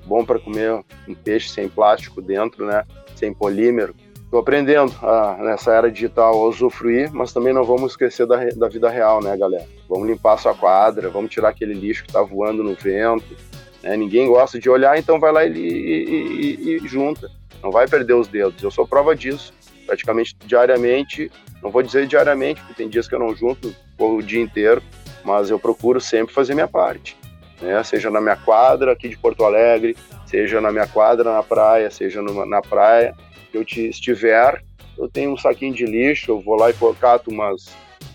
bom 0.06 0.26
para 0.26 0.40
comer 0.40 0.84
um 1.08 1.14
peixe 1.14 1.50
sem 1.50 1.68
plástico 1.68 2.22
dentro, 2.22 2.66
né? 2.66 2.84
Sem 3.16 3.34
polímero, 3.34 3.96
Estou 4.34 4.42
aprendendo 4.42 4.92
a, 5.04 5.38
nessa 5.44 5.72
era 5.76 5.92
digital 5.92 6.34
a 6.34 6.48
usufruir, 6.48 7.14
mas 7.14 7.32
também 7.32 7.54
não 7.54 7.64
vamos 7.64 7.92
esquecer 7.92 8.26
da, 8.26 8.44
da 8.56 8.68
vida 8.68 8.90
real, 8.90 9.22
né, 9.22 9.38
galera? 9.38 9.64
Vamos 9.88 10.08
limpar 10.08 10.34
a 10.34 10.38
sua 10.38 10.56
quadra, 10.56 11.08
vamos 11.08 11.30
tirar 11.30 11.50
aquele 11.50 11.76
lixo 11.76 12.02
que 12.02 12.10
está 12.10 12.24
voando 12.24 12.64
no 12.64 12.74
vento. 12.74 13.38
Né? 13.84 13.96
Ninguém 13.96 14.28
gosta 14.28 14.60
de 14.60 14.68
olhar, 14.68 14.98
então 14.98 15.20
vai 15.20 15.32
lá 15.32 15.46
e, 15.46 15.52
e, 15.52 16.58
e, 16.60 16.78
e 16.78 16.88
junta. 16.88 17.30
Não 17.62 17.70
vai 17.70 17.88
perder 17.88 18.16
os 18.16 18.28
dedos. 18.28 18.64
Eu 18.64 18.72
sou 18.72 18.88
prova 18.88 19.16
disso. 19.16 19.54
Praticamente 19.86 20.36
diariamente, 20.48 21.32
não 21.62 21.70
vou 21.70 21.84
dizer 21.84 22.08
diariamente, 22.08 22.60
porque 22.62 22.74
tem 22.74 22.90
dias 22.90 23.08
que 23.08 23.14
eu 23.14 23.20
não 23.20 23.36
junto 23.36 23.76
o 24.00 24.20
dia 24.20 24.42
inteiro, 24.42 24.82
mas 25.24 25.52
eu 25.52 25.60
procuro 25.60 26.02
sempre 26.02 26.34
fazer 26.34 26.56
minha 26.56 26.68
parte. 26.68 27.16
Né? 27.64 27.82
Seja 27.84 28.12
na 28.12 28.20
minha 28.20 28.36
quadra 28.36 28.92
aqui 28.92 29.08
de 29.08 29.18
Porto 29.18 29.46
Alegre, 29.46 29.96
seja 30.26 30.60
na 30.60 30.72
minha 30.72 30.88
quadra 30.88 31.34
na 31.34 31.42
praia, 31.42 31.90
seja 31.90 32.22
numa, 32.22 32.46
na 32.46 32.62
praia, 32.62 33.16
eu 33.54 33.64
te 33.64 33.88
estiver, 33.88 34.62
eu 34.98 35.08
tenho 35.08 35.32
um 35.32 35.38
saquinho 35.38 35.74
de 35.74 35.86
lixo, 35.86 36.32
eu 36.32 36.42
vou 36.42 36.56
lá 36.56 36.70
e 36.70 36.76
cato 37.00 37.32
umas, 37.32 37.70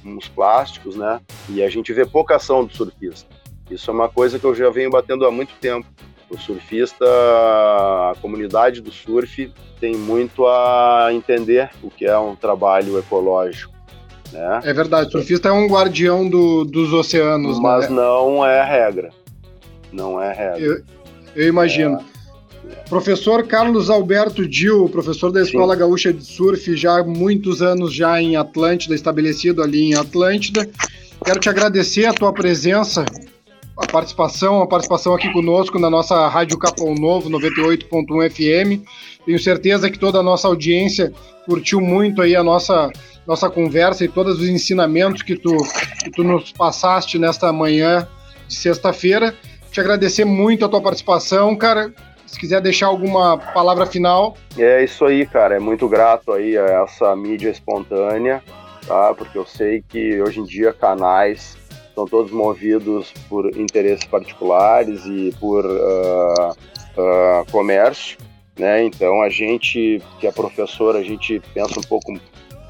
uns 0.04 0.28
plásticos, 0.28 0.96
né? 0.96 1.20
E 1.48 1.62
a 1.62 1.70
gente 1.70 1.92
vê 1.94 2.04
pouca 2.04 2.36
ação 2.36 2.64
do 2.64 2.76
surfista. 2.76 3.26
Isso 3.70 3.90
é 3.90 3.94
uma 3.94 4.08
coisa 4.08 4.38
que 4.38 4.44
eu 4.44 4.54
já 4.54 4.68
venho 4.68 4.90
batendo 4.90 5.26
há 5.26 5.30
muito 5.30 5.54
tempo. 5.60 5.86
O 6.28 6.36
surfista, 6.36 7.06
a 7.06 8.12
comunidade 8.20 8.82
do 8.82 8.92
surf 8.92 9.50
tem 9.80 9.96
muito 9.96 10.46
a 10.46 11.08
entender 11.12 11.70
o 11.82 11.90
que 11.90 12.04
é 12.04 12.18
um 12.18 12.36
trabalho 12.36 12.98
ecológico. 12.98 13.72
Né? 14.32 14.60
É 14.64 14.72
verdade, 14.74 15.08
o 15.08 15.12
surfista 15.12 15.48
é 15.48 15.52
um 15.52 15.66
guardião 15.66 16.28
do, 16.28 16.64
dos 16.64 16.92
oceanos. 16.92 17.58
Mas 17.58 17.88
né? 17.88 17.96
não 17.96 18.44
é 18.44 18.62
regra. 18.62 19.10
Não 19.92 20.20
é 20.20 20.32
regra. 20.32 20.58
Eu, 20.60 20.82
eu 21.34 21.48
imagino. 21.48 21.96
É. 21.96 22.18
Professor 22.88 23.46
Carlos 23.46 23.88
Alberto 23.88 24.46
Dil, 24.46 24.88
professor 24.88 25.30
da 25.30 25.42
Escola 25.42 25.74
Sim. 25.74 25.80
Gaúcha 25.80 26.12
de 26.12 26.24
Surf, 26.24 26.76
já 26.76 26.98
há 26.98 27.04
muitos 27.04 27.62
anos 27.62 27.94
já 27.94 28.20
em 28.20 28.36
Atlântida, 28.36 28.94
estabelecido 28.94 29.62
ali 29.62 29.90
em 29.90 29.94
Atlântida. 29.94 30.68
Quero 31.24 31.40
te 31.40 31.48
agradecer 31.48 32.06
a 32.06 32.12
tua 32.12 32.32
presença, 32.32 33.04
a 33.76 33.86
participação, 33.86 34.62
a 34.62 34.66
participação 34.66 35.14
aqui 35.14 35.32
conosco 35.32 35.78
na 35.78 35.88
nossa 35.88 36.28
Rádio 36.28 36.58
Capão 36.58 36.94
Novo 36.94 37.30
98.1 37.30 38.30
FM. 38.30 38.84
Tenho 39.24 39.38
certeza 39.38 39.90
que 39.90 39.98
toda 39.98 40.18
a 40.18 40.22
nossa 40.22 40.48
audiência 40.48 41.12
curtiu 41.46 41.80
muito 41.80 42.22
aí 42.22 42.36
a 42.36 42.42
nossa 42.42 42.90
nossa 43.26 43.50
conversa 43.50 44.02
e 44.04 44.08
todos 44.08 44.40
os 44.40 44.48
ensinamentos 44.48 45.20
que 45.20 45.36
tu, 45.36 45.54
que 46.02 46.10
tu 46.10 46.24
nos 46.24 46.50
passaste 46.50 47.18
nesta 47.18 47.52
manhã 47.52 48.08
de 48.48 48.54
sexta-feira. 48.54 49.34
Te 49.70 49.80
agradecer 49.80 50.24
muito 50.24 50.64
a 50.64 50.68
tua 50.68 50.80
participação, 50.80 51.54
cara. 51.56 51.92
Se 52.26 52.38
quiser 52.38 52.60
deixar 52.60 52.86
alguma 52.88 53.38
palavra 53.38 53.86
final. 53.86 54.36
É 54.56 54.84
isso 54.84 55.04
aí, 55.04 55.26
cara. 55.26 55.56
É 55.56 55.58
muito 55.58 55.88
grato 55.88 56.32
aí 56.32 56.56
a 56.58 56.82
essa 56.82 57.14
mídia 57.16 57.50
espontânea, 57.50 58.42
tá? 58.86 59.14
Porque 59.14 59.36
eu 59.38 59.46
sei 59.46 59.82
que 59.86 60.20
hoje 60.20 60.40
em 60.40 60.44
dia 60.44 60.72
canais 60.72 61.56
são 61.94 62.06
todos 62.06 62.30
movidos 62.30 63.12
por 63.28 63.46
interesses 63.56 64.04
particulares 64.04 65.04
e 65.06 65.34
por 65.40 65.64
uh, 65.64 66.50
uh, 66.50 67.50
comércio, 67.50 68.18
né? 68.58 68.84
Então 68.84 69.22
a 69.22 69.28
gente 69.28 70.00
que 70.20 70.26
é 70.26 70.32
professor, 70.32 70.96
a 70.96 71.02
gente 71.02 71.40
pensa 71.54 71.78
um 71.78 71.82
pouco 71.82 72.12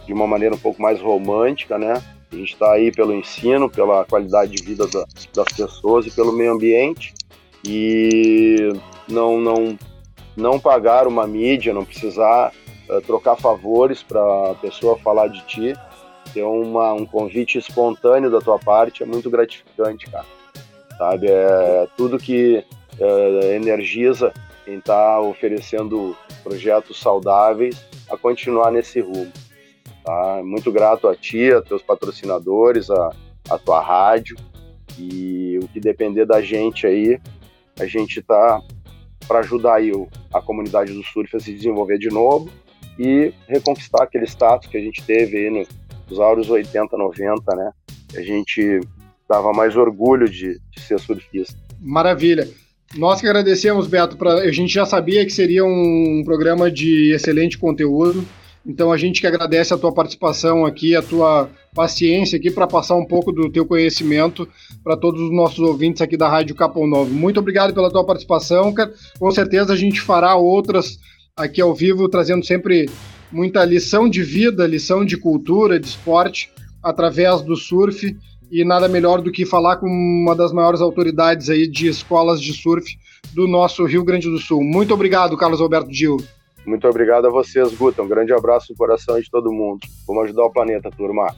de 0.07 0.13
uma 0.13 0.27
maneira 0.27 0.55
um 0.55 0.59
pouco 0.59 0.81
mais 0.81 1.01
romântica, 1.01 1.77
né? 1.77 2.03
A 2.31 2.37
gente 2.37 2.53
está 2.53 2.73
aí 2.73 2.93
pelo 2.93 3.15
ensino, 3.15 3.71
pela 3.71 4.05
qualidade 4.05 4.53
de 4.53 4.63
vida 4.63 4.87
da, 4.87 5.05
das 5.35 5.49
pessoas 5.57 6.07
e 6.07 6.11
pelo 6.11 6.33
meio 6.33 6.53
ambiente 6.53 7.15
e 7.65 8.73
não 9.09 9.41
não 9.41 9.79
não 10.37 10.61
pagar 10.61 11.09
uma 11.09 11.27
mídia, 11.27 11.75
não 11.75 11.85
precisar 11.85 12.53
uh, 12.89 13.01
trocar 13.01 13.37
favores 13.37 14.03
para 14.03 14.21
a 14.53 14.55
pessoa 14.55 14.97
falar 14.99 15.27
de 15.29 15.45
ti, 15.47 15.75
ter 16.33 16.45
uma, 16.45 16.93
um 16.93 17.05
convite 17.05 17.59
espontâneo 17.59 18.31
da 18.31 18.41
tua 18.41 18.59
parte 18.59 19.03
é 19.03 19.07
muito 19.07 19.29
gratificante, 19.29 20.09
cara. 20.09 20.27
Sabe, 20.97 21.27
é 21.29 21.89
tudo 21.97 22.19
que 22.19 22.65
uh, 23.01 23.45
energiza 23.53 24.33
quem 24.65 24.79
está 24.79 25.21
oferecendo 25.21 26.17
projetos 26.43 27.01
saudáveis 27.01 27.85
a 28.11 28.17
continuar 28.17 28.71
nesse 28.71 29.01
rumo. 29.01 29.33
Tá? 30.09 30.41
Muito 30.43 30.73
grato 30.73 31.07
a 31.07 31.15
ti, 31.15 31.53
a 31.53 31.61
teus 31.61 31.83
patrocinadores, 31.83 32.89
a, 32.89 33.15
a 33.51 33.59
tua 33.59 33.79
rádio. 33.83 34.39
E 34.99 35.61
o 35.63 35.69
que 35.69 35.79
depender 35.79 36.25
da 36.25 36.41
gente 36.41 36.87
aí, 36.87 37.21
a 37.79 37.85
gente 37.85 38.23
tá 38.23 38.63
para 39.27 39.41
ajudar 39.41 39.75
aí 39.75 39.93
a 40.33 40.41
comunidade 40.41 40.95
do 40.95 41.03
surf 41.03 41.37
a 41.37 41.41
se 41.41 41.53
desenvolver 41.53 41.99
de 41.99 42.09
novo 42.09 42.51
e 42.99 43.35
reconquistar 43.47 44.03
aquele 44.03 44.25
status 44.25 44.67
que 44.67 44.79
a 44.79 44.81
gente 44.81 45.03
teve 45.03 45.37
aí 45.37 45.51
no, 45.51 45.67
nos 46.09 46.19
áureos 46.19 46.49
80, 46.49 46.97
90, 46.97 47.55
né? 47.55 47.71
A 48.17 48.23
gente 48.23 48.81
dava 49.29 49.53
mais 49.53 49.77
orgulho 49.77 50.27
de, 50.27 50.59
de 50.71 50.81
ser 50.81 50.99
surfista. 50.99 51.55
Maravilha. 51.79 52.49
Nós 52.97 53.21
que 53.21 53.27
agradecemos, 53.27 53.87
Beto. 53.87 54.17
Pra, 54.17 54.37
a 54.37 54.51
gente 54.51 54.73
já 54.73 54.87
sabia 54.87 55.23
que 55.27 55.33
seria 55.33 55.67
um 55.67 56.23
programa 56.25 56.71
de 56.71 57.13
excelente 57.13 57.59
conteúdo. 57.59 58.27
Então 58.67 58.93
a 58.93 58.97
gente 58.97 59.21
que 59.21 59.27
agradece 59.27 59.73
a 59.73 59.79
tua 59.79 59.93
participação 59.93 60.67
aqui, 60.67 60.95
a 60.95 61.03
tua 61.03 61.49
paciência 61.75 62.39
aqui 62.39 62.51
para 62.51 62.67
passar 62.67 62.97
um 62.97 63.05
pouco 63.05 63.33
do 63.33 63.51
teu 63.51 63.65
conhecimento 63.65 64.49
para 64.83 64.97
todos 64.97 65.21
os 65.21 65.33
nossos 65.33 65.59
ouvintes 65.61 66.03
aqui 66.03 66.17
da 66.17 66.29
Rádio 66.29 66.55
Capão 66.55 66.87
Novo. 66.87 67.13
Muito 67.15 67.41
obrigado 67.41 67.73
pela 67.73 67.91
tua 67.91 68.05
participação, 68.05 68.73
cara. 68.73 68.93
Com 69.19 69.31
certeza 69.31 69.73
a 69.73 69.77
gente 69.77 70.01
fará 70.01 70.35
outras 70.37 70.99
aqui 71.37 71.61
ao 71.61 71.75
vivo, 71.75 72.09
trazendo 72.09 72.45
sempre 72.45 72.91
muita 73.31 73.65
lição 73.65 74.09
de 74.09 74.23
vida, 74.23 74.67
lição 74.67 75.05
de 75.05 75.17
cultura, 75.17 75.79
de 75.79 75.87
esporte, 75.87 76.51
através 76.83 77.43
do 77.43 77.57
surf. 77.57 78.17
E 78.51 78.65
nada 78.65 78.89
melhor 78.89 79.21
do 79.21 79.31
que 79.31 79.45
falar 79.45 79.77
com 79.77 79.87
uma 79.87 80.35
das 80.35 80.55
maiores 80.55 80.81
autoridades 80.81 81.51
aí 81.51 81.69
de 81.69 81.87
escolas 81.87 82.41
de 82.41 82.55
surf 82.55 82.97
do 83.35 83.47
nosso 83.47 83.85
Rio 83.85 84.03
Grande 84.03 84.29
do 84.31 84.39
Sul. 84.39 84.65
Muito 84.65 84.95
obrigado, 84.95 85.37
Carlos 85.37 85.61
Alberto 85.61 85.93
Gil. 85.93 86.17
Muito 86.67 86.87
obrigado 86.87 87.27
a 87.27 87.31
vocês, 87.31 87.75
Guta. 87.75 88.03
Um 88.03 88.09
grande 88.09 88.33
abraço 88.33 88.73
no 88.73 88.77
coração 88.77 89.19
de 89.21 89.31
todo 89.31 89.53
mundo. 89.53 89.81
Vamos 90.07 90.25
ajudar 90.25 90.45
o 90.45 90.51
planeta, 90.51 90.91
turma. 90.91 91.35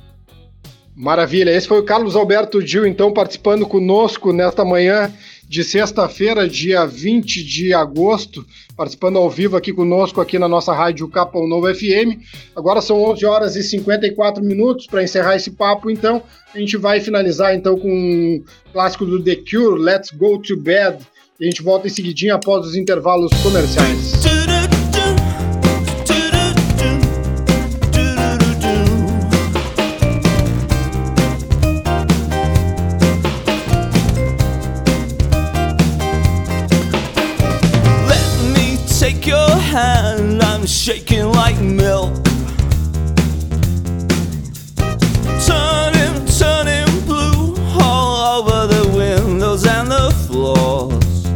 Maravilha. 0.97 1.51
Esse 1.51 1.69
foi 1.69 1.79
o 1.79 1.85
Carlos 1.85 2.17
Alberto 2.17 2.61
Gil, 2.61 2.87
então, 2.87 3.13
participando 3.13 3.67
conosco 3.67 4.33
nesta 4.33 4.65
manhã 4.65 5.13
de 5.49 5.65
sexta-feira, 5.65 6.49
dia 6.49 6.85
20 6.87 7.43
de 7.43 7.75
agosto, 7.75 8.47
participando 8.77 9.19
ao 9.19 9.29
vivo 9.29 9.57
aqui 9.57 9.73
conosco, 9.73 10.21
aqui 10.21 10.39
na 10.39 10.47
nossa 10.47 10.73
rádio 10.73 11.09
Capão 11.09 11.49
Novo 11.49 11.75
FM. 11.75 12.23
Agora 12.55 12.81
são 12.81 13.03
11 13.03 13.27
horas 13.27 13.57
e 13.57 13.63
54 13.65 14.45
minutos 14.45 14.87
para 14.87 15.03
encerrar 15.03 15.35
esse 15.35 15.51
papo, 15.51 15.91
então 15.91 16.23
a 16.55 16.59
gente 16.59 16.77
vai 16.77 17.01
finalizar 17.01 17.55
então 17.55 17.77
com 17.77 17.89
um 17.89 18.45
clássico 18.73 19.05
do 19.05 19.23
The 19.25 19.37
Cure, 19.37 19.81
Let's 19.81 20.11
Go 20.13 20.39
to 20.39 20.57
Bed. 20.57 20.99
E 21.41 21.45
a 21.45 21.51
gente 21.51 21.63
volta 21.63 21.87
em 21.87 21.91
seguidinho 21.91 22.35
após 22.35 22.67
os 22.67 22.77
intervalos 22.77 23.33
comerciais. 23.43 24.50
Shaking 40.81 41.31
like 41.33 41.61
milk. 41.61 42.15
Turning, 45.47 46.25
turning 46.39 46.89
blue 47.05 47.55
all 47.79 48.41
over 48.41 48.67
the 48.67 48.91
windows 48.97 49.67
and 49.67 49.91
the 49.91 50.11
floors. 50.27 51.27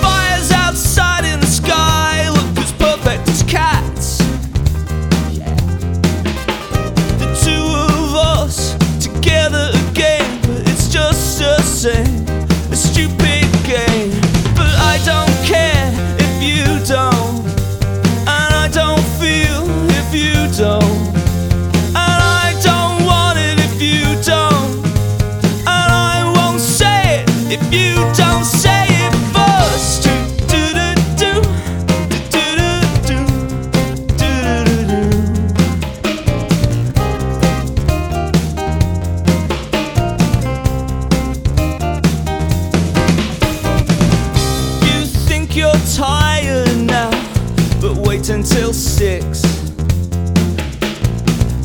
Fires 0.00 0.52
outside 0.52 1.24
in 1.24 1.40
the 1.40 1.46
sky 1.46 2.30
look 2.30 2.56
as 2.58 2.70
perfect 2.74 3.28
as 3.30 3.42
cats. 3.42 4.18
The 7.18 7.28
two 7.42 7.66
of 7.96 8.14
us 8.14 8.76
together 9.02 9.72
again, 9.90 10.40
but 10.42 10.68
it's 10.68 10.86
just 10.88 11.40
the 11.40 11.60
same. 11.62 12.17
Wait 48.28 48.34
until 48.34 48.72
six 48.72 49.42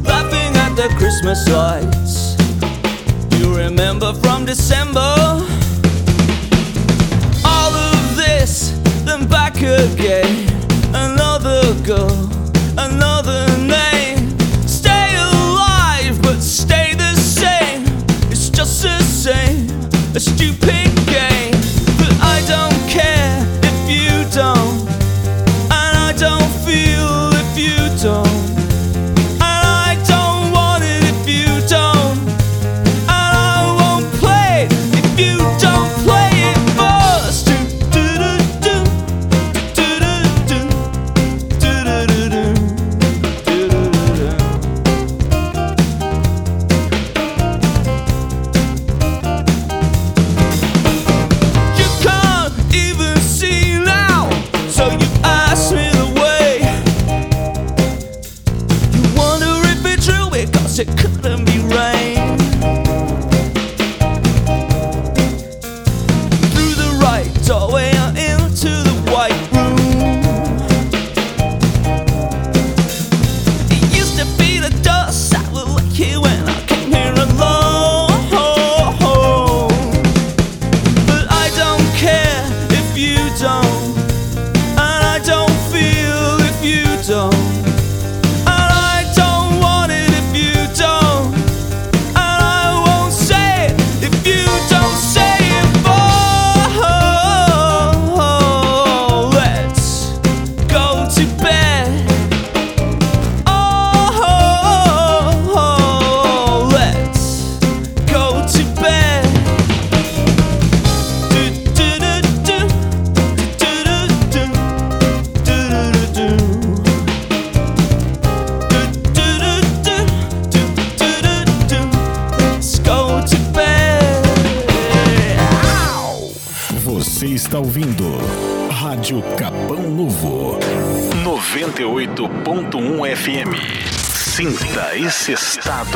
Laughing 0.03 0.55
at 0.57 0.75
the 0.75 0.93
Christmas 0.97 1.47
lights. 1.49 2.35
You 3.39 3.55
remember 3.55 4.13
from 4.13 4.45
December 4.45 5.15
all 7.45 7.73
of 7.73 8.15
this, 8.15 8.71
then 9.05 9.27
back 9.27 9.55
again. 9.57 10.47
Another 10.93 11.73
girl, 11.83 12.29
another 12.77 13.12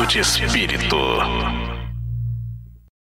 98.1 0.08 0.57